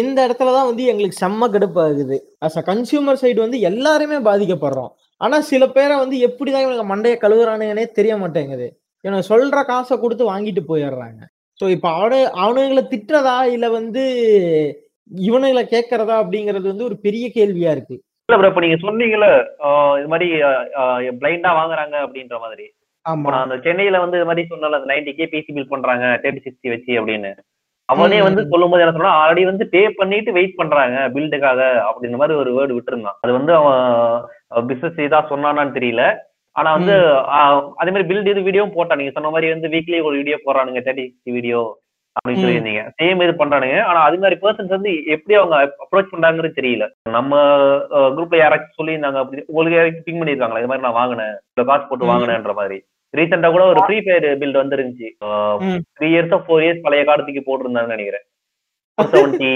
[0.02, 2.18] இந்த இடத்துல தான் வந்து எங்களுக்கு செம்ம கடுப்பாகுது.
[2.46, 4.92] அஸ் அ கன்சியூமர் சைடு வந்து எல்லாருமே பாதிக்கப்படுறோம்.
[5.22, 8.68] ஆனா சில பேரை வந்து எப்படிதான் இவங்க மண்டைய கழுவுறானுங்கன்னே தெரிய மாட்டேங்குது.
[9.06, 11.22] இவனுக்கு சொல்ற காசை கொடுத்து வாங்கிட்டு போயிடுறாங்க.
[11.62, 14.04] ஸோ இப்போ அவனு அவனுங்களை திட்டுறதா இல்ல வந்து
[15.12, 17.96] இவனுங்களை கேட்கறதா அப்படிங்கிறது வந்து ஒரு பெரிய கேள்வியா இருக்கு.
[18.30, 19.28] இல்ல ப்ரோ இப்ப நீங்க சொன்னீங்கல்ல
[20.00, 20.28] இது மாதிரி
[21.20, 22.66] பிளைண்டா வாங்குறாங்க அப்படின்ற மாதிரி.
[23.06, 23.30] ஆமா.
[23.46, 26.92] அந்த சென்னையில வந்து இது மாதிரி சொன்னல அந்த நைன்டி கே பிசி பில் பண்றாங்க தேர்ட்டி சிக்ஸ்டி வச்சு
[27.00, 27.32] அப்படின்னு.
[27.90, 28.20] அவனே.
[28.22, 32.76] வந்து சொல்லும்போது என்ன சொன்னா ஆல்ரெடி வந்து பே பண்ணிட்டு வெயிட் பண்றாங்க பில்டுக்காக அப்படின்ற மாதிரி ஒரு வேர்டு
[32.78, 33.18] விட்டுருந்தான்.
[33.24, 33.82] அது வந்து அவன்
[34.70, 36.04] பிசினஸ் இதா சொன்னானான்னு தெரியல.
[36.60, 36.96] ஆனா வந்து
[37.82, 41.06] அதே மாதிரி பில்ட் இது வீடியோவும் போட்டான் நீங்க சொன்ன மாதிரி வந்து வீக்லி ஒரு வீடியோ போடுறானுங்க தேர்ட்டி
[41.08, 41.62] சிக்ஸ்டி வீடியோ
[42.16, 42.42] அப்படின்னு.
[42.44, 42.82] சொல்லியிருந்தீங்க.
[43.00, 43.78] சேம் இது பண்றானுங்க.
[43.90, 46.88] ஆனா அது மாதிரி பர்சன்ஸ் வந்து எப்படி அவங்க அப்ரோச் பண்றாங்கன்னு தெரியல.
[47.18, 47.38] நம்ம
[48.16, 51.36] குரூப்ல யாராச்சும் சொல்லியிருந்தாங்க அப்படி உங்களுக்கு யாராச்சும் பிங் பண்ணிருக்காங்களா இது மாதிரி நான் வாங்கினேன்.
[51.52, 52.12] இவ்வளவு காசு போட்டு.
[52.12, 52.80] வாங்கினேன்ற மாதிரி.
[53.14, 55.10] ரீசெண்டா கூட ஒரு ஃப்ரீ ஃபயர் பில்ட் வந்துருந்துச்சு.
[55.98, 58.26] த்ரீ இயர்ஸ் ஃபோர் இயர்ஸ் பழைய காலத்துக்கு போட்டிருந்தாங்கன்னு நினைக்கிறேன்.
[58.98, 59.52] செவன்டி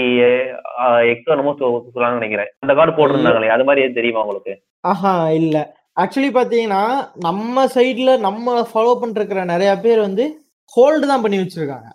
[1.12, 2.50] எக்ஸ் என்னமோ சொல்லுவாங்கன்னு நினைக்கிறேன்.
[2.64, 4.54] அந்த கார்டு போட்டிருந்தாங்களே அது மாதிரி தெரியுமா உங்களுக்கு?
[4.92, 5.56] ஆஹா இல்ல.
[6.02, 6.84] ஆக்சுவலி பாத்தீங்கன்னா
[7.26, 10.24] நம்ம சைடில் நம்ம ஃபாலோ பண்ணிருக்கிற நிறைய பேர் வந்து
[10.72, 11.88] ஹோல்டு தான் பண்ணி வச்சிருக்காங்க.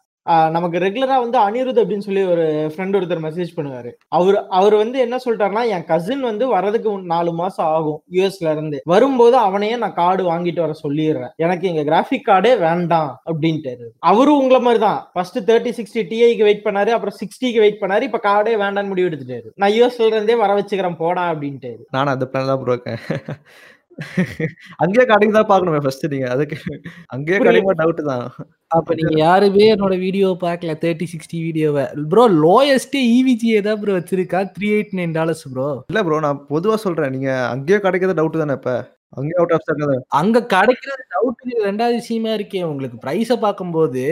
[0.56, 3.92] நமக்கு ரெகுலரா வந்து அனிருத் அப்படின்னு சொல்லி ஒரு ஃப்ரெண்ட் ஒருத்தர் மெசேஜ் பண்ணுவாரு.
[4.18, 8.78] அவர் அவர் வந்து என்ன சொல்லிட்டாருன்னா என் கசின் வந்து வரதுக்கு நாலு மாசம் ஆகும் யூஎஸ்ல இருந்து.
[8.94, 11.34] வரும்போது அவனையே நான் கார்டு வாங்கிட்டு வர சொல்லிடுறேன்.
[11.46, 16.66] எனக்கு எங்க கிராஃபிக் கார்டே வேண்டாம் அப்படின்ட்டு அவரும் உங்களை மாதிரி தான் ஃபர்ஸ்ட் தேர்ட்டி சிக்ஸ்டி டிஐக்கு வெயிட்
[16.68, 19.50] பண்ணாரு அப்புறம் சிக்ஸ்டிக்கு வெயிட் பண்ணாரு இப்ப கார்டே வேண்டாம்னு முடிவு எடுத்துட்டாரு.
[19.64, 22.64] நான் யூஎஸ்ல இருந்தே வர வச்சுக்கிறேன் போடா அப்படின்ட்டு நான் அந்த பிளான் தான்
[24.84, 26.28] அங்கேயே கடைக்கு தான் பார்க்கணுமே ஃபர்ஸ்ட் நீங்க.
[26.36, 26.58] அதுக்கு
[27.16, 27.40] அங்கேயே.
[27.46, 28.26] கிடைக்குமா டவுட் தான்.
[28.78, 30.74] அப்ப நீங்க யாருமே என்னோட வீடியோ பார்க்கல.
[30.84, 34.42] தேர்ட்டி சிக்ஸ்டி வீடியோவை ப்ரோ லோயஸ்டே இவிஜிஏ தான் ப்ரோ வச்சிருக்கா.
[34.56, 37.14] Three eight nine dollars bro இல்ல ப்ரோ நான் பொதுவா சொல்றேன்.
[37.18, 38.74] நீங்க அங்கேயே கிடைக்கிறது டவுட் தானே இப்ப?
[39.18, 42.62] அங்கேயே அவுட் ஆஃப் ஸ்டாக் அங்க கிடைக்கிறது டவுட் ரெண்டாவது விஷயமா இருக்கே.
[42.72, 44.04] உங்களுக்கு ப்ரைஸை பார்க்கும்போது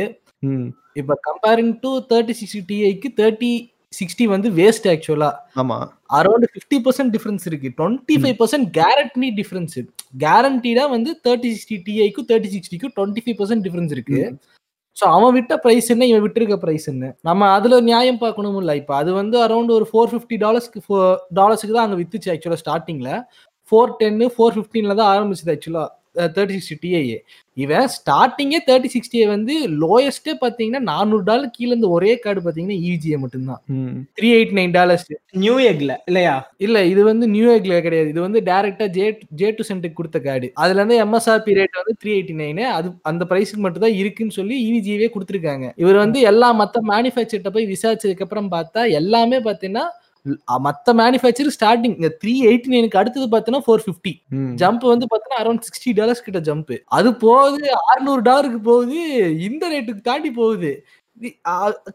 [0.99, 3.51] இப்ப கம்பேரிங் டு தேர்ட்டி சிக்ஸ்டி டிஐக்கு தேர்ட்டி
[3.93, 5.29] சிக்ஸ்டி வந்து வேஸ்ட் ஆக்சுவலா
[5.61, 5.77] ஆமா.
[6.17, 7.69] அரௌண்ட் ஃபிஃப்டி பர்சன்ட் டிஃபரன்ஸ் இருக்கு.
[7.79, 9.75] Twenty five percent guarantee difference
[10.23, 14.19] கேரண்டீடா வந்து தேர்ட்டி சிக்ஸ்டி டிஐக்கும் தேர்ட்டி சிக்ஸ்டிக்கும் டுவெண்ட்டி ஃபைவ் பர்சன்ட் டிஃபரன்ஸ் இருக்கு.
[14.97, 17.09] ஸோ அவன் விட்ட பிரைஸ் என்ன இவன் விட்டிருக்க பிரைஸ் என்ன?
[17.27, 18.71] நம்ம அதுல நியாயம் பார்க்கணும் இல்ல.
[18.81, 20.81] இப்போ அது வந்து அரௌண்ட் ஒரு ஃபோர் ஃபிஃப்டி டாலர்ஸ்க்கு
[21.39, 23.11] டாலர்ஸ்க்கு தான் அங்க வித்துச்சு ஆக்சுவலா ஸ்டார்டிங்ல
[23.71, 25.83] ஃபோர் டென்னு ஃபோர் ஃபிஃப்டீன்ல தான் ஆரம்பிச்சது ஆக்சுவலா
[26.28, 27.01] தேர்ட்டி சிக்ஸ்டி டிஐ
[27.57, 33.17] இவன் ஸ்டார்டிங்கே தேர்ட்டி சிக்ஸ்டியை வந்து லோயஸ்டே பார்த்தீங்கன்னா நானூறு டாலர் கீழே இருந்து ஒரே கார்டு பார்த்தீங்கன்னா இஜிஏ
[33.17, 33.61] மட்டும்தான்.
[33.70, 33.97] ம்.
[34.17, 35.05] Three eight nine dollars
[35.36, 36.36] new எக்ல இல்லையா?
[36.57, 38.09] இல்ல இது வந்து நியூ எக்ல கிடையாது.
[38.09, 42.11] இது வந்து டைரக்டா ஜே ஜே டு சென்ட்டுக்கு கொடுத்த கார்டு அதுல இருந்து எம்எஸ்ஆர்பி ரேட் வந்து த்ரீ
[42.11, 45.65] எயிட்டி நைனு அது அந்த பிரைஸுக்கு மட்டும் தான் இருக்குன்னு சொல்லி இவிஜிவே கொடுத்துருக்காங்க.
[45.76, 49.97] இவர் வந்து எல்லா மத்த மேனுஃபேக்சர்கிட்ட போய் விசாரிச்சதுக்கு அப்புறம் பார்த்தா எல்லாமே பாத்தீங்கன்னா அ-
[50.63, 54.53] மத்த மேனுஃபேக்சர் ஸ்டார்டிங் இந்த த்ரீ எயிட்டி நைனுக்கு அடுத்தது பார்த்தீங்கன்னா ஃபோர் ஃபிஃப்டி ம்.
[54.61, 59.01] ஜம்ப் வந்து பார்த்தீங்கன்னா அரௌண்ட் சிக்ஸ்டி டாலர்ஸ் கிட்ட ஜம்ப் அது போகுது அறுநூறு டாலருக்கு போகுது
[59.47, 60.71] இந்த ரேட்டுக்கு தாண்டி போகுது.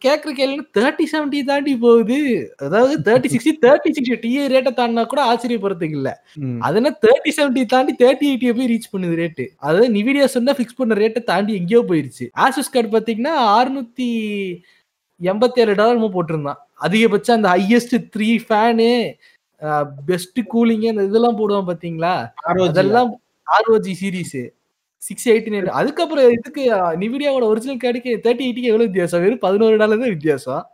[0.04, 2.18] கேக்குற கேள்வி தேர்ட்டி செவன்டி தாண்டி போகுது.
[2.60, 6.10] அதாவது thirty sixty thirty sixty Ti ரேட்டை தாண்டினா கூட ஆச்சரியப்படுறதுக்கு இல்ல.
[6.42, 6.58] ம்.
[6.62, 10.78] அது என்ன தேர்ட்டி செவன்டி தாண்டி தேர்ட்டி எயிட்டியை போய் ரீச் பண்ணுது ரேட்டு அதாவது நிவிடியா சொன்னா ஃபிக்ஸ்
[10.78, 12.26] பண்ண ரேட்டை தாண்டி எங்கேயோ போயிருச்சு.
[12.38, 14.08] ஆசஸ் கார்டு பாத்தீங்கன்னா அறுநூத்தி
[15.20, 16.60] எண்பத்தி ஏழு டாலர் போட்டிருந்தான்.
[16.84, 18.90] அதிகபட்சம் அந்த highest three fan
[20.06, 22.14] best cooling அந்த இதெல்லாம் போடுவான் பாத்தீங்களா.
[22.66, 23.10] அதெல்லாம்
[23.46, 24.38] ROG series
[25.02, 26.62] six eighty nine அதுக்கப்புறம் இதுக்கு
[27.02, 29.22] நிவிடியாவோட ஒரிஜினல் கார்டுக்கு தேர்ட்டி எயிட்டிக்கு எவ்வளவு வித்தியாசம்?
[29.24, 30.64] வெறும் பதினோரு டாலர் வித்தியாசம்.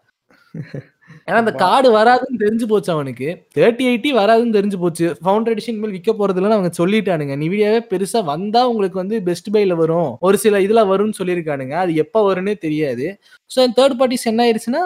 [1.29, 3.29] ஏன்னா அந்த கார்டு வராதுன்னு தெரிஞ்சு போச்சு அவனுக்கு.
[3.59, 5.07] தேர்ட்டி எயிட்டி வராதுன்னு தெரிஞ்சு போச்சு.
[5.23, 7.37] ஃபவுண்டர் எடிஷன் மேல் விற்க போறது இல்லைன்னு அவங்க சொல்லிட்டானுங்க.
[7.45, 10.11] நிவிடியாவே பெருசா வந்தா உங்களுக்கு வந்து பெஸ்ட் பைல வரும்.
[10.29, 11.77] ஒரு சில இதுல வரும்னு சொல்லியிருக்கானுங்க.
[11.85, 13.07] அது எப்ப வரும்னே தெரியாது.
[13.51, 14.83] ஸோ தேர்ட் பார்ட்டிஸ் என்ன ஆயிடுச்சுன்னா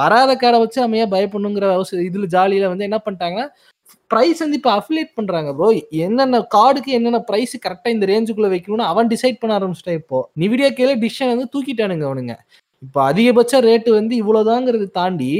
[0.00, 3.46] வராத காரை வச்சு அமையா பயப்படணுங்கிற அவசியம் இதுல ஜாலியில வந்து என்ன பண்ணிட்டாங்கன்னா
[4.10, 5.68] பிரைஸ் வந்து இப்போ அஃபிலேட் பண்றாங்க ப்ரோ
[6.04, 10.18] என்னென்ன கார்டுக்கு என்னென்ன பிரைஸ் கரெக்டா இந்த ரேஞ்சுக்குள்ள வைக்கணும்னு அவன் டிசைட் பண்ண ஆரம்பிச்சிட்டான் இப்போ.
[10.42, 12.34] நிவிடியா கேல டிசிஷன் வந்து தூக்கிட்டானுங்க அவனுங்க.
[12.84, 15.30] இப்போ அதிகபட்ச ரேட்டு வந்து இவ்வளோதாங்கிறது தாண்டி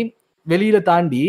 [0.46, 1.22] வெளியில தாண்டி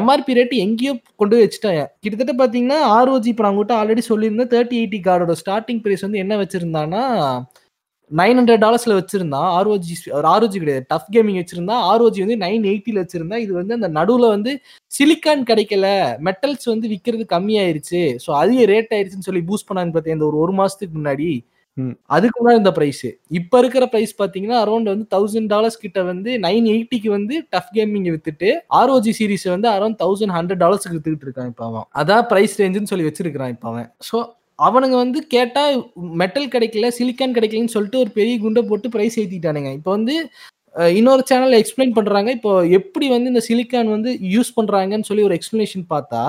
[0.00, 1.82] எம்ஆர்பி ரேட்டு எங்கேயோ கொண்டு போய் வச்சுட்டேன்.
[2.02, 4.50] கிட்டத்தட்ட பார்த்தீங்கன்னா ஆர்ஓஜி இப்போ நான் உங்கள்கிட்ட ஆல்ரெடி சொல்லியிருந்தேன்.
[4.54, 7.02] தேர்ட்டி எயிட்டி கார்டோட ஸ்டார்டிங் ப்ரைஸ் வந்து என்ன வச்சிருந்தான்னா
[8.10, 9.94] நைன் ஹண்ட்ரட் டாலர்ஸ்ல வச்சிருந்தான் ஆர்ஓஜி
[10.32, 14.52] ஆர்ஓஜி கிடையாது டஃப் கேமிங் வச்சிருந்தா ஆர்ஓஜி வந்து நைன் எயிட்டில வச்சிருந்தா இது வந்து அந்த நடுவில் வந்து
[14.92, 15.86] சிலிக்கான் கிடைக்கல
[16.28, 18.02] மெட்டல்ஸ் வந்து விற்கிறது கம்மியாயிருச்சு.
[18.24, 21.30] ஸோ அதிக ரேட் ஆயிருச்சுன்னு சொல்லி பூஸ்ட் பண்ணான்னு பார்த்தேன் இந்த ஒரு ஒரு மாசத்துக்கு முன்னாடி.
[22.14, 23.06] அதுக்கு முன்னாடி இந்த பிரைஸ்
[23.38, 28.08] இப்ப இருக்கிற பிரைஸ் பாத்தீங்கன்னா அரௌண்ட் வந்து தௌசண்ட் டாலர்ஸ் கிட்ட வந்து நைன் எயிட்டிக்கு வந்து டஃப் கேமிங்
[28.14, 28.50] வித்துட்டு
[28.80, 31.86] ஆர்ஓஜி சீரிஸ் வந்து அரௌண்ட் தௌசண்ட் ஹண்ட்ரட் டாலர்ஸ்க்கு வித்துக்கிட்டு இருக்கான் இப்ப அவன்.
[32.02, 33.88] அதான் பிரைஸ் ரேஞ்சுன்னு சொல்லி வச்சிருக்கான் இப்ப அவன்.
[34.08, 34.18] ஸோ
[34.66, 35.62] அவனுங்க வந்து கேட்டா
[36.22, 39.72] மெட்டல் கிடைக்கல சிலிக்கான் கிடைக்கலன்னு சொல்லிட்டு ஒரு பெரிய குண்டை போட்டு பிரைஸ் ஏத்திட்டானுங்க.
[39.78, 40.16] இப்போ வந்து
[40.98, 42.30] இன்னொரு சேனல்ல எக்ஸ்பிளைன் பண்றாங்க.
[42.38, 46.22] இப்போ எப்படி வந்து இந்த சிலிக்கான் வந்து யூஸ் பண்றாங்கன்னு சொல்லி ஒரு எக்ஸ்பிளனேஷன் பார்த்தா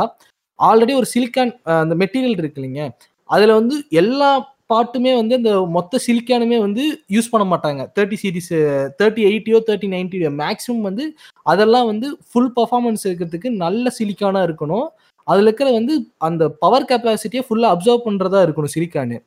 [0.60, 2.84] ஆல்ரெடி ஒரு சிலிக்கான் அந்த மெட்டீரியல் இருக்கு இல்லைங்க.
[3.30, 4.32] அதுல வந்து எல்லா
[4.74, 6.84] பாட்டுமே வந்து அந்த மொத்த சிலிக்கானுமே வந்து
[7.16, 7.82] யூஸ் பண்ண மாட்டாங்க.
[7.96, 8.52] தேர்ட்டி சீரிஸ்
[9.00, 11.06] தேர்ட்டி எயிட்டியோ தேர்ட்டி நைன்ட்டியோ மேக்ஸிமம் வந்து
[11.52, 14.88] அதெல்லாம் வந்து ஃபுல் பர்ஃபார்மன்ஸ் இருக்கிறதுக்கு நல்ல சிலிக்கானா இருக்கணும்.
[15.28, 15.94] அதுல இருக்கிற வந்து
[16.28, 19.18] அந்த பவர் கெப்பாசிட்டியை ஃபுல்லா அப்சர்வ் பண்றதா இருக்கணும் சிலிக்கானு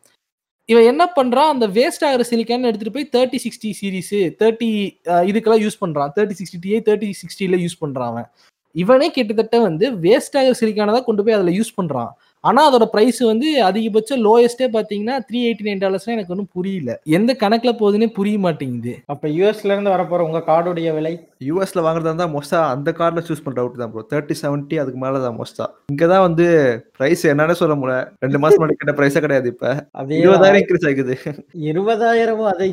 [0.68, 4.68] இவன் என்ன பண்றான் அந்த வேஸ்ட் ஆகிற சிலிக்கான் எடுத்துட்டு போய் தேர்ட்டி சிக்ஸ்டி சீரிஸ் தேர்ட்டி
[5.30, 6.10] இதுக்கெல்லாம் யூஸ் பண்றான்.
[6.16, 8.28] தேர்ட்டி சிக்ஸ்டி டிஏ தேர்ட்டி சிக்ஸ்டியில் யூஸ் பண்றான் அவன்.
[8.74, 12.10] இவனே கிட்டத்தட்ட வந்து வேஸ்ட் ஆகிற சிலிக்கானை தான் கொண்டு போய் அதுல யூஸ் பண்றான்.
[12.44, 16.90] ஆனா அதோட பிரைஸ் வந்து அதிகபட்சம் லோயஸ்டே பாத்தீங்கன்னா த்ரீ எயிட்டி நைன் டாலர்ஸ்னா எனக்கு ஒன்றும் புரியல.
[17.16, 18.92] எந்த கணக்குல போகுதுன்னே புரிய மாட்டேங்குது.
[19.12, 21.12] அப்ப யூஎஸ்ல இருந்து வரப்போற உங்க கார்டுடைய விலை?
[21.48, 25.22] யூஎஸ்ல வாங்குறதா இருந்தா மோஸ்டா அந்த கார்டில் சூஸ் பண்ற அவுட் தான் ப்ரோ தேர்ட்டி செவன்ட்டி அதுக்கு மேல
[25.24, 26.46] தான் மோஸ்டா இங்க தான் வந்து
[26.98, 27.96] பிரைஸ் என்னன்னு சொல்ல முடியல.
[28.24, 29.66] ரெண்டு மாசம் முன்னாடி கேட்ட பிரைஸே கிடையாது இப்ப.
[30.00, 31.16] அதே இருபதாயிரம் இன்க்ரீஸ் ஆகுது.
[31.70, 32.66] இருபதாயிரம் அது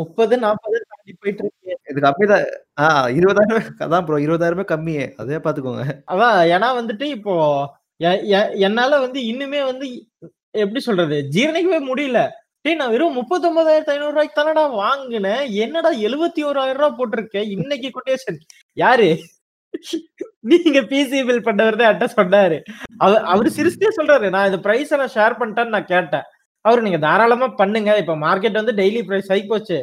[0.00, 1.58] முப்பது நாற்பது தாண்டி போயிட்டு இருக்கு.
[1.92, 2.44] இது கம்மி தான்
[2.82, 2.86] ஆ
[3.18, 5.06] இருபதாயிரம் அதான் ப்ரோ இருபதாயிரமே கம்மியே.
[5.22, 5.84] அதே பாத்துக்கோங்க.
[6.14, 7.34] அதான் ஏன்னா வந்துட்டு இப்போ
[8.66, 9.86] என்னால வந்து இன்னுமே வந்து
[10.62, 11.16] எப்படி சொல்றது?
[11.34, 12.20] ஜீரணிக்கவே முடியல.
[12.64, 15.44] டேய் நான் வெறும் முப்பத்தொன்பதாயிரத்தி ஐநூறு ரூபாய்க்கு தானடா வாங்கினேன்.
[15.64, 18.38] என்னடா எழுபத்தி ஓராயிரம் ரூபாய் போட்டிருக்கேன் இன்னைக்கு கொட்டேஷன்
[18.82, 19.08] யாரு?
[20.50, 22.58] நீங்க பிசி பில் பண்ணவர் தான் என்கிட்ட சொன்னாரு.
[23.04, 24.28] அவர் அவரு சிரிச்சே சொல்றாரு.
[24.34, 26.26] நான் இந்த பிரைஸ நான் ஷேர் பண்ணிட்டேன்னு நான் கேட்டேன்.
[26.60, 27.92] அவரு நீங்க தாராளமா பண்ணுங்க.
[28.02, 29.78] இப்ப மார்க்கெட் வந்து டெய்லி பிரைஸ் ஆகி போச்சு.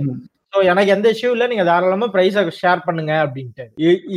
[0.50, 0.54] ம்.
[0.54, 1.46] சோ எனக்கு எந்த இஷ்யூ இல்ல.
[1.48, 3.64] நீங்க தாராளமா பிரைஸ ஷேர் பண்ணுங்க அப்படின்ட்டு.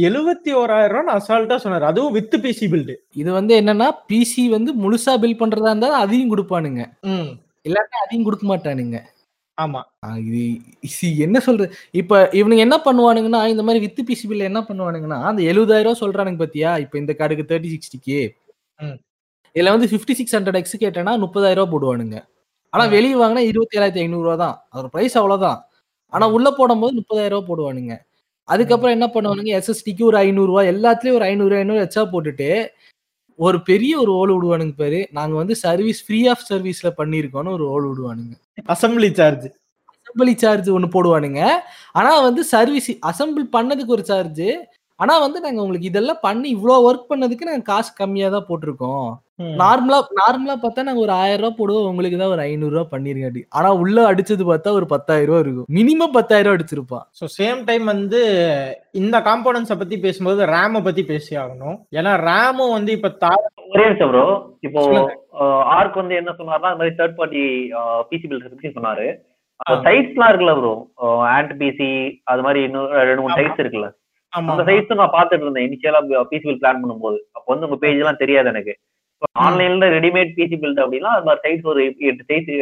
[0.08, 1.84] எழுபத்தி ஓராயிரம் ரூபாய் அசால்ட்டா சொன்னாரு.
[1.90, 6.82] அதுவும் வித் பிசி பில்டு இது வந்து என்னன்னா பிசி வந்து முழுசா பில் பண்றதா இருந்தா அதையும் கொடுப்பானுங்க.
[7.66, 8.96] இல்லாட்டா அதையும் கொடுக்க மாட்டானுங்க.
[9.58, 9.80] ஆமா.
[10.20, 10.42] இது
[11.26, 11.68] என்ன சொல்றது
[12.00, 16.40] இப்ப இவனுங்க என்ன பண்ணுவானுங்கன்னா இந்த மாதிரி வித்து பிசி பில்ல என்ன பண்ணுவானுங்கன்னா அந்த எழுபதாயிரம் ரூபாய் சொல்றானுங்க
[16.42, 16.70] பாத்தியா?
[16.84, 18.18] இப்ப இந்த கார்டுக்கு தேர்ட்டி சிக்ஸ்டிக்கு
[18.80, 18.96] ம்.
[19.56, 22.16] இதுல வந்து பிப்டி சிக்ஸ் ஹண்ட்ரட் எக்ஸ் கேட்டேன்னா முப்பதாயிரம் ரூபாய் போடுவானுங்க.
[22.72, 22.92] ஆனா ம்.
[22.96, 24.56] வெளியே வாங்கினா இருபத்தி ஏழாயிரத்தி ஐநூறு ரூபா தான்.
[24.72, 25.58] அதோட பிரைஸ் அவ்வளவுதான்.
[26.12, 27.94] ஆனா உள்ள போடும்போது முப்பதாயிரம் ரூபாய் போடுவானுங்க.
[28.48, 29.50] அதுக்கப்புறம் என்ன பண்ணுவானுங்க?
[29.58, 32.48] எஸ்எஸ்டிக்கு ஒரு ஐநூறு ரூபாய் எல்லாத்துலயும் ஒரு ஐநூறு ஐநூறு எச்சா போட்டுட்டு
[33.38, 34.98] ஒரு பெரிய ஒரு ஓல் விடுவானுங்க பேரு.
[35.10, 38.34] நாங்க வந்து சர்வீஸ் ஃப்ரீ ஆஃப் சர்வீஸ்ல பண்ணிருக்கோம்னு ஒரு ஓல் விடுவானுங்க.
[38.74, 39.46] அசம்பிளி சார்ஜ்
[39.94, 41.42] அசம்பிளி சார்ஜ் ஒன்று போடுவானுங்க.
[41.92, 44.42] ஆனா வந்து சர்வீஸ் அசம்பிள் பண்ணதுக்கு ஒரு சார்ஜ்
[45.00, 49.06] ஆனா வந்து நாங்க உங்களுக்கு இதெல்லாம் பண்ணி இவ்வளோ ஒர்க் பண்ணதுக்கு நாங்க காசு கம்மியா தான் போட்டிருக்கோம்.
[49.60, 51.88] நார்மலா நார்மலா பார்த்தா நாங்க ஒரு ஆயிரம் ரூபாய் போடுவோம்.
[51.92, 55.68] உங்களுக்கு தான் ஒரு ஐநூறு ரூபாய் பண்ணிருக்காடி ஆனா உள்ள அடிச்சது பார்த்தா ஒரு பத்தாயிரம் ரூபாய் இருக்கும்.
[55.78, 58.20] மினிமம் பத்தாயிரம் ரூபாய் அடிச்சிருப்பான் ஸோ சேம் டைம் வந்து
[59.00, 61.78] இந்த காம்போனன்ஸை பத்தி பேசும்போது ரேமை பத்தி பேசி ஆகணும்.
[61.98, 63.32] ஏன்னா ரேமும் வந்து இப்ப தா
[63.72, 64.26] ஒரே நிமிஷம் ப்ரோ
[64.68, 64.82] இப்போ.
[65.78, 67.42] ஆர்க் வந்து என்ன சொன்னார்னா இந்த மாதிரி தேர்ட் பார்ட்டி
[68.10, 69.06] பிசி பில்ஸ் பத்தி சொன்னாரு.
[69.86, 70.74] சைட்ஸ்லாம் இருக்குல்ல ப்ரோ
[71.34, 71.90] ஆண்ட் பிசி
[72.32, 73.36] அது மாதிரி இன்னும் ரெண்டு மூணு.
[73.40, 73.90] சைட்ஸ் இருக்குல்ல.
[74.32, 75.66] அந்த சைட்ஸ் நான் பார்த்துட்டு இருந்தேன்.
[75.68, 77.18] இனிஷியலா பிசி பில் பிளான் பண்ணும்போது.
[77.36, 78.74] அப்போ வந்து உங்க பேஜ் எல்லாம் தெரியாது எனக்கு.
[79.46, 81.80] ஆன்லைன்ல ரெடிமேட் பிசி பில்ட் அப்படின்னா அது மாதிரி சைட்ஸ் ஒரு
[82.10, 82.54] எட்டு சைடு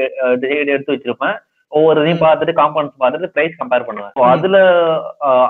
[0.75, 1.37] எடுத்து வச்சிருப்பேன்.
[1.73, 2.23] ஒவ்வொரு இதையும்.
[2.25, 4.14] பார்த்துட்டு காம்பவுண்ட்ஸ் பார்த்துட்டு பிரைஸ் கம்பேர் பண்ணுவேன்.
[4.35, 4.59] அதுல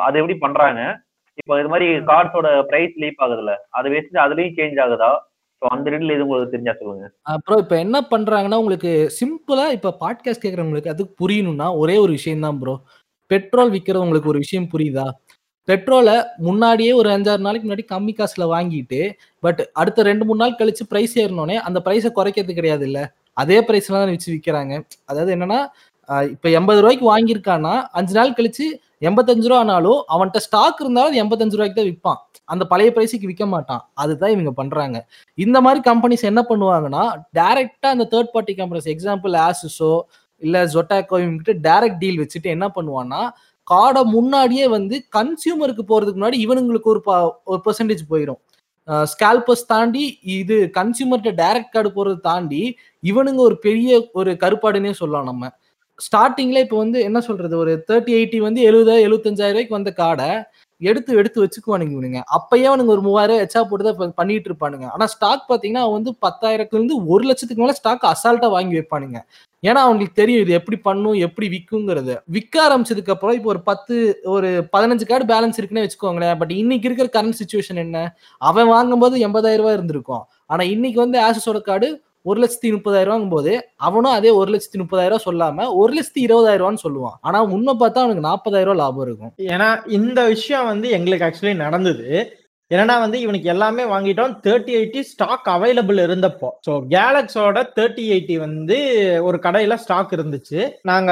[0.06, 0.80] அது எப்படி பண்றாங்க?
[1.40, 3.52] இப்போ இது மாதிரி கார்ட்ஸோட பிரைஸ் லீப் ஆகுதுல்ல.
[3.78, 5.10] அதை வச்சு அதுலயும் சேஞ்ச் ஆகுதா?
[5.62, 7.06] ஸோ அந்த ரேட்ல எது உங்களுக்கு தெரிஞ்சா சொல்லுங்க.
[7.34, 12.60] அப்புறம் இப்ப என்ன பண்றாங்கன்னா உங்களுக்கு சிம்பிளா இப்ப பாட்காஸ்ட் கேக்குறவங்களுக்கு அதுக்கு புரியணும்னா ஒரே ஒரு விஷயம் தான்
[12.62, 12.74] ப்ரோ
[13.30, 15.06] பெட்ரோல் விற்கிறது உங்களுக்கு ஒரு விஷயம் புரியுதா?
[15.70, 19.00] பெட்ரோலை முன்னாடியே ஒரு அஞ்சாறு நாளைக்கு முன்னாடி கம்மி காசுல வாங்கிட்டு
[19.42, 23.00] பட் அடுத்த ரெண்டு மூணு நாள் கழிச்சு ப்ரைஸ் ஏறினோடனே அந்த ப்ரைஸை குறைக்கிறது கிடையாது இல்ல
[23.36, 24.74] அதே ப்ரைஸ்ல தான் வச்சு விற்கிறாங்க
[25.10, 25.60] அதாவது என்னன்னா
[26.08, 28.66] இப்போ இப்ப எண்பது ரூபாய்க்கு வாங்கியிருக்கான்னா அஞ்சு நாள் கழிச்சு
[29.08, 33.44] எண்பத்தஞ்சு ரூபா ஆனாலும் அவன்கிட்ட ஸ்டாக் இருந்தாலும் அது எண்பத்தஞ்சு ரூபாய்க்கு தான் விற்பான் அந்த பழைய பிரைஸுக்கு விற்க
[33.46, 33.82] மாட்டான்.
[34.02, 34.98] அதுதான் இவங்க பண்றாங்க.
[35.38, 37.04] இந்த மாதிரி கம்பெனிஸ் என்ன பண்ணுவாங்கன்னா
[37.38, 39.92] டைரக்டா அந்த தேர்ட் பார்ட்டி கம்பெனிஸ் எக்ஸாம்பிள் ஆசிஸோ
[40.42, 43.20] இல்ல ஜொட்டாக்கோ இவங்ககிட்ட டைரக்ட் டீல் வச்சுட்டு என்ன பண்ணுவான்னா
[43.70, 48.40] கார்டை முன்னாடியே வந்து கன்சியூமருக்கு போறதுக்கு முன்னாடி இவனுங்களுக்கு ஒரு ப- ஒரு பெர்சன்டேஜ் போயிடும்
[49.04, 50.04] ஸ்கேல்பஸ் தாண்டி
[50.34, 52.62] இது கன்சியூமர்கிட்ட டைரக்ட் கார்டு போறது தாண்டி
[53.02, 55.44] இவனுங்க ஒரு பெரிய ஒரு கருப்பாடுன்னே சொல்லலாம் நம்ம.
[55.98, 57.58] ஸ்டார்டிங்ல இப்போ வந்து என்ன சொல்றது?
[57.58, 60.28] ஒரு தேர்ட்டி எயிட்டி வந்து எழுபதாயிரம் எழுபத்தஞ்சாயிரம் ரூபாய்க்கு வந்த கார்டை
[60.88, 62.20] எடுத்து எடுத்து வச்சுக்குவானுங்க இவனுங்க.
[62.36, 64.86] அப்பயே அவனுங்க ஒரு மூவாயிரம் எச்சா போட்டு தான் பண்ணிட்டு இருப்பானுங்க.
[64.94, 69.20] ஆனா ஸ்டாக் பாத்தீங்கன்னா அவன் வந்து பத்தாயிரத்துல இருந்து ஒரு லட்சத்துக்கு மேல ஸ்டாக் அசால்ட்டா வாங்கி வைப்பானுங்க.
[69.62, 73.94] ஏன்னா அவங்களுக்கு தெரியும் இது எப்படி பண்ணும் எப்படி விற்குங்கிறது விற்க ஆரம்பிச்சதுக்கு அப்புறம் இப்போ ஒரு பத்து
[74.34, 76.36] ஒரு பதினஞ்சு கார்டு பேலன்ஸ் இருக்குன்னே வச்சுக்கோங்களேன்.
[76.42, 77.98] பட் இன்னைக்கு இருக்கிற கரண்ட் சுச்சுவேஷன் என்ன?
[78.50, 80.24] அவன் வாங்கும்போது எண்பதாயிரம் ரூபாய் இருந்திருக்கும்.
[80.52, 81.88] ஆனா இன்னைக்கு வந்து ஆசஸோட கார்டு
[82.26, 83.52] ஒரு லட்சத்தி முப்பதாயிரம் போது
[83.88, 87.16] அவனும் அதே ஒரு லட்சத்தி முப்பதாயிரம் ரூபாய் சொல்லாம ஒரு லட்சத்தி இருபதாயிரம் ரூபான்னு சொல்லுவான்.
[87.28, 89.32] ஆனா உண்மை பார்த்தா அவனுக்கு நாற்பதாயிரம் ரூபாய் லாபம் இருக்கும்.
[89.54, 92.08] ஏன்னா இந்த விஷயம் வந்து எங்களுக்கு ஆக்சுவலி நடந்தது.
[92.70, 94.34] ஏன்னா வந்து இவனுக்கு எல்லாமே வாங்கிட்டோம்.
[94.44, 96.48] தேர்ட்டி எயிட்டி ஸ்டாக் அவைலபிள் இருந்தப்போ.
[96.66, 98.76] ஸோ கேலக்ஸோட தேர்ட்டி எயிட்டி வந்து
[99.28, 100.60] ஒரு கடையில ஸ்டாக் இருந்துச்சு.
[100.90, 101.10] நாங்க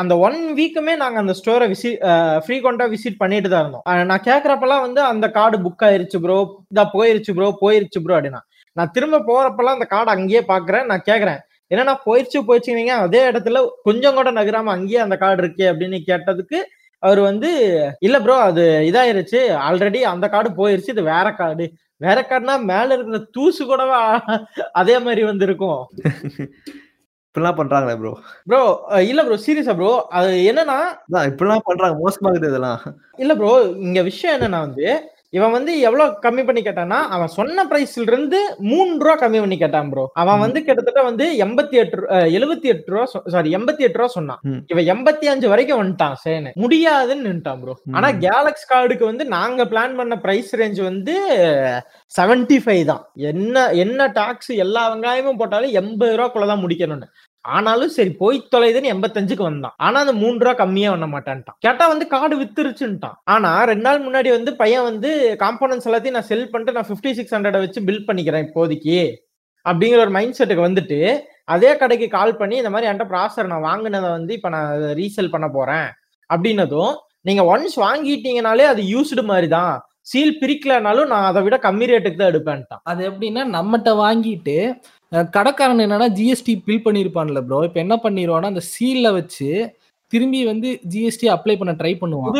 [0.00, 2.02] அந்த ஒன் வீக்குமே நாங்க அந்த ஸ்டோரை விசிட்
[2.46, 3.86] ஃப்ரீக்வெண்டா விசிட் பண்ணிட்டு தான் இருந்தோம்.
[4.10, 6.38] நான் கேட்கறப்பெல்லாம் வந்து அந்த கார்டு புக் ஆயிருச்சு ப்ரோ
[6.74, 8.42] இதா போயிருச்சு ப்ரோ போயிருச்சு ப்ரோ அப்படின்னா.
[8.76, 11.40] நான் திரும்ப போறப்பெல்லாம் அந்த கார்டு அங்கேயே பாக்குறேன் நான் கேக்குறேன்.
[11.72, 16.58] என்னன்னா போயிருச்சு போயிடுச்சுங்க அதே இடத்துல கொஞ்சம் கூட நகராம அங்கேயே அந்த கார்டு இருக்கே அப்படின்னு கேட்டதுக்கு
[17.02, 17.48] அவர் வந்து
[18.06, 19.40] இல்ல ப்ரோ அது இதாயிருச்சு.
[19.66, 20.94] ஆல்ரெடி அந்த கார்டு போயிருச்சு.
[20.94, 21.66] இது வேற கார்டு.
[22.00, 24.00] வேற கார்டுனா மேல இருக்கிற தூசு கூடவா?
[24.80, 25.80] அதே மாதிரி வந்து இருக்கும்
[27.26, 28.12] இப்படிலாம் பண்றாங்களே ப்ரோ
[28.50, 28.60] ப்ரோ
[29.10, 30.78] இல்ல ப்ரோ சீரியஸா ப்ரோ அது என்னன்னா
[31.30, 31.96] இப்படிலாம் பண்றாங்க.
[32.04, 32.80] மோசமா இருக்குது இதெல்லாம்.
[33.24, 33.52] இல்ல ப்ரோ
[33.88, 34.86] இங்க விஷயம் என்னன்னா வந்து
[35.32, 38.38] இவன் வந்து எவ்வளவு கம்மி பண்ணி கேட்டான்னா அவன் சொன்ன பிரைஸ்ல இருந்து
[38.70, 41.96] மூணு ரூபா கம்மி பண்ணி கேட்டான் ப்ரோ அவன் வந்து கிட்டத்தட்ட வந்து எண்பத்தி எட்டு
[42.38, 43.04] எழுபத்தி எட்டு ரூபா
[43.34, 44.40] சாரி எண்பத்தி எட்டு ரூபா சொன்னான்.
[44.66, 46.50] இவன் எண்பத்தி அஞ்சு வரைக்கும் வந்துட்டான் சேனு.
[46.64, 47.74] முடியாதுன்னு நின்ட்டான் ப்ரோ.
[47.92, 51.16] ஆனா கேலக்ஸ் கார்டுக்கு வந்து நாங்க பிளான் பண்ண பிரைஸ் ரேஞ்ச் வந்து
[52.12, 53.02] செவன்டி ஃபைவ் தான்.
[53.30, 57.08] என்ன என்ன டாக்ஸ் எல்லா வெங்காயமும் போட்டாலும் எண்பது ரூபாக்குள்ள தான் முடிக்கணும்னு.
[57.44, 59.74] ஆனாலும் சரி போய் தொலைதுன்னு எண்பத்தஞ்சுக்கு வந்தான்.
[59.86, 61.56] ஆனா அந்த மூணு ரூபா கம்மியா பண்ண மாட்டான்ட்டான்.
[61.64, 63.16] கேட்டா வந்து கார்டு வித்துருச்சுன்ட்டான்.
[63.34, 65.10] ஆனா ரெண்டு நாள் முன்னாடி வந்து பையன் வந்து
[65.42, 68.98] காம்போனன்ஸ் எல்லாத்தையும் நான் செல் பண்ணிட்டு நான் ஃபிஃப்டி சிக்ஸ் ஹண்ட்ரட் வச்சு பில் பண்ணிக்கிறேன் இப்போதைக்கு
[69.66, 71.00] அப்படிங்கிற ஒரு மைண்ட் செட்டுக்கு வந்துட்டு
[71.54, 75.46] அதே கடைக்கு கால் பண்ணி இந்த மாதிரி என்கிட்ட ப்ராசர் நான் வாங்கினதை வந்து இப்போ நான் ரீசேல் பண்ண
[75.56, 75.88] போறேன்
[76.30, 76.94] அப்படின்னதும்
[77.28, 79.74] நீங்க ஒன்ஸ் வாங்கிட்டீங்கனாலே அது யூஸ்டு மாதிரி தான்.
[80.10, 82.82] சீல் பிரிக்கலனாலும் நான் அதை விட கம்மி ரேட்டுக்கு தான் எடுப்பேன்ட்டான்.
[82.90, 84.56] அது எப்படின்னா நம்மகிட்ட வாங்கிட்டு
[85.36, 89.50] கடைக்காரன் என்னன்னா ஜிஎஸ்டி பில் பண்ணியிருப்பான்ல ப்ரோ இப்போ என்ன பண்ணிடுவான்னா அந்த சீல்ல வச்சு
[90.12, 92.34] திரும்பி வந்து ஜிஎஸ்டி அப்ளை பண்ண ட்ரை பண்ணுவான்.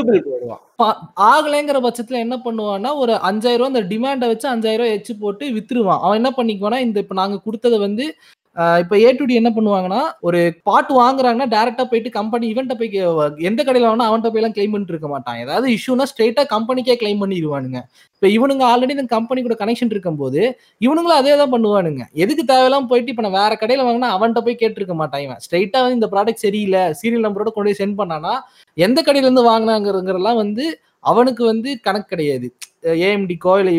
[1.33, 6.03] ஆகலைங்கிற பட்சத்துல என்ன பண்ணுவான்னா ஒரு அஞ்சாயிரம் ரூபா அந்த டிமாண்டை வச்சு அஞ்சாயிரம் ரூபாய் எச்சு போட்டு வித்துருவான்.
[6.05, 8.07] அவன் என்ன பண்ணிக்குவானா இந்த இப்ப நாங்க கொடுத்ததை வந்து
[8.83, 10.39] இப்போ ஏ டு டி என்ன பண்ணுவாங்கன்னா ஒரு
[10.69, 12.95] பாட்டு வாங்குறாங்கன்னா டேரக்டா போயிட்டு கம்பெனி இவன்ட்ட போய்
[13.49, 15.39] எந்த கடையில் வேணா அவன்கிட்ட போய் எல்லாம் கிளைம் பண்ணிட்டு இருக்க மாட்டான்.
[15.45, 17.81] ஏதாவது இஷ்யூனா ஸ்ட்ரெயிட்டா கம்பெனிக்கே கிளைம் பண்ணிடுவானுங்க.
[18.17, 20.41] இப்போ இவனுங்க ஆல்ரெடி இந்த கம்பெனி கூட கனெக்ஷன் இருக்கும்போது
[20.87, 22.05] இவனுங்களும் அதே தான் பண்ணுவானுங்க.
[22.25, 25.43] எதுக்கு தேவையெல்லாம் போயிட்டு இப்போ நான் வேற கடையில் வாங்கினா அவன்கிட்ட போய் கேட்டிருக்க மாட்டான் இவன்.
[25.47, 28.35] ஸ்ட்ரெயிட்டா வந்து இந்த ப்ராடக்ட் சரியில்லை சீரியல் நம்பரோட கொண்டு போய் சென்ட் பண்ணானா
[28.87, 30.67] எந்த கடையிலேருந்து வாங்கினாங்கிறதெல்லாம் வந்து
[31.11, 32.47] அவனுக்கு வந்து கணக்கு கிடையாது.
[33.07, 33.73] ஏஎம்டிக்கோ இல்லை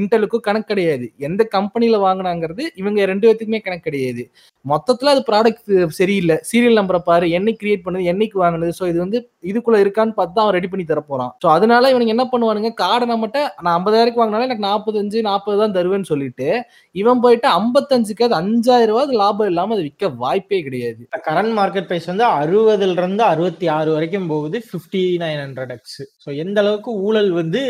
[0.00, 1.06] இன்டலுக்கோ கணக்கு கிடையாது.
[1.28, 4.24] எந்த கம்பெனியில் வாங்கினாங்கிறது இவங்க ரெண்டு பேத்துக்குமே கணக்கு கிடையாது.
[4.64, 6.36] மொத்தத்துல அது ப்ராடக்ட் சரியில்லை.
[6.50, 8.72] சீரியல் நம்பரை பாரு என்னைக்கு கிரியேட் பண்ணது என்னைக்கு வாங்கினது.
[8.78, 9.18] ஸோ இது வந்து
[9.50, 12.70] இதுக்குள்ள இருக்கான்னு பார்த்து தான் அவன் ரெடி பண்ணி தரப்போகிறான் ஸோ அதனால இவனுக்கு என்ன பண்ணுவானுங்க?
[12.82, 16.48] கார்டை நம்மகிட்ட நான் ஐம்பதாயிரம் வாங்கினாலும் எனக்கு நாற்பத்தஞ்சு நாற்பது தான் தருவேன்னு சொல்லிட்டு
[16.94, 21.02] இவன் போயிட்டு ஐம்பத்தஞ்சுக்கு அது அஞ்சாயிரம் ரூபாய் அது லாபம் இல்லாம அது விற்க வாய்ப்பே கிடையாது.
[21.28, 26.30] கரண்ட் மார்க்கெட் பிரைஸ் வந்து அறுபதுல இருந்து அறுபத்தி ஆறு வரைக்கும் போகுது fifty nine hundred X so
[26.44, 27.62] எந்த அளவுக்கு ஊழல் வந்து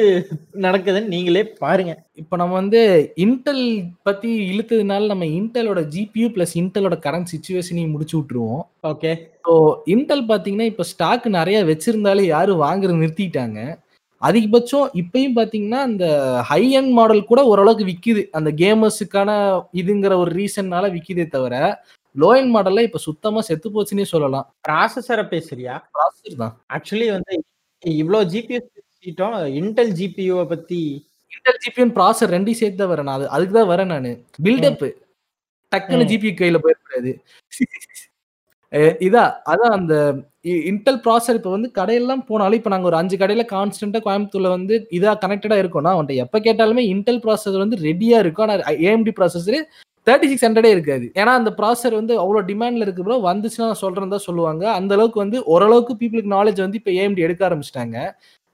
[0.67, 1.93] நடக்குதுன்னு நீங்களே பாருங்க.
[2.23, 2.81] இப்போ நம்ம வந்து
[3.25, 3.65] இன்டெல்
[4.09, 8.63] பத்தி இழுத்ததுனால நம்ம இன்டெலோட ஜிபியூ பிளஸ் இன்டெலோட கரண்ட் சுச்சுவேஷனையும் முடிச்சு விட்டுருவோம்.
[8.93, 9.13] ஓகே
[9.47, 9.55] ஸோ
[9.95, 13.61] இன்டெல் பார்த்தீங்கன்னா இப்போ ஸ்டாக் நிறைய வச்சிருந்தாலே யாரும் வாங்குறது நிறுத்திட்டாங்க.
[14.23, 16.05] அதிகபட்சம் இப்பயும் பார்த்தீங்கன்னா அந்த
[16.51, 19.31] ஹை அண்ட் மாடல் கூட ஓரளவுக்கு விற்கிது அந்த கேமர்ஸுக்கான
[19.81, 21.55] இதுங்கிற ஒரு ரீசன்னால விற்கிதே தவிர
[22.17, 24.47] லோ அண்ட் மாடல்ல இப்போ சுத்தமா செத்து போச்சுன்னே சொல்லலாம்.
[24.69, 25.75] ப்ராசஸரை பேசுறியா?
[25.97, 26.55] ப்ராசஸர் தான்.
[26.77, 27.35] ஆக்சுவலி வந்து
[27.83, 28.59] இவ்வளோ ஜிபியூ
[29.05, 30.81] பேசிட்டோம் இன்டெல் ஜிபியூவை பத்தி
[31.33, 33.17] இன்டெல் ஜிபியூ ப்ராசர் ரெண்டையும் சேர்த்து தான் வரேன் நான்.
[33.19, 34.11] அது அதுக்கு தான் வரேன் நான்.
[34.47, 34.85] பில்டப்
[35.73, 36.11] டக்குன்னு ம்.
[36.13, 37.13] ஜிபியூ கையில போயிடக்கூடாது
[39.07, 39.95] இதா அதான் அந்த
[40.71, 45.15] இன்டெல் ப்ராசர் இப்போ வந்து கடையெல்லாம் போனாலும் இப்போ நாங்கள் ஒரு அஞ்சு கடையில் கான்ஸ்டன்ட்டாக கோயம்புத்தூர்ல வந்து இதாக
[45.25, 48.45] கனெக்டடாக இருக்கோம்னா அவன்கிட்ட எப்போ கேட்டாலுமே இன்டெல் ப்ராசஸர் வந்து ரெடியாக இருக்கும்.
[48.47, 49.59] ஆனால் ஏஎம்டி ப்ராசஸர்
[50.07, 51.07] தேர்ட்டி சிக்ஸ் ஹண்ட்ரடே இருக்காது.
[51.21, 54.65] ஏன்னா அந்த ப்ராசர் வந்து அவ்வளோ டிமாண்ட்ல இருக்கு ப்ரோ வந்துச்சுன்னா நான் சொல்றேன் தான் சொல்லுவாங்க.
[54.79, 57.97] அந்த அளவுக்கு வந்து ஓரளவுக்கு பீப்புளுக்கு நாலேஜ் வந்து இப்போ ஏஎம்டி எடுக்க ஆரம்பிச்சிட்டாங்க.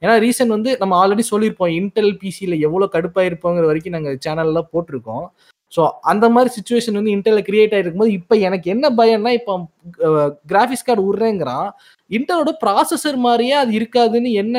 [0.02, 5.24] ஏன்னா ரீசன் வந்து நம்ம ஆல்ரெடி சொல்லியிருப்போம் இன்டெல் பிசியில் எவ்வளோ கடுப்பாயிருப்போங்கிற வரைக்கும் நாங்கள் சேனல்லாம் போட்டிருக்கோம்.
[5.72, 5.80] ஸோ
[6.10, 9.52] அந்த மாதிரி சுச்சுவேஷன் வந்து இன்டெல்ல கிரியேட் ஆயிருக்கும்போது இப்போ எனக்கு என்ன பயம்னா இப்போ
[10.52, 11.68] கிராஃபிக்ஸ் கார்டு விட்றேங்கிறான்.
[12.10, 14.56] இன்டெலோட ப்ராசஸர் மாதிரியே அது இருக்காதுன்னு என்ன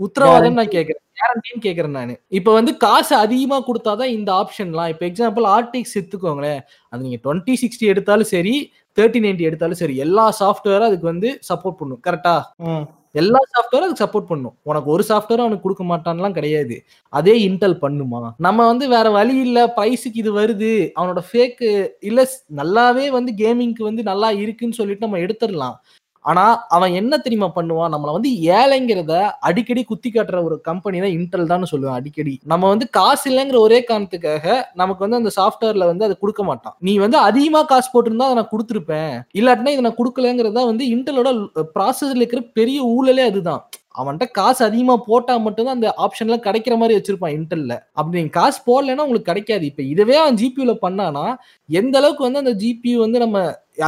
[0.00, 2.12] உத்தரவாதம் நான் கேட்கறேன் கேரண்டின்னு கேட்கறேன் நான்.
[2.38, 6.60] இப்போ வந்து காசு அதிகமா கொடுத்தாதான் இந்த ஆப்ஷன்லாம் இப்போ எக்ஸாம்பிள் ஆர்டிக்ஸ் எடுத்துக்கோங்களேன்
[6.92, 8.54] அது நீங்க டுவெண்ட்டி சிக்ஸ்டி எடுத்தாலும் சரி
[8.96, 12.00] தேர்ட்டி நைன்டி எடுத்தாலும் சரி எல்லா சாஃப்ட்வேரும் அதுக்கு வந்து சப்போர்ட் பண்ணும்.
[12.06, 12.34] கரெக்டா
[12.68, 12.84] ம்,
[13.14, 14.54] எல்லா சாஃப்ட்வேரும் அதுக்கு சப்போர்ட் பண்ணும்.
[14.62, 16.76] உனக்கு ஒரு சாஃப்ட்வேரும் அவனுக்கு கொடுக்க மாட்டான்லாம் கிடையாது.
[17.12, 18.20] அதே இன்டெல் பண்ணுமா?
[18.38, 21.70] நம்ம வந்து வேற வழி இல்ல பிரைஸுக்கு இது வருது அவனோட ஃபேக்கு
[22.10, 22.20] இல்ல
[22.60, 25.76] நல்லாவே வந்து கேமிங்க்கு வந்து நல்லா இருக்குன்னு சொல்லிட்டு நம்ம எடுத்துடலாம்.
[26.24, 26.44] ஆனா
[26.76, 27.92] அவன் என்ன தெரியுமா பண்ணுவான்?
[27.94, 29.14] நம்மளை வந்து ஏழைங்கிறத
[29.48, 32.34] அடிக்கடி குத்தி காட்டுற ஒரு கம்பெனி தான் இன்டெல் தான் சொல்லுவேன் அடிக்கடி.
[32.52, 34.46] நம்ம வந்து காசு இல்லைங்கிற ஒரே காரணத்துக்காக
[34.82, 36.76] நமக்கு வந்து அந்த சாஃப்ட்வேர்ல வந்து அதை கொடுக்க மாட்டான்.
[36.88, 39.12] நீ வந்து அதிகமா காசு போட்டிருந்தா அதை நான் கொடுத்துருப்பேன்.
[39.40, 41.30] இல்லாட்டினா இதை நான் கொடுக்கலங்கிறது தான் வந்து இன்டெலோட
[41.76, 43.62] ப்ராசஸ்ல இருக்கிற பெரிய ஊழலே அதுதான்.
[44.00, 49.04] அவன்கிட்ட காசு அதிகமா போட்டா மட்டும்தான் அந்த ஆப்ஷன்ல கிடைக்கிற மாதிரி வச்சிருப்பான் இன்டெல்ல அப்படி நீங்க காசு போடலைன்னா
[49.06, 49.64] உங்களுக்கு கிடைக்காது.
[49.70, 51.24] இப்ப இதுவே அவன் ஜிபியூல பண்ணானா
[51.68, 53.38] எந்த அளவுக்கு வந்து அந்த ஜிபியூ வந்து நம்ம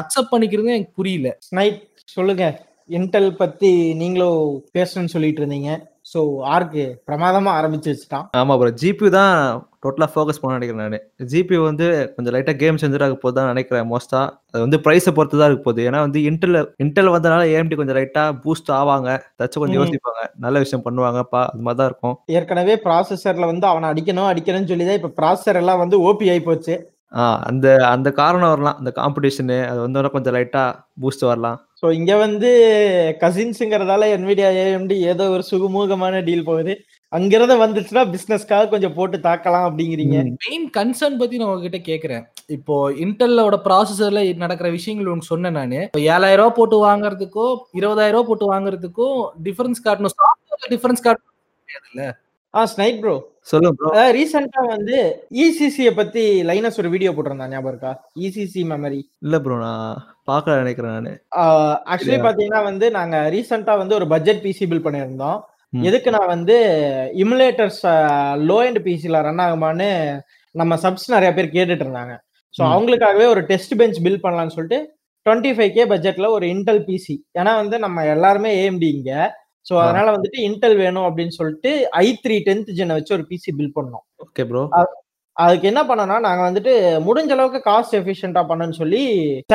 [0.01, 1.31] அக்செப்ட் பண்ணிக்கிறது எனக்கு புரியல.
[1.49, 2.45] ஸ்னைப் சொல்லுங்க.
[2.91, 3.69] இன்டெல் பத்தி
[4.01, 4.41] நீங்களும்
[4.77, 5.71] பேசணும்னு சொல்லிட்டு இருந்தீங்க
[6.11, 6.21] ஸோ
[6.55, 8.27] ஆர்க்கு பிரமாதமா ஆரம்பிச்சு வச்சுட்டான்.
[8.41, 9.37] ஆமா ப்ரோ ஜிபி தான்
[9.85, 11.05] டோட்டலாக ஃபோக்கஸ் பண்ண நினைக்கிறேன் நான்.
[11.31, 11.87] ஜிபி வந்து
[12.17, 14.21] கொஞ்சம் லைட்டாக கேம் செஞ்சுட்டு இருக்க போது தான் நினைக்கிறேன் மோஸ்டா
[14.53, 15.83] அது வந்து ப்ரைஸை பொறுத்து தான் இருக்க போகுது.
[15.89, 19.11] ஏன்னா வந்து இன்டெல் இன்டெல் வந்தனால ஏஎம்டி கொஞ்சம் லைட்டாக பூஸ்ட் ஆவாங்க.
[19.43, 19.81] தச்சு கொஞ்சம்.
[19.81, 20.25] யோசிப்பாங்க.
[20.47, 21.43] நல்ல விஷயம் பண்ணுவாங்கப்பா.
[21.53, 22.17] அது மாதிரி தான் இருக்கும்.
[22.39, 26.77] ஏற்கனவே ப்ராசஸர்ல வந்து அவனை அடிக்கணும் அடிக்கணும்னு சொல்லி தான் இப்போ ப்ராசஸர் எல்லாம் வந்து ஓபி ஆகி போச்சு.
[27.49, 28.79] அந்த அந்த காரணம் வரலாம்.
[28.81, 30.71] அந்த காம்படிஷனு அது வந்து கொஞ்சம் லைட்டாக
[31.03, 31.59] பூஸ்ட் வரலாம்.
[31.85, 32.51] ஸோ இங்க வந்து
[33.23, 36.75] கசின்ஸுங்கிறதால என்விடியா ஏஎம்டி ஏதோ ஒரு சுகமூகமான டீல் போகுது.
[37.13, 40.17] அங்கிருந்து வந்துச்சுன்னா பிசினஸ்க்காக கொஞ்சம் போட்டு தாக்கலாம் அப்படிங்கிறீங்க.
[40.45, 42.25] மெயின் கன்சர்ன் பத்தி நான் உங்ககிட்ட கேக்குறேன்.
[42.49, 45.81] இப்போ இன்டெல்லோட ப்ராசஸர்ல நடக்கிற விஷயங்கள் உங்களுக்கு சொன்னேன் நானு.
[46.15, 47.47] ஏழாயிரம் ரூபாய் போட்டு வாங்குறதுக்கோ
[47.81, 49.19] இருபதாயிரம் ரூபாய் போட்டு வாங்குறதுக்கும்
[49.49, 52.13] டிஃபரன்ஸ் காட்டணும் சாஃப்ட்வேர்ல டிஃபரன்ஸ் காட்டணும்
[52.55, 53.15] ஆ ஸ்னைப் ப்ரோ
[53.51, 54.99] சொல்லுங்க ப்ரோ ரீசெண்டா வந்து
[55.45, 57.93] இசிசியை பத்தி லைனஸ் ஒரு வீடியோ போட்டிருந்தான் ஞாபகம் இருக்கா?
[58.27, 61.09] இசிசி மெமரி இல்லை ப்ரோ நான் பார்க்க நினைக்கிறேன் நான்
[61.93, 62.19] ஆக்சுவலி?
[62.27, 65.39] பாத்தீங்கன்னா வந்து நாங்க ரீசெண்டா வந்து ஒரு பட்ஜெட் பிசி பில் பண்ணியிருந்தோம்.
[65.83, 66.57] எதுக்கு நான் வந்து
[67.23, 67.81] இமுலேட்டர்ஸ்
[68.49, 69.89] லோ எண்ட் பிசில ரன் ஆகுமான்னு
[70.55, 72.15] நம்ம சப்ஸ் நிறைய பேர் கேட்டுட்டு இருந்தாங்க
[72.55, 72.63] ஸோ.
[72.73, 74.79] அவங்களுக்காகவே ஒரு டெஸ்ட் பெஞ்ச் பில் பண்ணலாம்னு சொல்லிட்டு
[75.27, 79.13] டுவெண்ட்டி ஃபைவ் கே பட்ஜெட்ல ஒரு இன்டெல் பிசி ஏன்னா வந்து நம்ம எல்லாருமே ஏஎம்டி இங்க
[79.67, 79.75] ஸோ.
[79.83, 81.71] அதனால வந்துட்டு இன்டெல் வேணும் அப்படின்னு சொல்லிட்டு
[82.01, 84.63] ஐ த்ரீ டென்த் ஜெனை வச்சு ஒரு பிசி பில் பண்ணோம் ஓகே ப்ரோ
[85.37, 86.73] அதுக்கு என்ன பண்ணோம்னா நாங்க வந்துட்டு
[87.07, 89.03] முடிஞ்ச அளவுக்கு காஸ்ட் எஃபிஷியன்டா பண்ணணும்னு சொல்லி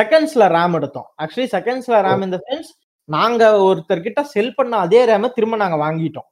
[0.00, 1.08] செகண்ட்ஸ்ல ரேம் எடுத்தோம்.
[1.22, 2.70] ஆக்சுவலி செகண்ட்ஸ்ல ரேம் இந்த சென்ஸ்
[3.08, 6.28] நாங்க ஒருத்தர்கிட்ட செல் பண்ண அதே ரேம திரும்ப நாங்க வாங்கிட்டோம்.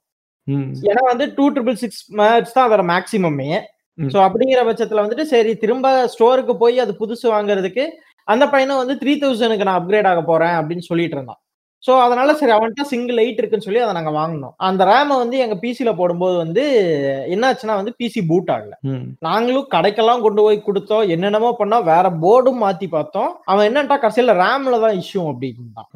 [0.89, 3.49] ஏன்னா வந்து டூ ட்ரிபிள் சிக்ஸ் மேட்ச் தான் அதோட மேக்சிமமே
[3.97, 4.09] ம்.
[4.13, 7.83] ஸோ அப்படிங்கிற பட்சத்துல வந்துட்டு சரி திரும்ப ஸ்டோருக்கு போய் அது புதுசு வாங்குறதுக்கு
[8.27, 11.39] அந்த பையனும் வந்து த்ரீ தௌசண்ட்க்கு நான் அப்கிரேட் ஆக போறேன் அப்படின்னு சொல்லிட்டு இருந்தான்.
[11.83, 14.53] ஸோ அதனால சரி அவன்கிட்ட சிங்கிள் எயிட் இருக்குன்னு சொல்லி அதை நாங்க வாங்கினோம்.
[14.67, 16.63] அந்த ரேமை வந்து எங்க பிசில போடும்போது வந்து
[17.33, 18.73] என்னாச்சுன்னா வந்து பிசி பூட் ஆகல.
[19.27, 21.05] நாங்களும் கடைக்கெல்லாம் கொண்டு போய் கொடுத்தோம்.
[21.15, 21.87] என்னென்னமோ பண்ணோம்.
[21.91, 23.31] வேற போர்டும் மாத்தி பார்த்தோம்.
[23.51, 25.89] அவன் என்னன்ட்டா கடைசியில ரேம்ல தான் இஷ்யூ அப்படின்ட்டான்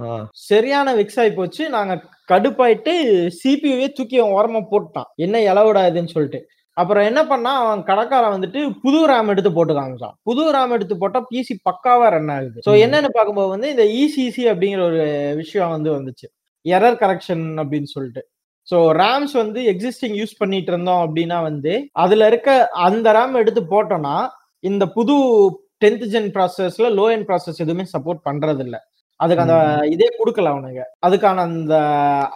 [0.49, 1.63] சரியான விக்ஸ் ஆகி போச்சு.
[1.77, 1.93] நாங்க
[2.31, 2.93] கடுப்பாயிட்டு
[3.41, 6.41] சிபியூவே தூக்கி அவன் ஓரமா போட்டான் என்ன இலவுடா இதுன்னு சொல்லிட்டு.
[6.77, 11.19] அப்புறம் என்ன பண்ணா அவன் கடைக்காரன் வந்துட்டு புது ரேம் எடுத்து போட்டு காமிச்சான் புது ரேம் எடுத்து போட்டா
[11.29, 12.59] பிசி பக்காவா ரன் ஆகுது.
[12.67, 12.71] ஸோ.
[12.85, 15.01] என்னன்னு பார்க்கும்போது வந்து இந்த இசிசி அப்படிங்கிற ஒரு
[15.41, 16.27] விஷயம் வந்து வந்துச்சு.
[16.65, 18.21] எரர் கரெக்ஷன் அப்படின்னு சொல்லிட்டு.
[18.67, 22.49] ஸோ ரேம்ஸ் வந்து எக்ஸிஸ்டிங் யூஸ் பண்ணிட்டு இருந்தோம் அப்படின்னா வந்து அதுல இருக்க
[22.85, 24.15] அந்த ரேம் எடுத்து போட்டோம்னா
[24.63, 25.15] இந்த புது
[25.83, 28.77] டென்த் ஜென் ப்ராசஸ்ல லோ என் ப்ராசஸ் எதுவுமே சப்போர்ட் பண்றது இல்ல
[29.19, 29.57] அதுக்கு அந்த
[29.93, 30.81] இதே கொடுக்கல அவனுங்க.
[31.05, 31.73] அதுக்கான அந்த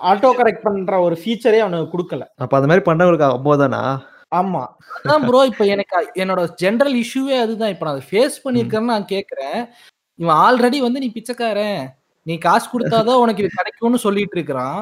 [0.09, 2.23] ஆட்டோ கரெக்ட் பண்ற ஒரு ஃபீச்சரே அவனுக்கு கொடுக்கல.
[2.43, 3.81] அப்போ அந்த மாதிரி பண்ணவங்களுக்கு அம்போதானா
[4.31, 4.61] ஆமா.
[4.95, 7.73] அதான் ப்ரோ இப்ப எனக்கு என்னோட ஜெனரல் இஷ்யூவே அதுதான்.
[7.73, 9.59] இப்ப நான் ஃபேஸ் பண்ணிருக்கேன்னு நான் கேக்குறேன்.
[10.19, 11.81] இவன் ஆல்ரெடி வந்து நீ பிச்சைக்காரன்.
[12.25, 14.79] நீ காசு கொடுத்தாதான் உனக்கு இது கிடைக்கும்னு சொல்லிட்டு இருக்கிறான்.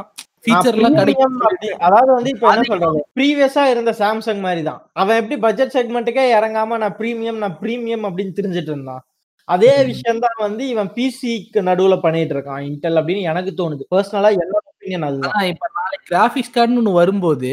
[1.85, 2.99] அதாவது வந்து இப்ப என்ன சொல்றது?
[3.17, 8.37] ப்ரீவியஸா இருந்த சாம்சங் மாதிரி தான் அவன் எப்படி பட்ஜெட் செக்மெண்ட்டுக்கே இறங்காம நான் பிரீமியம் நான் பிரீமியம் அப்படின்னு
[8.39, 9.03] தெரிஞ்சிட்டு இருந்தான்.
[9.47, 12.61] அதே விஷயம் தான் வந்து இவன் பிசிக்கு நடுவுல பண்ணிட்டு இருக்கான்.
[12.69, 13.83] இன்டெல் அப்படின்னு எனக்கு தோணுது.
[13.93, 15.35] பர்சனலா என்னோட ஒப்பீனியன் அதுதான்.
[15.53, 17.51] இப்ப நாளைக்கு கிராபிக்ஸ் கார்டுன்னு ஒண்ணு வரும்போது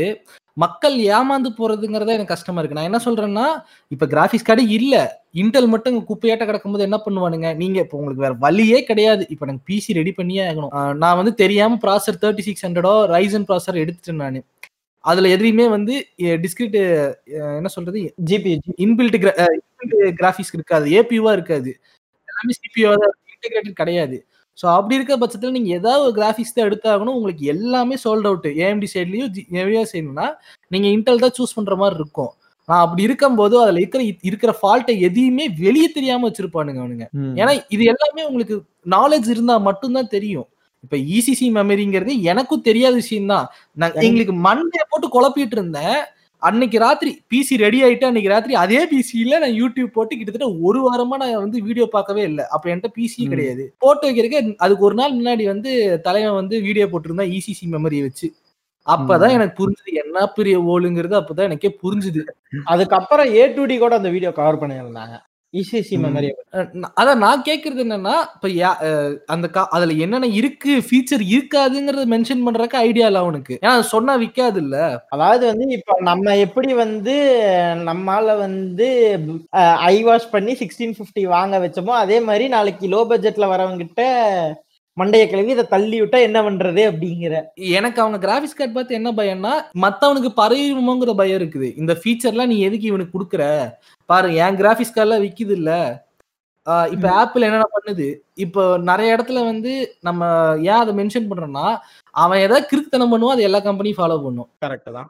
[0.56, 2.78] மக்கள் ஏமாந்து போறதுங்கிறத எனக்கு கஷ்டமா இருக்கு.
[2.78, 3.46] நான் என்ன சொல்றேன்னா
[3.94, 4.94] இப்ப கிராபிக்ஸ் கார்டு இல்ல.
[5.42, 7.48] இன்டெல் மட்டும் இங்க குப்பையாட்ட கிடக்கும்போது என்ன பண்ணுவானுங்க?
[7.62, 9.22] நீங்க இப்போ உங்களுக்கு வேற வழியே கிடையாது.
[9.34, 10.72] இப்ப எனக்கு பிசி ரெடி பண்ணியே ஆகணும்.
[11.02, 14.40] நான் வந்து தெரியாம ப்ராசர் தேர்ட்டி சிக்ஸ் ஹண்ட்ரடோ ரைசன் ப்ராசர் எடுத்துட்டேன் நான்.
[15.04, 15.94] அதுல எதுலையுமே வந்து
[16.44, 16.76] டிஸ்கிரிட்
[17.60, 18.00] என்ன சொல்றது?
[18.30, 18.52] ஜிபி
[18.84, 19.16] இன்பில்ட்
[20.20, 20.86] கிராஃபிக்ஸ் இருக்காது.
[21.00, 21.70] ஏபியூவா இருக்காது.
[22.28, 24.18] எல்லாமே சிபியூவா தான் இன்டெகிரேட்டட் கிடையாது.
[24.58, 27.16] ஸோ அப்படி இருக்க பட்சத்தில் நீங்கள் ஏதாவது ஒரு கிராஃபிக்ஸ் தான் எடுத்தாகணும்.
[27.18, 29.30] உங்களுக்கு எல்லாமே சோல்ட் அவுட் ஏஎம்டி சைட்லையும்
[29.62, 30.26] எவ்வளோ செய்யணும்னா
[30.74, 32.32] நீங்கள் இன்டெல் தான் சூஸ் பண்ணுற மாதிரி இருக்கும்.
[32.68, 37.06] நான் அப்படி இருக்கும்போது அதில் இருக்கிற இருக்கிற ஃபால்ட்டை எதையுமே வெளியே தெரியாமல் வச்சிருப்பானுங்க அவனுங்க.
[37.40, 38.56] ஏன்னா இது எல்லாமே உங்களுக்கு
[38.96, 40.48] நாலேஜ் இருந்தா மட்டும்தான் தெரியும்.
[40.84, 43.46] இப்ப இசிசி மெமரிங்கிறது எனக்கும் தெரியாத விஷயம் தான்
[43.80, 45.98] நான் எங்களுக்கு மண்டே போட்டு குழப்பிட்டு இருந்தேன்.
[46.42, 51.16] அன்னைக்கு ராத்திரி பிசி ரெடி ஆயிட்டு அன்னைக்கு ராத்திரி அதே பிசியில நான் யூடியூப் போட்டு கிட்டத்தட்ட ஒரு வாரமா
[51.22, 52.44] நான் வந்து வீடியோ பார்க்கவே இல்லை.
[52.50, 53.20] அப்ப என்கிட்ட பிசி.
[53.28, 53.64] கிடையாது.
[53.78, 55.72] போட்டு வைக்கிறதுக்கு அதுக்கு ஒரு நாள் முன்னாடி வந்து
[56.02, 58.28] தலைவன் வந்து வீடியோ போட்டிருந்தான் இசிசி மெமரியை வச்சு.
[58.86, 59.34] அப்பதான்.
[59.36, 62.22] எனக்கு புரிஞ்சுது என்ன பெரிய ஓலுங்கிறது அப்பதான் எனக்கே புரிஞ்சுது.
[62.66, 65.16] அதுக்கப்புறம் ஏ டு டி கூட அந்த வீடியோ கவர் பண்ணியிருந்தாங்க
[66.96, 68.48] அதான் நான் கேக்குறது என்னன்னா இப்ப
[69.28, 73.54] அந்த கா அதுல என்னென்ன இருக்கு ஃபீச்சர் இருக்காதுங்கறத மென்ஷன் பண்றதுக்கு ஐடியா இல்ல அவனுக்கு.
[73.62, 74.76] ஏன்னா சொன்னா விக்காது இல்ல
[75.10, 77.16] அதாவது வந்து இப்ப நம்ம எப்படி வந்து
[77.88, 78.88] நம்மால வந்து
[79.86, 84.02] ஐ வாஷ் பண்ணி சிக்ஸ்டீன் பிப்டி வாங்க வச்சோமோ அதே மாதிரி நாளைக்கு லோ பட்ஜெட்ல வரவங்கிட்ட
[85.00, 87.34] மண்டைய கிளவி இதை தள்ளி விட்டா என்ன பண்றது அப்படிங்கிற.
[87.78, 89.52] எனக்கு அவங்க கிராபிக்ஸ் கார்டு பார்த்து என்ன பயம்னா
[89.84, 91.68] மத்தவனுக்கு பரவிடுமோங்கிற பயம் இருக்குது.
[91.80, 93.44] இந்த ஃபீச்சர்லாம் நீ எதுக்கு இவனுக்கு கொடுக்குற?
[94.10, 95.70] பாரு என் கிராபிக்ஸ் கார்டுலாம் விக்குது இல்ல.
[96.94, 98.08] இப்ப ஆப்பிள் என்னென்ன பண்ணுது?
[98.44, 99.72] இப்போ நிறைய இடத்துல வந்து
[100.08, 100.28] நம்ம
[100.70, 101.66] ஏன் அதை மென்ஷன் பண்றோம்னா
[102.24, 104.48] அவன் ஏதாவது கிறுக்குத்தனம் பண்ணுவான் அது எல்லா கம்பெனியும் ஃபாலோ பண்ணும்.
[104.64, 105.08] கரெக்ட் தான்.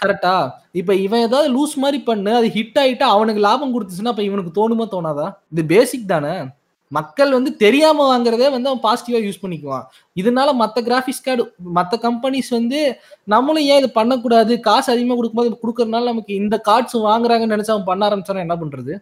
[0.00, 0.32] கரெக்டா
[0.80, 4.86] இப்ப இவன் ஏதாவது லூஸ் மாதிரி பண்ணு அது ஹிட் ஆயிட்டா அவனுக்கு லாபம் கொடுத்துச்சுன்னா அப்ப இவனுக்கு தோணுமா
[4.94, 5.26] தோணாதா?
[5.52, 6.34] இது பேசிக் தானே?
[6.96, 9.84] மக்கள் வந்து தெரியாம வாங்குறதே வந்து அவன் பாசிட்டிவா யூஸ் பண்ணிக்குவான்.
[10.20, 11.42] இதனால மத்த கிராபிக்ஸ் கார்டு
[11.78, 12.78] மத்த கம்பெனிஸ் வந்து
[13.34, 14.52] நம்மளும் ஏன் இது பண்ணக்கூடாது?
[14.68, 18.94] காசு அதிகமா கொடுக்கும்போது கொடுக்கறதுனால நமக்கு இந்த கார்ட்ஸ் வாங்குறாங்கன்னு நினைச்சு அவன் பண்ண ஆரம்பிச்சானா என்ன பண்றது.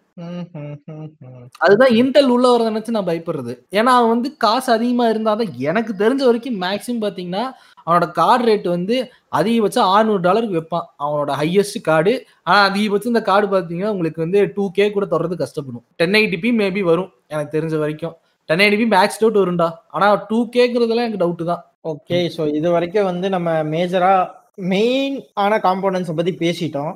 [1.66, 3.54] அதுதான் இன்டெல் உள்ள வரத நினைச்சு நான் பயப்படுறது.
[3.78, 7.44] ஏன்னா அவன் வந்து காசு அதிகமா இருந்தாதான் எனக்கு தெரிஞ்ச வரைக்கும் மேக்ஸிமம் பாத்தீங்கன்னா
[7.86, 8.96] அவனோட கார்டு ரேட் வந்து
[9.38, 12.12] அதிகபட்சம் 600 டாலருக்கு வைப்பான் அவனோட ஹையஸ்ட் கார்டு
[12.48, 15.84] ஆனால் அதிகபட்சம் இந்த கார்டு பார்த்தீங்கன்னா உங்களுக்கு வந்து டூ கே கூட தொடர்றது கஷ்டப்படும்.
[16.00, 18.14] டென் எயிட்டிபி மேபி வரும் எனக்கு தெரிஞ்ச வரைக்கும்.
[18.48, 19.68] Ten eighty P max doubt வரும்டா.
[19.94, 21.62] ஆனால் டூ கேங்கிறதுலாம் எனக்கு டவுட்டு தான்.
[21.92, 24.28] ஓகே ஸோ இது வரைக்கும் வந்து நம்ம மேஜராக
[24.72, 26.94] மெயின் ஆன காம்போனன்ஸை பற்றி பேசிட்டோம்.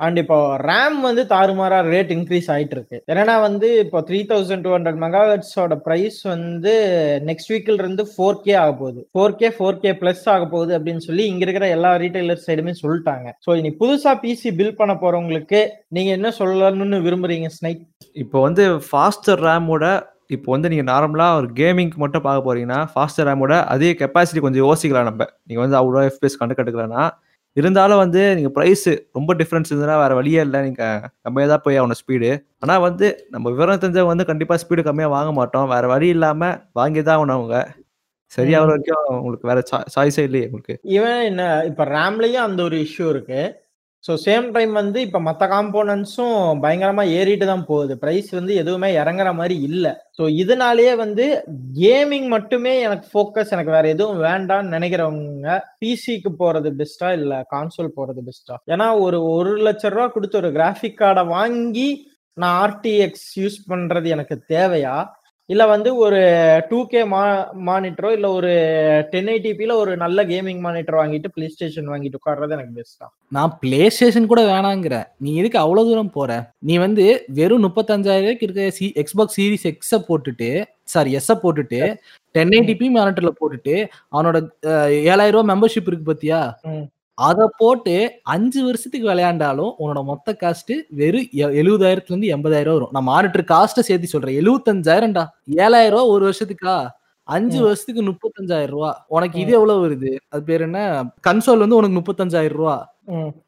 [0.00, 0.36] அண்ட் இப்போ
[0.68, 5.76] ரேம் வந்து தாறுமாறா ரேட் இன்க்ரீஸ் ஆயிட்டு இருக்கு என்னன்னா வந்து இப்போ த்ரீ தௌசண்ட் டூ ஹண்ட்ரட் மெகாஹெட்ஸோட
[5.86, 6.74] ப்ரைஸ் வந்து
[7.30, 9.00] நெக்ஸ்ட் வீக்ல இருந்து ஃபோர் கே ஆக போகுது.
[9.14, 13.26] Four K four K plus ஆக போகுது அப்படின்னு சொல்லி இங்க இருக்கிற எல்லா ரீட்டைலர் சைடுமே சொல்லிட்டாங்க.
[13.46, 15.62] ஸோ இனி புதுசா பிசி பில் பண்ண போறவங்களுக்கு
[15.96, 17.82] நீங்க என்ன சொல்லணும்னு விரும்புறீங்க ஸ்னைக்
[18.24, 19.86] இப்போ வந்து ஃபாஸ்டர் ரேமோட
[20.36, 25.08] இப்போ வந்து நீங்கள் நார்மலாக ஒரு கேமிங்க்கு மட்டும் பார்க்க போறீங்கன்னா ஃபாஸ்டர் ரேமோட அதே கெப்பாசிட்டி கொஞ்சம் யோசிக்கலாம்
[25.10, 25.24] நம்ம.
[25.48, 27.04] நீங்கள் வந்து அவ்வளோ எஃபிஎஸ் கண்டு கட்டுக்கலன்னா
[27.58, 28.88] இருந்தாலும் வந்து நீங்கள் ப்ரைஸ்
[29.18, 30.60] ரொம்ப டிஃப்ரென்ஸ் இருந்ததுன்னா வேறு வழியே இல்லை.
[30.68, 32.30] நீங்கள் கம்மியாக தான் போய் ஆகணும் ஸ்பீடு
[32.64, 35.68] ஆனால் வந்து நம்ம விவரம் தெரிஞ்சவங்க வந்து கண்டிப்பாக ஸ்பீடு கம்மியாக வாங்க மாட்டோம்.
[35.74, 37.58] வேறு வழி இல்லாமல் வாங்கி தான் ஆகணும் அவங்க.
[38.32, 39.62] சரியாகிற வரைக்கும் உங்களுக்கு வேறு
[39.94, 40.74] சாய்ஸே இல்லையே உங்களுக்கு.
[40.96, 43.40] இவன் என்ன இப்ப ரேம்லயும் அந்த ஒரு இஷ்யூ இருக்கு.
[44.04, 47.94] ஸோ சேம் டைம் வந்து இப்போ மற்ற காம்போனன்ட்ஸும் பயங்கரமாக ஏறிட்டு தான் போகுது.
[48.02, 49.92] ப்ரைஸ் வந்து எதுவுமே இறங்குற மாதிரி இல்லை.
[50.18, 51.24] ஸோ இதனாலேயே வந்து
[51.80, 58.22] கேமிங் மட்டுமே எனக்கு ஃபோக்கஸ் எனக்கு வேற எதுவும் வேண்டாம்னு நினைக்கிறவங்க பிசிக்கு போறது பெஸ்ட்டா இல்லை கான்சோல் போறது
[58.28, 61.88] பெஸ்ட்டா ஏன்னா ஒரு ஒரு லட்ச ரூபா கொடுத்து ஒரு கிராஃபிக் கார்டை வாங்கி
[62.36, 64.96] நான் ஆர்டிஎக்ஸ் யூஸ் பண்றது எனக்கு தேவையா?
[65.48, 66.18] இல்ல வந்து ஒரு
[66.70, 67.20] டூ கே மா
[67.68, 68.50] மானிட்டரோ இல்ல ஒரு
[69.12, 73.80] டென் ஐடிபில ஒரு நல்ல கேமிங் மானிட்டர் வாங்கிட்டு பிளே ஸ்டேஷன் வாங்கிட்டு உட்கார்றது எனக்கு பெஸ்டா நான் பிளே
[73.88, 74.94] ஸ்டேஷன் கூட வேணாங்கிற.
[75.20, 76.30] நீ எதுக்கு அவ்வளவு தூரம் போற?
[76.62, 77.06] நீ வந்து
[77.38, 80.50] வெறும் முப்பத்தஞ்சாயிரம் ரூபாய்க்கு இருக்க சி எக்ஸ்பாக்ஸ் சீரிஸ் எக்ஸ போட்டுட்டு
[80.88, 81.80] சாரி எஸ் போட்டுட்டு
[82.34, 83.76] டென் எயிட்டிபி மானிட்டர்ல போட்டுட்டு
[84.12, 84.36] அவனோட
[85.06, 86.40] ஏழாயிரம் ரூபாய் மெம்பர்ஷிப் இருக்கு பாத்தியா.
[87.18, 91.28] அத போட்டு அஞ்சு வருஷத்துக்கு விளையாண்டாலும் உன்னோட மொத்த காஸ்ட் வெறும்
[91.60, 92.88] எழுபதாயிரத்துல இருந்து எண்பதாயிரம் வரும்.
[92.90, 94.36] நான் மானிட்டர் காஸ்ட்டை சேர்த்து சொல்றேன்.
[94.40, 95.24] எழுபத்தஞ்சாயிரம்டா.
[95.56, 96.76] ஏழாயிரம் ரூபாய் ஒரு வருஷத்துக்கா?
[97.28, 97.58] அஞ்சு.
[97.62, 98.90] வருஷத்துக்கு முப்பத்தஞ்சாயிரம் ரூபா.
[99.06, 100.16] உனக்கு இது எவ்வளவு வருது?
[100.28, 100.80] அது பேர் என்ன?
[101.28, 102.76] கன்சோல் வந்து உனக்கு முப்பத்தஞ்சாயிரம் ரூபா.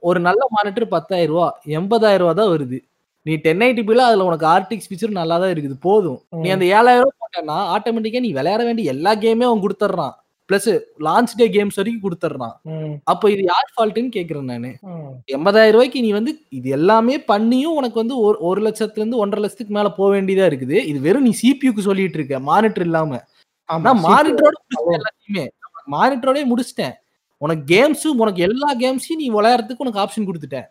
[0.01, 1.49] ஒரு நல்ல மானிட்டர் பத்தாயிரம் ரூபா.
[1.79, 2.79] எண்பதாயிரம் ரூபா தான் வருது.
[3.27, 5.77] நீ டென் ஐடிபில அதுல உனக்கு ஆர்டிக்ஸ் ஃபீச்சர் நல்லா தான் இருக்குது.
[5.81, 6.21] போதும்.
[6.43, 6.49] நீ.
[6.51, 10.15] அந்த ஏழாயிரம் ரூபாய் போட்டேன்னா ஆட்டோமேட்டிக்கா நீ விளையாட வேண்டிய எல்லா கேமே அவன் கொடுத்துட்றான்.
[10.51, 12.55] பிளஸ் லான்ச் டே கேம்ஸ் வரைக்கும் கொடுத்துட்றான்.
[13.05, 14.71] அப்போ இது யார் ஃபால்ட்டுன்னு கேக்குறேன் நானு.
[15.37, 19.75] எண்பதாயிரம் ரூபாய்க்கு நீ வந்து இது எல்லாமே பண்ணியும் உனக்கு வந்து ஒரு ஒரு லட்சத்துல இருந்து ஒன்றரை லட்சத்துக்கு
[19.75, 20.79] மேல போக வேண்டியதா இருக்குது.
[20.85, 23.13] இது வெறும் நீ சிபியூக்கு சொல்லிட்டு இருக்க மானிட்டர் இல்லாம.
[23.69, 25.47] நான் CPU மானிட்டரோட முடிச்சிட்டேன் எல்லாத்தையுமே.
[25.93, 26.95] மானிட்டரோடய முடிச்சிட்டேன்.
[27.43, 30.67] உனக்கு கேம்ஸும் உனக்கு எல்லா கேம்ஸையும் நீ விளையாடுறதுக்கு உனக்கு ஆப்ஷன் கொடுத்துட்டேன்.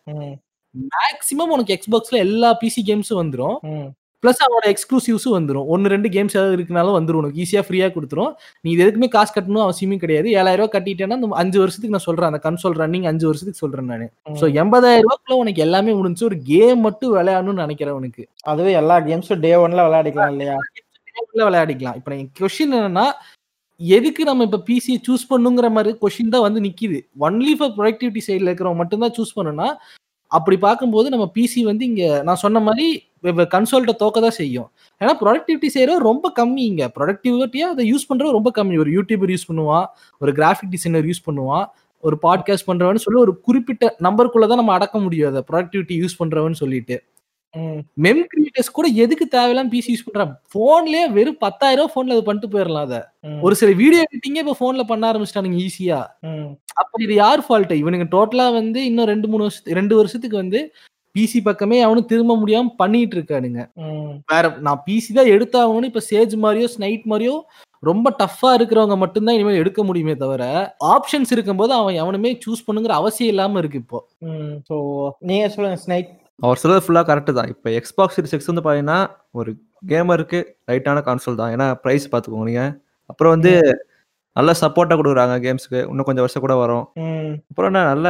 [0.96, 3.58] மேக்ஸிமம் உனக்கு எக்ஸ்பாக்ஸ்ல எல்லா பிசி கேம்ஸும் வந்துரும்.
[3.62, 3.88] ம்,
[4.24, 5.66] ப்ளஸ் அவனோட எக்ஸ்க்ளூசிவ்ஸும் வந்துரும்.
[5.74, 7.42] ஒன்னு ரெண்டு கேம்ஸ் ஏதாவது இருக்குனாலும் வந்துரும் உனக்கு.
[7.44, 8.32] ஈஸியா ஃப்ரீயா கொடுத்துரும்.
[8.64, 10.28] நீ இது எதுக்குமே காசு கட்டணும் அவசியமே கிடையாது.
[10.40, 12.30] ஏழாயிரம் ரூபாய் கட்டிட்டேன்னா அந்த அஞ்சு வருஷத்துக்கு நான் சொல்றேன்.
[12.32, 14.06] அந்த கன்சோல் ரன்னிங் அஞ்சு வருஷத்துக்கு சொல்றேன் நான்.
[14.42, 14.46] ஸோ.
[14.64, 18.24] எண்பதாயிரம் ரூபாய்க்குள்ள உனக்கு எல்லாமே முடிஞ்சு ஒரு கேம் மட்டும் விளையாடணும்னு நினைக்கிறேன் உனக்கு.
[18.44, 20.58] அதுவே எல்லா கேம்ஸும் டே ஒன்ல விளையாடிக்கலாம் இல்லையா?
[21.48, 21.98] விளையாடிக்கலாம்.
[22.00, 23.08] இப்போ என் கொஸ்டின் என்னன்னா
[23.82, 26.98] எதுக்கு நம்ம இப்ப பிசி சூஸ் பண்ணுங்கிற மாதிரி கொஸ்டின் தான் வந்து நிக்குது.
[27.20, 29.68] ஒன்லி ஃபார் ப்ரொடக்டிவிட்டி சைடில் இருக்கிறவங்க மட்டும்தான் சூஸ் பண்ணணும்னா
[30.38, 32.88] அப்படி பார்க்கும்போது நம்ம பிசி வந்து இங்க நான் சொன்ன மாதிரி
[33.54, 34.68] கன்சோல்ட்ட தோக்க தான் செய்யும்.
[35.02, 36.84] ஏன்னா ப்ரொடக்டிவிட்டி செய்யறது ரொம்ப கம்மி இங்க.
[36.98, 38.76] ப்ரொடக்டிவிட்டியா அதை யூஸ் பண்றது ரொம்ப கம்மி.
[38.84, 39.86] ஒரு யூடியூபர் யூஸ் பண்ணுவான்
[40.22, 41.66] ஒரு கிராஃபிக் டிசைனர் யூஸ் பண்ணுவான்
[42.04, 45.30] ஒரு பாட்காஸ்ட் பண்றவன்னு சொல்லி ஒரு குறிப்பிட்ட நம்பருக்குள்ள தான் நம்ம அடக்க முடியும்.
[45.32, 46.98] அதை ப்ரொடக்டிவிட்டி யூஸ் பண்றவன்னு சொல்லிட்டு.
[47.98, 52.52] மெம் கிரியேட்டர்ஸ் கூட எதுக்கு தேவையில்லாம பிசி யூஸ் பண்றான் போன்லயே வெறும் பத்தாயிரம் ரூபாய் போன்ல அது பண்ணிட்டு
[52.52, 53.00] போயிடலாம் அதை.
[53.42, 56.00] ஒரு சில வீடியோ எடிட்டிங்கே இப்ப போன்ல பண்ண ஆரம்பிச்சிட்டானுங்க ஈஸியா
[56.82, 60.62] அப்ப இது யார் ஃபால்ட் இவனுங்க டோட்டலா வந்து இன்னும் ரெண்டு மூணு வருஷத்துக்கு ரெண்டு வருஷத்துக்கு வந்து
[61.16, 63.62] பிசி பக்கமே அவனும் திரும்ப முடியாம பண்ணிட்டு இருக்கானுங்க.
[64.28, 67.36] வேற நான் பிசி தான் எடுத்தாகணும்னு இப்ப சேஜ் மாதிரியோ ஸ்னைட் மாதிரியோ
[67.84, 70.44] ரொம்ப டஃப்பா இருக்கிறவங்க மட்டும்தான் இனிமேல் எடுக்க முடியுமே தவிர
[70.90, 74.00] ஆப்ஷன்ஸ் இருக்கும்போது அவன் எவனுமே சூஸ் பண்ணுங்கிற அவசியம் இல்லாம இருக்கு இப்போ.
[74.70, 74.76] So,
[75.22, 76.10] நீங்க சொல்லுங்க ஸ்னைட்
[76.46, 77.50] அவர் சொல்றது ஃபுல்லாக கரெக்டு தான்.
[77.54, 79.00] இப்போ எக்ஸ்பாக்ஸ் சீரிஸ் எக்ஸ் வந்து பார்த்தீங்கன்னா
[79.40, 79.52] ஒரு
[79.92, 80.40] கேமருக்கு
[80.72, 81.52] ரைட்டான கான்சோல் தான்.
[81.56, 82.74] ஏன்னா ப்ரைஸ் பார்த்துக்கோங்க நீங்கள்
[83.12, 83.54] அப்புறம் வந்து
[84.36, 86.86] நல்ல சப்போர்ட்டாக கொடுக்குறாங்க கேம்ஸ்க்கு இன்னும் கொஞ்சம் வருஷம் கூட வரும்.
[87.52, 88.08] அப்புறம் என்ன நல்ல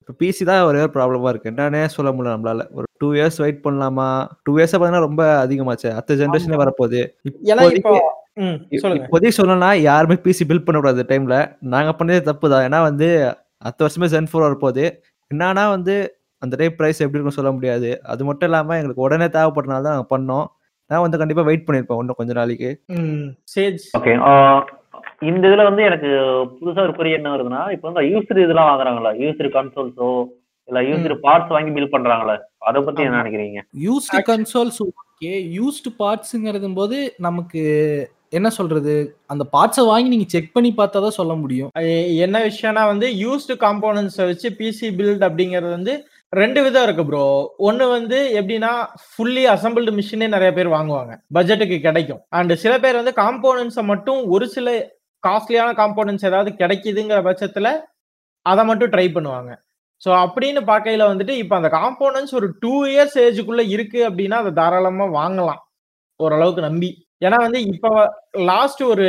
[0.00, 2.62] இப்போ பிசி தான் ஒரே ஒரு ப்ராப்ளமாக இருக்குது என்னன்னே சொல்ல முடியல நம்மளால.
[2.76, 4.06] ஒரு டூ இயர்ஸ் வெயிட் பண்ணலாமா?
[4.44, 5.88] டூ இயர்ஸை பார்த்தீங்கன்னா ரொம்ப அதிகமாச்சு.
[5.96, 7.00] அடுத்த ஜென்ரேஷனே வரப்போகுது.
[7.50, 7.92] இப்போதைக்கு
[8.44, 9.04] ம், சொல்லுங்க.
[9.06, 11.36] இப்போதைக்கு சொல்லணும்னா யாருமே பிசி பில்ட் பண்ணக்கூடாது டைம்ல
[11.74, 12.64] நாங்க பண்ணதே தப்பு தான்.
[12.68, 13.08] ஏன்னா வந்து
[13.66, 14.84] அடுத்த வருஷமே ஜென் ஃபோர் வரப்போகுது.
[15.30, 15.96] என்னன்னா வந்து
[16.42, 17.90] அந்த டைம் ப்ரைஸ் எப்படி இருக்கும்னு சொல்ல முடியாது.
[18.12, 20.46] அது மட்டும் இல்லாம எங்களுக்கு உடனே தேவைப்பட்டனால தான் நாங்கள் பண்ணோம்.
[20.90, 22.68] நான் வந்து கண்டிப்பா வெயிட் பண்ணியிருப்பேன் இன்னும் கொஞ்ச நாளைக்கு.
[22.96, 23.24] ம்,
[23.54, 24.12] சேஜ் ஓகே
[25.28, 26.10] இந்த இதுல வந்து எனக்கு
[26.58, 30.08] புதுசா ஒரு குறி என்ன வருதுன்னா இப்போ வந்து யூஸ்டு இதெல்லாம் வாங்குறாங்களா யூஸ்டு கன்சோல்ஸோ
[30.68, 32.36] இல்ல யூஸ்டு பார்ட்ஸ் வாங்கி பில் பண்றாங்களே
[32.68, 33.20] அதை பத்தி என்ன.
[33.22, 33.60] நினைக்கிறீங்க?
[33.86, 37.62] யூஸ்டு கன்சோல்ஸ் ஓகே யூஸ்டு பார்ட்ஸுங்கிறது போது நமக்கு
[38.32, 38.94] என்ன சொல்றது?
[39.32, 41.70] அந்த பார்ட்ஸை வாங்கி நீங்க செக் பண்ணி பார்த்தா தான் சொல்ல முடியும்.
[42.24, 45.94] என்ன விஷயம்னா வந்து யூஸ்டு காம்போனன்ட்ஸை வச்சு பிசி பில்ட் அப்படிங்கிறது வந்து
[46.32, 47.22] ரெண்டு விதம் இருக்கு ப்ரோ
[47.68, 48.70] ஒன்னு வந்து எப்படின்னா
[49.04, 51.12] ஃபுல்லி அசம்பிள்டு மிஷினே நிறைய பேர் வாங்குவாங்க.
[51.36, 52.20] பட்ஜெட்டுக்கு கிடைக்கும்.
[52.38, 54.68] அண்ட் சில பேர் வந்து காம்போனன்ஸை மட்டும் ஒரு சில
[55.22, 57.70] காஸ்ட்லியான காம்போனன்ட்ஸ் ஏதாவது கிடைக்குதுங்கிற பட்சத்துல
[58.46, 59.50] அதை மட்டும் ட்ரை பண்ணுவாங்க.
[60.02, 65.06] ஸோ அப்படின்னு பார்க்கையில வந்துட்டு இப்போ அந்த காம்போனன்ட்ஸ் ஒரு டூ இயர்ஸ் ஏஜுக்குள்ள இருக்கு அப்படின்னா அதை தாராளமா
[65.20, 65.62] வாங்கலாம்.
[66.20, 66.90] ஓரளவுக்கு நம்பி.
[67.26, 67.90] ஏன்னா வந்து இப்போ
[68.50, 69.06] லாஸ்ட் ஒரு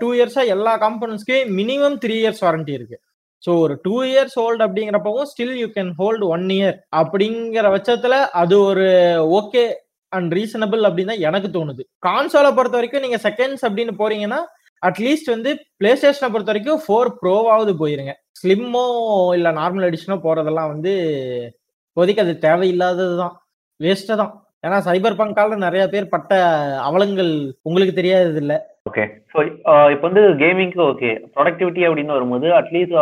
[0.00, 2.96] டூ இயர்ஸா எல்லா காம்போனன்ஸ்க்கு மினிமம் த்ரீ இயர்ஸ் வாரண்டி இருக்கு.
[3.44, 8.54] ஸோ ஒரு two years old அப்படிங்கிறப்பவும் still you can hold one year அப்படிங்கிற பட்சத்துல அது
[8.70, 8.86] ஒரு
[9.38, 9.64] ஓகே
[10.12, 11.82] அண்ட் ரீசனபிள் அப்படின்னு தான் எனக்கு தோணுது.
[12.06, 14.40] கான்சோலை பொறுத்த வரைக்கும் நீங்க செகண்ட்ஸ் அப்படின்னு போறீங்கன்னா
[14.82, 18.12] அட்லீஸ்ட் வந்து பிளே ஸ்டேஷனை பொறுத்த வரைக்கும் ஃபோர் ப்ரோவாவது போயிருங்க.
[18.40, 18.84] ஸ்லிம்மோ
[19.38, 20.92] இல்லை நார்மல் எடிஷனோ போறதெல்லாம் வந்து
[21.88, 23.34] இப்போதைக்கு அது தேவையில்லாதது தான்
[23.80, 24.32] வேஸ்ட்டு தான்.
[24.64, 26.32] ஏன்னா சைபர் பங்கால நிறைய பேர் பட்ட
[26.88, 27.32] அவலங்கள்
[27.64, 28.54] உங்களுக்கு தெரியாதது இல்ல
[28.88, 29.38] ஓகே ஸோ
[29.92, 32.96] இப்போ வந்து கேமிங்க்கு ஓகே ப்ரொடக்டிவிட்டி அப்படின்னு வரும்போது அட்லீஸ்ட்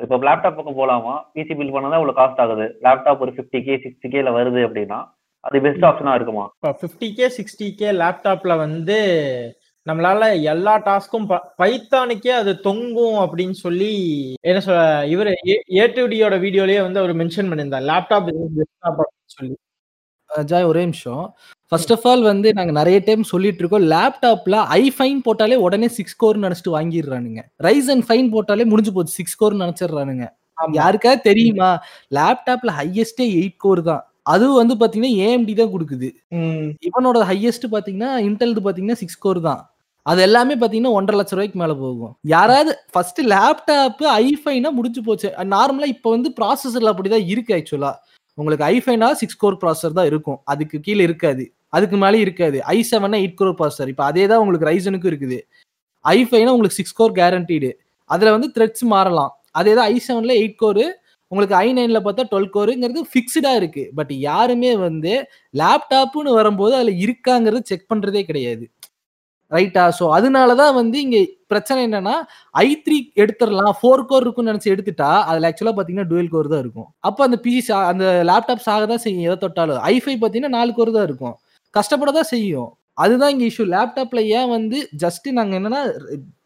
[0.00, 2.66] இப்போ லேப்டாப் பக்கம் போகலாமா பிசி பில் பண்ணா தான் இவ்வளோ காஸ்ட் ஆகுது.
[2.84, 4.98] லேப்டாப் ஒரு ஃபிஃப்டி கே சிக்ஸ்டி கேல வருது அப்படின்னா
[5.44, 6.44] அது பெஸ்ட் ஆப்ஷனா இருக்குமா?
[6.54, 8.98] இப்போ ஃபிஃப்டி கே சிக்ஸ்டி கே லேப்டாப்ல வந்து
[9.86, 10.22] நம்மளால
[10.52, 11.26] எல்லா டாஸ்க்கும்
[11.60, 13.92] பைத்தானுக்கே அது தொங்கும் அப்படின்னு சொல்லி
[14.44, 15.30] என்ன சொல்ல இவர்
[15.82, 17.88] ஏடியோட வீடியோலயே வந்து அவர் மென்ஷன் பண்ணியிருந்தார்.
[17.90, 18.30] லேப்டாப்
[19.36, 19.54] சொல்லி.
[20.50, 21.24] ஜாய் ஒரே நிமிஷம்.
[21.72, 23.86] ஃபர்ஸ்ட் ஆஃப் ஆல் வந்து நாங்க நிறைய டைம் சொல்லிட்டு இருக்கோம்.
[23.94, 27.42] லேப்டாப்ல ஐ ஃபைன் போட்டாலே உடனே சிக்ஸ் கோர் நினைச்சிட்டு வாங்கிடுறானுங்க.
[27.66, 29.14] ரைஸ் அண்ட் ஃபைன் போட்டாலே முடிஞ்சு போச்சு.
[29.20, 30.26] சிக்ஸ் கோர் நினைச்சிடுறானுங்க.
[30.80, 31.70] யாருக்காவது தெரியுமா?
[32.18, 34.02] லேப்டாப்ல ஹையஸ்டே எயிட் கோர் தான்.
[34.34, 36.08] அதுவும் வந்து பாத்தீங்கன்னா ஏஎம்டி தான் கொடுக்குது.
[36.88, 39.62] இவனோட ஹையஸ்ட் பாத்தீங்கன்னா இன்டெல்து பாத்தீங்கன்னா சிக்ஸ் கோர் தான்.
[40.06, 42.12] அது எல்லாமே பாத்தீங்கன்னா ஒன்றரை லட்சம் ரூபாய்க்கு மேல போகும்.
[42.34, 45.28] யாராவது ஃபர்ஸ்ட் லேப்டாப் ஐஃபைனா முடிஞ்சு போச்சு.
[45.54, 47.92] நார்மலா இப்ப வந்து ப்ராசஸர்ல அப்படிதான் இருக்கு ஆக்சுவலா
[48.38, 50.38] உங்களுக்கு ஐஃபைனா சிக்ஸ் கோர் ப்ராசர் தான் இருக்கும்.
[50.52, 51.44] அதுக்கு கீழே இருக்காது.
[51.76, 52.58] அதுக்கு மேலே இருக்காது.
[52.74, 55.38] ஐ செவன்னா எயிட் கோர் ப்ராசர் இப்போ அதே தான் உங்களுக்கு ரைசனுக்கும் இருக்குது.
[56.04, 57.70] ஐஃபைனா உங்களுக்கு சிக்ஸ் கோர் கேரண்டீடு
[58.10, 59.32] அதில் வந்து த்ரெட்ஸ் மாறலாம்.
[59.58, 60.84] அதே தான் ஐ செவனில் எயிட் கோரு
[61.32, 65.12] உங்களுக்கு ஐ நைனில் பார்த்தா டுவெல் கோருங்கிறது ஃபிக்ஸ்டாக இருக்குது பட் யாருமே வந்து
[65.60, 68.64] லேப்டாப்புன்னு வரும்போது அதில் இருக்காங்கிறது செக் பண்ணுறதே கிடையாது.
[69.56, 69.84] ரைட்டா?
[69.98, 71.20] ஸோ அதனால தான் வந்து இங்கே
[71.52, 72.14] பிரச்சனை என்னன்னா
[72.64, 76.88] ஐ த்ரீ எடுத்துடலாம் ஃபோர் கோர் இருக்கும்னு நினச்சி எடுத்துட்டா அதில் ஆக்சுவலாக பார்த்தீங்கன்னா டுவெல் கோர் தான் இருக்கும்.
[77.08, 79.80] அப்போ அந்த பிசி அந்த லேப்டாப் சாக தான் செய்யும் எதை தொட்டாலும்.
[79.94, 81.36] ஐஃபை பார்த்தீங்கன்னா நாலு கோர் தான் இருக்கும்.
[81.74, 82.70] கஷ்டப்பட தான் செய்யும்.
[83.04, 85.82] அதுதான் இங்கே இஷ்யூ லேப்டாப்பில் ஏன் வந்து ஜஸ்ட்டு நாங்கள் என்னென்னா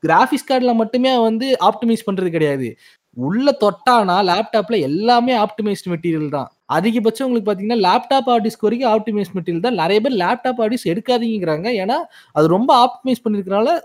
[0.07, 2.69] கிராஃபிக்ஸ் கார்டில் மட்டுமே வந்து ஆப்டிமைஸ் பண்ணுறது கிடையாது.
[3.17, 6.49] உள்ள தொட்டானா லேப்டாப்பில் எல்லாமே ஆப்டிமைஸ்டு மெட்டீரியல் தான்.
[6.77, 9.79] அதிகபட்சம் உங்களுக்கு பார்த்தீங்கன்னா லேப்டாப் ஆர்டிஸ்க்கு வரைக்கும் ஆப்டிமைஸ் மெட்டீரியல் தான்.
[9.83, 11.69] நிறைய பேர் லேப்டாப் ஆர்டிஸ்ட் எடுக்காதீங்கிறாங்க.
[11.83, 11.97] ஏன்னா
[12.37, 13.77] அது ரொம்ப ஆப்டிமைஸ் பண்ணிருக்கனால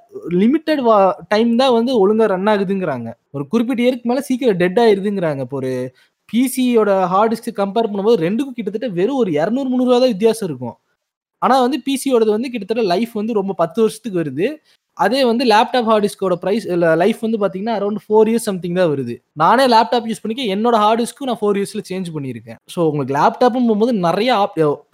[0.42, 0.82] லிமிட்டட்
[1.34, 3.10] டைம் தான் வந்து ஒழுங்கா ரன் ஆகுதுங்கிறாங்க.
[3.36, 5.42] ஒரு குறிப்பிட்ட இயருக்கு மேலே சீக்கிரம் டெட் ஆயிருதுங்கிறாங்க.
[5.48, 5.74] இப்போ ஒரு
[6.34, 10.76] பிசியோட ஹார்ட் டிஸ்க் கம்பேர் பண்ணும்போது ரெண்டுக்கும் கிட்டத்தட்ட வெறும் ஒரு இரநூறு முந்நூறுவா தான் வித்தியாசம் இருக்கும்.
[11.42, 14.48] ஆனால் வந்து பிசியோடது வந்து கிட்டத்தட்ட லைஃப் வந்து ரொம்ப பத்து வருஷத்துக்கு வருது.
[15.04, 16.64] அதே வந்து லேப்டாப் ஹார்ட் டிஸ்கோட ப்ரைஸ்
[17.02, 19.16] லைஃப் வந்து பார்த்தீங்கன்னா அரௌண்ட் ஃபோர் இயர்ஸ் சம்திங் தான் வருது.
[19.42, 22.58] நானே லேப்டாப் யூஸ் பண்ணிக்க என்னோட ஹார்ட் டிஸ்க்கும் நான் ஃபோர் இயர்ஸில் சேஞ்ச் பண்ணியிருக்கேன்.
[22.74, 24.38] ஸோ உங்களுக்கு லேப்டாப்பும் போகும்போது நிறைய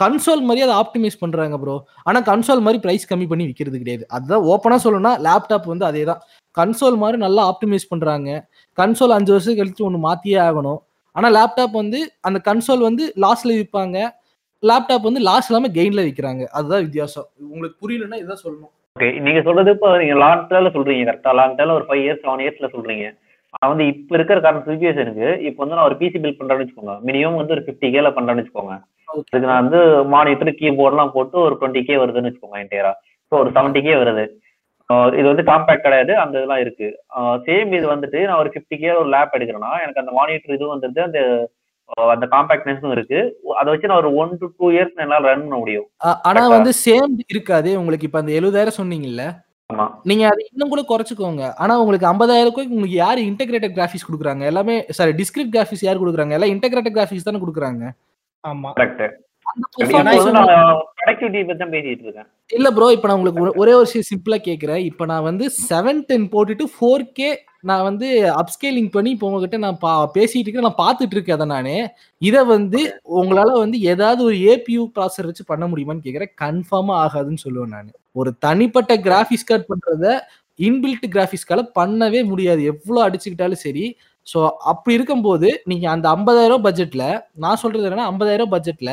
[0.04, 1.76] கன்சோல் மாதிரி அதை ஆப்டிமைஸ் பண்ணுறாங்க ப்ரோ
[2.08, 4.04] ஆனால் கன்சோல் மாதிரி ப்ரைஸ் கம்மி பண்ணி விற்கிறது கிடையாது.
[4.18, 6.22] அதுதான் ஓப்பனாக சொல்லணும்னா லேப்டாப் வந்து அதே தான்.
[6.58, 8.30] கன்சோல் மாதிரி நல்லா ஆப்டிமைஸ் பண்ணுறாங்க
[8.78, 10.80] கன்சோல் அஞ்சு வருஷம் கழித்து ஒன்று மாற்றியே ஆகணும்.
[11.16, 13.98] ஆனால் லேப்டாப் வந்து அந்த கன்சோல் வந்து லாஸ்ட்ல விற்பாங்க
[14.64, 17.28] லேப்டாப் வந்து லாஸ் இல்லாமல் கெயினில் விற்கிறாங்க அதுதான் வித்தியாசம்.
[17.54, 18.74] உங்களுக்கு புரியலன்னா இதான் சொல்லணும்.
[18.98, 22.42] ஓகே நீங்க சொல்றது இப்போ நீங்க லாங் டேர்ல சொல்றீங்க கரெக்டா லாங் டேர்ல ஒரு ஃபைவ் இயர்ஸ் செவன்
[22.44, 23.06] இயர்ஸ்ல சொல்றீங்க.
[23.54, 26.96] நான் வந்து இப்போ இருக்கிற கரண்ட் சுச்சுவேஷனுக்கு இப்போ வந்து நான் ஒரு பிசி பில் பண்றேன்னு வச்சுக்கோங்க.
[27.08, 28.76] மினிமம் வந்து ஒரு ஃபிஃப்டி கேல பண்றேன்னு வச்சுக்கோங்க.
[29.32, 29.80] இதுக்கு நான் வந்து
[30.14, 32.94] மானிட்டர் கீபோர்ட்லாம் போட்டு ஒரு டுவெண்ட்டி கே வருதுன்னு வச்சுக்கோங்க என்டையரா
[33.32, 34.26] ஸோ ஒரு செவன்ட்டி கே வருது.
[35.20, 36.88] இது வந்து காம்பேக்ட் கிடையாது அந்த இதெல்லாம் இருக்கு.
[37.48, 41.04] சேம் இது வந்துட்டு நான் ஒரு ஃபிஃப்டி கே ஒரு லேப் எடுக்கிறேன்னா எனக்கு அந்த மானிட்டர் இதுவும் வந்துட்டு
[41.08, 41.20] அந்த
[41.94, 43.40] அந்த காம்பேக்ட்னஸும் இருக்கு.
[43.58, 45.86] அதை வச்சு நான் ஒரு ஒன் டு டூ இயர்ஸ் என்னால் ரன் பண்ண முடியும்.
[45.98, 46.48] ஆனா?
[46.48, 47.80] வந்து சேம் இருக்காது.
[47.80, 49.42] உங்களுக்கு இப்ப அந்த எழுபதாயிரம் சொன்னீங்கல்ல?
[49.74, 49.92] ஆமா.
[50.04, 51.54] நீங்க அதை இன்னும் கூட குறைச்சுக்கோங்க.
[51.56, 54.42] ஆனா உங்களுக்கு ஐம்பதாயிரம் உங்களுக்கு யாரு இன்டெகிரேட்டட் கிராஃபிக்ஸ் கொடுக்குறாங்க?
[54.42, 56.32] எல்லாமே சாரி டிஸ்கிரிட் கிராஃபிக்ஸ் யார் கொடுக்குறாங்க?
[56.32, 57.90] எல்லாம் இன்டெகிரேட்டட் கிராஃபிக்ஸ் தானே கொடுக்குறாங்க.
[58.48, 58.72] ஆமா.
[58.76, 59.10] கரெக்ட்
[62.48, 64.76] இல்ல ப்ரோ இப்ப நான் உங்களுக்கு ஒரு- ஒரே சிம்பிளா கேக்குறேன்.
[64.76, 68.08] இப்ப நான் வந்து செவன் டென் போட்டுட்டு ஃபோர் கே நான் வந்து
[68.40, 70.68] அப்ஸ்கேலிங் பண்ணி இப்போ உங்ககிட்ட நான் பா பேசிட்டு இருக்கேன்.
[70.68, 71.76] நான் பார்த்துட்டு இருக்கேன் அதை நானு.
[72.22, 72.80] இதை வந்து
[73.20, 76.34] உங்களால வந்து ஏதாவது ஒரு ஏபியூ ப்ராசர் வச்சு பண்ண முடியுமான்னு கேக்குறேன்.
[76.44, 77.92] கன்ஃபார்மா ஆகாதுன்னு சொல்லுவேன் நான்.
[78.16, 80.08] ஒரு தனிப்பட்ட கிராஃபிக்ஸ் கார்டு பண்றத
[80.60, 82.64] இன்பில்ட் கிராஃபிக்ஸ் கார்டு பண்ணவே முடியாது.
[82.74, 83.86] எவ்வளவு அடிச்சுக்கிட்டாலும் சரி.
[84.28, 84.40] ஸோ
[84.72, 87.06] அப்படி இருக்கும்போது நீங்க அந்த ஐம்பதாயிரம் பட்ஜெட்ல
[87.44, 88.92] நான் சொல்றது என்னன்னா ஐம்பதாயிரம் பட்ஜெட்ல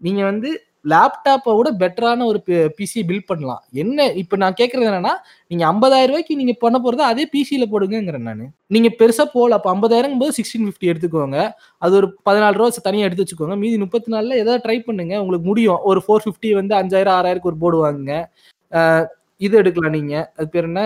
[0.00, 0.48] நீங்க வந்து
[0.92, 2.38] லேப்டாப்பை விட பெட்டரான ஒரு
[2.78, 3.62] பிசி பில்ட் பண்ணலாம்.
[3.82, 5.14] என்ன இப்போ நான் கேட்கறது என்னன்னா
[5.50, 8.44] நீங்க ஐம்பதாயிரம் ரூபாய்க்கு நீங்க பண்ண போறது அதே பிசியில போடுங்கிறேன் நான்.
[8.74, 11.38] நீங்க பெருசா போகல அப்போ ஐம்பதாயிரம் போது சிக்ஸ்டீன் ஃபிஃப்டி எடுத்துக்கோங்க.
[11.78, 13.58] அது ஒரு பதினாலு ரூபா தனியாக எடுத்து வச்சுக்கோங்க.
[13.64, 15.80] மீதி முப்பத்தி நாலுல ஏதாவது ட்ரை பண்ணுங்க உங்களுக்கு முடியும்.
[15.90, 18.16] ஒரு ஃபோர் ஃபிஃப்டி வந்து அஞ்சாயிரம் ஆறாயிரக்கு ஒரு போர்டு வாங்குங்க.
[19.46, 20.14] இது எடுக்கலாம் நீங்க.
[20.36, 20.82] அது பேர் என்ன?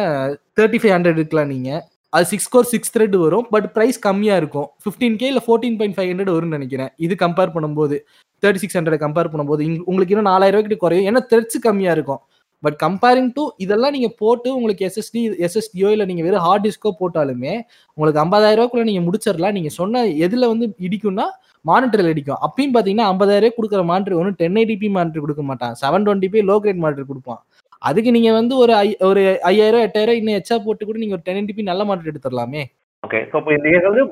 [0.59, 1.71] தேர்ட்டி ஃபைவ் ஹண்ட்ரட் எடுக்கலாம் நீங்க.
[2.17, 3.47] அது சிக்ஸ் கோர் சிக்ஸ் த்ரெட் வரும்.
[3.55, 4.69] பட் ப்ரைஸ் கம்மியாக இருக்கும்.
[4.85, 6.91] ஃபிஃப்டீன் கே இல்லை ஃபோர்டீன் பாயிண்ட் ஃபைவ் ஹண்ட்ரட் வரும்னு நினைக்கிறேன்.
[7.07, 7.97] இது கம்பேர் பண்ணும்போது
[8.43, 11.07] தேர்ட்டி சிக்ஸ் ஹண்ட்ரட் கம்பேர் பண்ணும்போது உங்களுக்கு இன்னும் நாலாயிரம் ரூபாய்க்கு குறையும்.
[11.11, 12.21] ஏன்னா த்ரெட்ஸ் கம்மியாக இருக்கும்.
[12.65, 17.53] பட் கம்பேரிங் டு இதெல்லாம் நீங்கள் போட்டு உங்களுக்கு எஸ்எஸ்டி எஸ்எஸ்டியோ இல்லை நீங்கள் வெறும் ஹார்ட் டிஸ்கோ போட்டாலுமே
[17.97, 19.57] உங்களுக்கு ஐம்பதாயிரம் ரூபாய்க்குள்ள முடிச்சிடலாம்.
[19.59, 21.27] நீங்கள் சொன்ன எதில் வந்து இடிக்கும்னா
[21.71, 22.41] மானிட்டரில் இடிக்கும்.
[22.47, 25.75] அப்பயும் பார்த்தீங்கன்னா ஐம்பதாயிரம் கொடுக்குற மானிட்டர் ஒன்றும் டென் ஐடிபி மானிட்டர் கொடுக்க மாட்டான்.
[25.83, 27.41] Seven twenty P low grade monitor கொடுப்பான்.
[27.83, 31.39] அதுக்கு நீங்க வந்து ஒரு ஐ ஒரு ஐயாயிரம் எட்டாயிரம் இன்னும் எச்சா போட்டு கூட நீங்க ஒரு டென்
[31.41, 32.63] எயிட்டிபி நல்ல மானிட்டர் எடுத்துடலாமே.
[33.03, 33.19] ஓகே.
[33.27, 33.39] இப்போ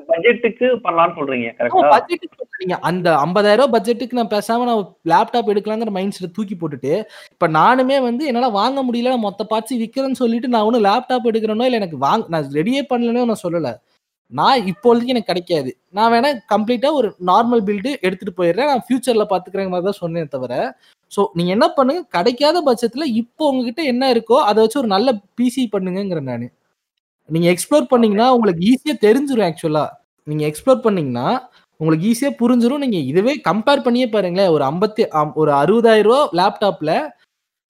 [0.09, 1.49] பட்ஜெட்டுக்கு பண்ணலாம்னு சொல்றீங்க
[1.91, 4.81] பட்ஜெட்டுக்கு நீங்க அந்த ஐம்பதாயிரம் ரூபாய் பட்ஜெட்டுக்கு நான் பேசாம நான்
[5.11, 6.93] லேப்டாப் எடுக்கலாங்கிற மைண்ட் செட் தூக்கி போட்டுட்டு
[7.35, 11.67] இப்ப நானுமே வந்து என்னால வாங்க முடியல நான் மொத்த பார்ட்ஸ் விற்கிறேன்னு சொல்லிட்டு நான் ஒன்றும் லேப்டாப் எடுக்கிறேனோ
[11.69, 13.71] இல்லை எனக்கு வாங்க நான் ரெடியே பண்ணலன்னு நான் சொல்லல.
[14.31, 15.69] நான் இப்போதைக்கு எனக்கு கிடைக்காது.
[15.97, 18.69] நான் வேணா கம்ப்ளீட்டா ஒரு நார்மல் பில்டு எடுத்துட்டு போயிடுறேன்.
[18.71, 20.53] நான் ஃபியூச்சர்ல பாத்துக்கிறேன் மாதிரி தான் சொன்னேன் தவிர
[21.15, 22.05] ஸோ நீங்க என்ன பண்ணுங்க?
[22.09, 26.51] கிடைக்காத பட்சத்துல இப்போ உங்ககிட்ட என்ன இருக்கோ அதை வச்சு ஒரு நல்ல பிசி பண்ணுங்கிறேன் நான்.
[27.25, 29.87] நீங்க எக்ஸ்ப்ளோர் பண்ணீங்கன்னா உங்களுக்கு ஈஸியா தெரிஞ்சிரும் ஆக்சுவலா
[30.23, 32.77] நீங்க எக்ஸ்ப்ளோர் பண்ணீங்கன்னா உங்களுக்கு ஈஸியா புரிஞ்சிரும்.
[32.77, 34.49] நீங்க இதுவே கம்பேர் பண்ணியே பாருங்களேன்.
[34.49, 37.09] ஒரு ஐம்பத்தி அம்- ஒரு அறுபதாயிரம் ரூபா லேப்டாப்ல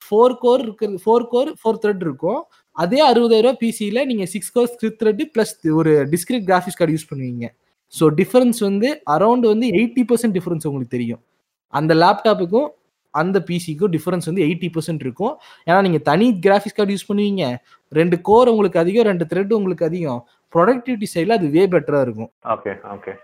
[0.02, 2.42] ஃபோர் கோர் இருக்கு ஃபோர் கோர் ஃபோர் த்ரெட் இருக்கும்.
[2.72, 7.14] அதே அறுபதாயிரம் ரூபா பிசியில் நீங்க six core script thread plus ஒரு டிஸ்கிரிட் கிராஃபிக்ஸ் கார்டு யூஸ்
[7.14, 7.48] பண்ணுவீங்க.
[8.00, 11.22] ஸோ டிஃபரன்ஸ் வந்து அரௌண்ட் வந்து எயிட்டி பர்சன்ட் டிஃபரன்ஸ் உங்களுக்கு தெரியும்.
[11.68, 12.68] அந்த லேப்டாப்புக்கும்
[13.20, 15.34] அந்த பிசிக்கும் டிஃபரன்ஸ் வந்து எயிட்டி பர்சன்ட் இருக்கும்.
[15.68, 17.44] ஏன்னா நீங்க தனி கிராஃபிக்ஸ் கார்டு யூஸ் பண்ணுவீங்க.
[18.00, 20.22] ரெண்டு கோர் உங்களுக்கு அதிகம் ரெண்டு த்ரெட் உங்களுக்கு அதிகம்.
[20.54, 22.30] ப்ரொடக்டிவிட்டி சைடில் அது வே பெட்டராக இருக்கும்.
[22.54, 23.14] Okay okay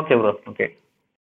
[0.00, 0.66] okay bro okay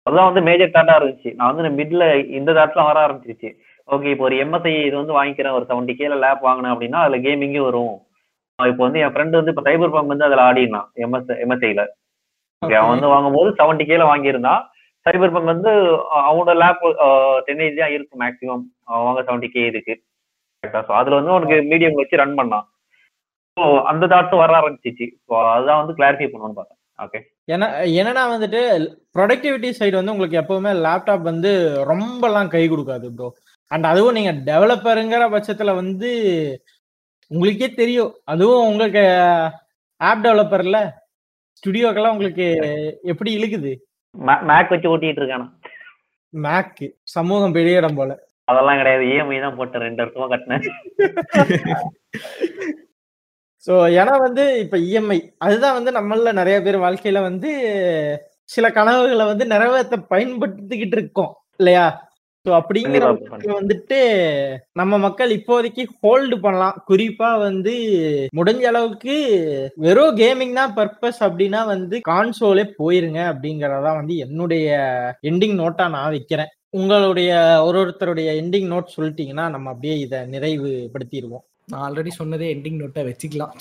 [0.05, 1.29] அதுதான் வந்து மேஜர் தாட்டா இருந்துச்சு.
[1.37, 2.03] நான் வந்து மிட்ல
[2.39, 3.49] இந்த தாட்லாம் வர ஆரம்பிச்சிருச்சு.
[3.95, 5.55] ஓகே இப்போ ஒரு எம்எஸ்ஐ இது வந்து வாங்கிக்கிறேன்.
[5.57, 7.95] ஒரு செவன்ட்டி கேல லேப் வாங்கினேன் அப்படின்னா அதில் கேமிங்கே வரும்.
[8.59, 11.83] இப்போ வந்து என் ஃப்ரெண்டு வந்து இப்போ சைபர் பங்க் வந்து அதில் ஆடினான் எம்எஸ் எம்எஸ்ஐல
[12.61, 14.63] ஓகே அவன் வந்து வாங்கும்போது செவன்ட்டி கேல வாங்கியிருந்தான்.
[15.07, 15.71] சைபர் பங்க் வந்து
[16.27, 16.83] அவனோட லேப்
[17.47, 18.63] டென் ஏஜ் தான் இருக்கும் மேக்ஸிமம்
[19.07, 19.63] வாங்க செவன்ட்டி கே
[20.63, 22.65] கரெக்டா ஸோ அதில் வந்து அவனுக்கு மீடியம் வச்சு ரன் பண்ணான்.
[23.57, 25.05] ஸோ அந்த தாட்ஸும் வர ஆரம்பிச்சிச்சு.
[25.27, 26.79] ஸோ அதுதான் வந்து கிளாரிஃபை பண்ணணும்னு பார்த்தேன்.
[26.99, 27.19] ஓகே
[27.53, 27.67] ஏன்னா
[27.99, 28.61] என்னன்னா வந்துட்டு
[29.15, 31.51] ப்ரொடக்டிவிட்டி சைடு வந்து உங்களுக்கு எப்பவுமே லேப்டாப் வந்து
[31.91, 33.27] ரொம்பலாம் கை கொடுக்காது ப்ரோ
[33.71, 36.09] அண்ட் அதுவும் நீங்க டெவலப்பருங்கிற பட்சத்துல வந்து
[37.31, 38.11] உங்களுக்கே தெரியும்.
[38.33, 39.03] அதுவும் உங்களுக்கு
[40.01, 40.79] ஆப் டெவலப்பர்ல
[41.59, 42.47] ஸ்டுடியோக்கெல்லாம் உங்களுக்கு
[43.11, 43.71] எப்படி இழுக்குது?
[44.15, 45.47] மேக் வச்சு ஓட்டிட்டு இருக்கானா?
[46.33, 48.11] மேக் சமூகம் பெரிய இடம் போல.
[48.47, 49.03] அதெல்லாம் கிடையாது.
[49.05, 49.81] இஎம்ஐ தான் போட்டேன்.
[49.81, 50.65] ரெண்டு வருஷமா கட்டினேன்.
[53.63, 57.49] ஸோ ஏன்னா வந்து இப்ப இஎம்ஐ அதுதான் வந்து நம்மள நிறைய பேர் வாழ்க்கையில வந்து
[58.49, 61.31] சில கனவுகளை வந்து நிறைவேற்ற பயன்படுத்திக்கிட்டு இருக்கோம்.
[61.59, 61.85] இல்லையா?
[62.47, 63.05] ஸோ அப்படிங்கிற
[63.55, 63.97] வந்துட்டு
[64.79, 66.75] நம்ம மக்கள் இப்போதைக்கு ஹோல்டு பண்ணலாம்.
[66.89, 67.73] குறிப்பா வந்து
[68.37, 69.15] முடிஞ்ச அளவுக்கு
[69.85, 74.67] வெறும் கேமிங் தான் பர்பஸ் அப்படின்னா வந்து கான்சோலே போயிருங்க அப்படிங்கறதா வந்து என்னுடைய
[75.31, 76.51] எண்டிங் நோட்டா நான் வைக்கிறேன்.
[76.77, 77.31] உங்களுடைய
[77.67, 81.45] ஒரு ஒருத்தருடைய எண்டிங் நோட் சொல்லிட்டீங்கன்னா நம்ம அப்படியே இதை நிறைவுபடுத்திடுவோம்.
[81.71, 83.53] நான் ஆல்ரெடி சொன்னதே எண்டிங் நோட்டை வச்சுக்கலாம்.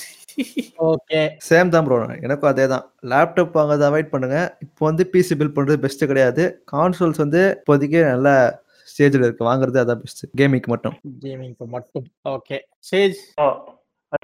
[0.89, 1.97] ஓகே சேம் தான் ப்ரோ
[2.27, 2.85] எனக்கும் அதே தான்.
[3.13, 4.39] லேப்டாப் வாங்குறத அவாய்ட் பண்ணுங்க.
[4.65, 6.45] இப்போ வந்து பிசி பில் பண்றது பெஸ்ட் கிடையாது.
[6.73, 8.29] கான்சோல்ஸ் வந்து இப்போதைக்கு நல்ல
[8.97, 10.95] ஸ்டேஜில் இருக்கு வாங்குறது அதான் பெஸ்ட் கேமிங்க்கு மட்டும்.
[11.25, 12.07] கேமிங்க்கு மட்டும்.
[12.37, 12.59] ஓகே
[12.91, 13.21] சேஜ்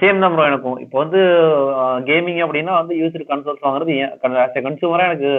[0.01, 0.77] சேம் தான் ப்ரோ எனக்கும்.
[0.83, 1.21] இப்போ வந்து
[2.09, 3.95] கேமிங் அப்படின்னா வந்து யூசர் கன்சோல்ஸ் வாங்குறது
[4.43, 5.31] ஆஸ் எ கன்சூமரா எனக்கு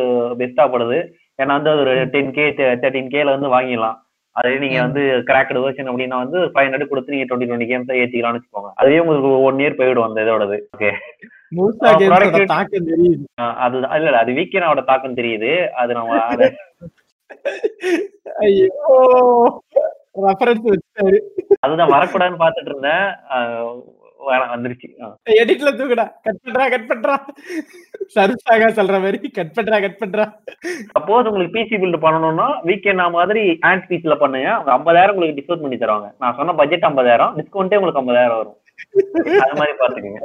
[0.42, 0.98] பெஸ்டா படுது.
[1.42, 3.98] ஏன்னா வந்து அது ஒரு டென் கே தேர்ட்டின் கேல வந்து வாங்கிடலாம்.
[4.36, 8.40] அதே நீங்க வந்து கிராக்கடு வெர்ஷன் அப்படின்னா வந்து ஃபைவ் ஹண்ட்ரட் கொடுத்து நீங்க டுவெண்ட்டி டுவெண்ட்டி கேம்ஸ் ஏத்திக்கலாம்னு
[8.40, 8.72] வச்சுக்கோங்க.
[8.82, 10.58] அதுவே உங்களுக்கு ஒன் இயர் போயிடும் அந்த இதோடது.
[10.76, 10.92] ஓகே
[11.94, 12.04] அது
[13.98, 15.52] இல்ல இல்ல அது வீக்கெண்டோட தாக்கம் தெரியுது.
[15.82, 16.46] அது நம்ம அதை
[18.46, 19.62] ஐயோ.
[21.60, 23.06] அதுதான் வரக்கூடாதுன்னு பாத்துட்டு இருந்தேன்.
[24.52, 24.88] வந்துருச்சு.
[25.30, 26.06] எடிட்ல தூக்குடா.
[26.26, 27.16] கட் பண்றா கட் பண்றா.
[28.16, 30.26] சர்சாக சொல்ற மாதிரி கட் பண்றா கட் பண்றா.
[30.94, 34.50] சப்போஸ் உங்களுக்கு பிசி பில்ட் பண்ணணும்னா வீக்கெண்ட் மாதிரி ஆண்ட் பீஸ்ல பண்ணுங்க.
[34.54, 36.10] அவங்க ஐம்பதாயிரம் உங்களுக்கு டிஸ்கவுண்ட் பண்ணி தருவாங்க.
[36.20, 38.58] நான் சொன்ன பட்ஜெட் ஐம்பதாயிரம் டிஸ்கவுண்டே உங்களுக்கு ஐம்பதாயிரம் வரும்.
[39.46, 40.24] அது மாதிரி பாத்துக்கோங்க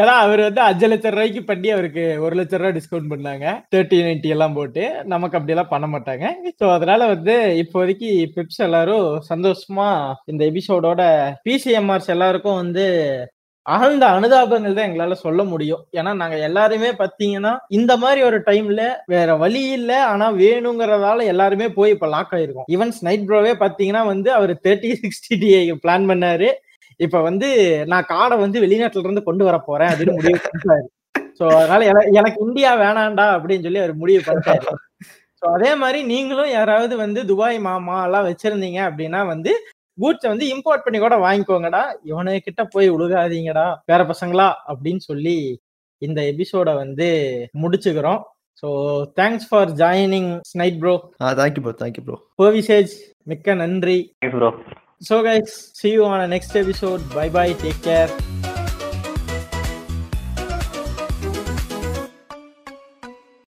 [0.00, 3.44] ஏன்னா அவர் வந்து அஞ்சு லட்சம் ரூபாய்க்கு பண்ணி அவருக்கு ஒரு லட்ச ரூபாய் டிஸ்கவுண்ட் பண்ணாங்க.
[3.74, 4.82] தேர்ட்டி நைன்டி எல்லாம் போட்டு.
[5.12, 6.24] நமக்கு அப்படியெல்லாம் பண்ண மாட்டாங்க.
[6.60, 9.88] ஸோ அதனால வந்து இப்போதைக்கு பிப்ஸ் எல்லாரும் சந்தோஷமா
[10.32, 11.02] இந்த எபிசோடோட
[11.48, 12.86] பிசிஎம்ஆர்ஸ் எல்லாருக்கும் வந்து
[13.66, 15.82] ஆழ்ந்த அனுதாபங்கள் தான் எங்களால சொல்ல முடியும்.
[15.98, 18.82] ஏன்னா நாங்க எல்லாருமே பாத்தீங்கன்னா இந்த மாதிரி ஒரு டைம்ல
[19.14, 19.92] வேற வழி இல்ல.
[20.12, 22.68] ஆனா வேணுங்கிறதால எல்லாருமே போய் இப்ப லாக் ஆயிருக்கோம்.
[22.74, 26.48] ஈவன்ஸ் நைட் ப்ரோவே பாத்தீங்கன்னா வந்து அவர் தேர்ட்டி சிக்ஸ்டி டிஐ பிளான் பண்ணாரு.
[27.00, 27.48] இப்ப வந்து
[27.86, 30.86] நான் காடை வந்து வெளிநாட்டுல இருந்து கொண்டு வர போறேன் அப்படின்னு முடிவு பண்ணிட்டாரு.
[31.38, 34.66] சோ அதனால என- எனக்கு இந்தியா வேணாண்டா அப்படின்னு சொல்லி அவர் முடிவு பண்ணிட்டாரு.
[35.40, 39.52] சோ அதே மாதிரி நீங்களும் யாராவது வந்து துபாய் மாமா எல்லாம் வச்சிருந்தீங்க அப்படின்னா வந்து
[40.00, 41.82] கூட்ஸை வந்து இம்போர்ட் பண்ணி கூட வாங்கிக்கோங்கடா.
[42.06, 45.36] இவனு கிட்ட போய் உழுகாதீங்கடா வேற பசங்களா அப்படின்னு சொல்லி
[46.02, 47.08] இந்த எபிசோட வந்து
[47.62, 48.20] முடிச்சுக்கிறோம்.
[48.62, 48.68] So
[49.16, 52.92] thanks for joining ஸ்னைட் bro thank you bro thank you bro கோவிசேஜ்
[53.22, 53.98] மிக்க நன்றி.
[54.30, 54.50] Bro
[55.00, 57.08] So guys, see you on the next episode.
[57.14, 57.52] Bye bye.
[57.52, 58.57] Take care.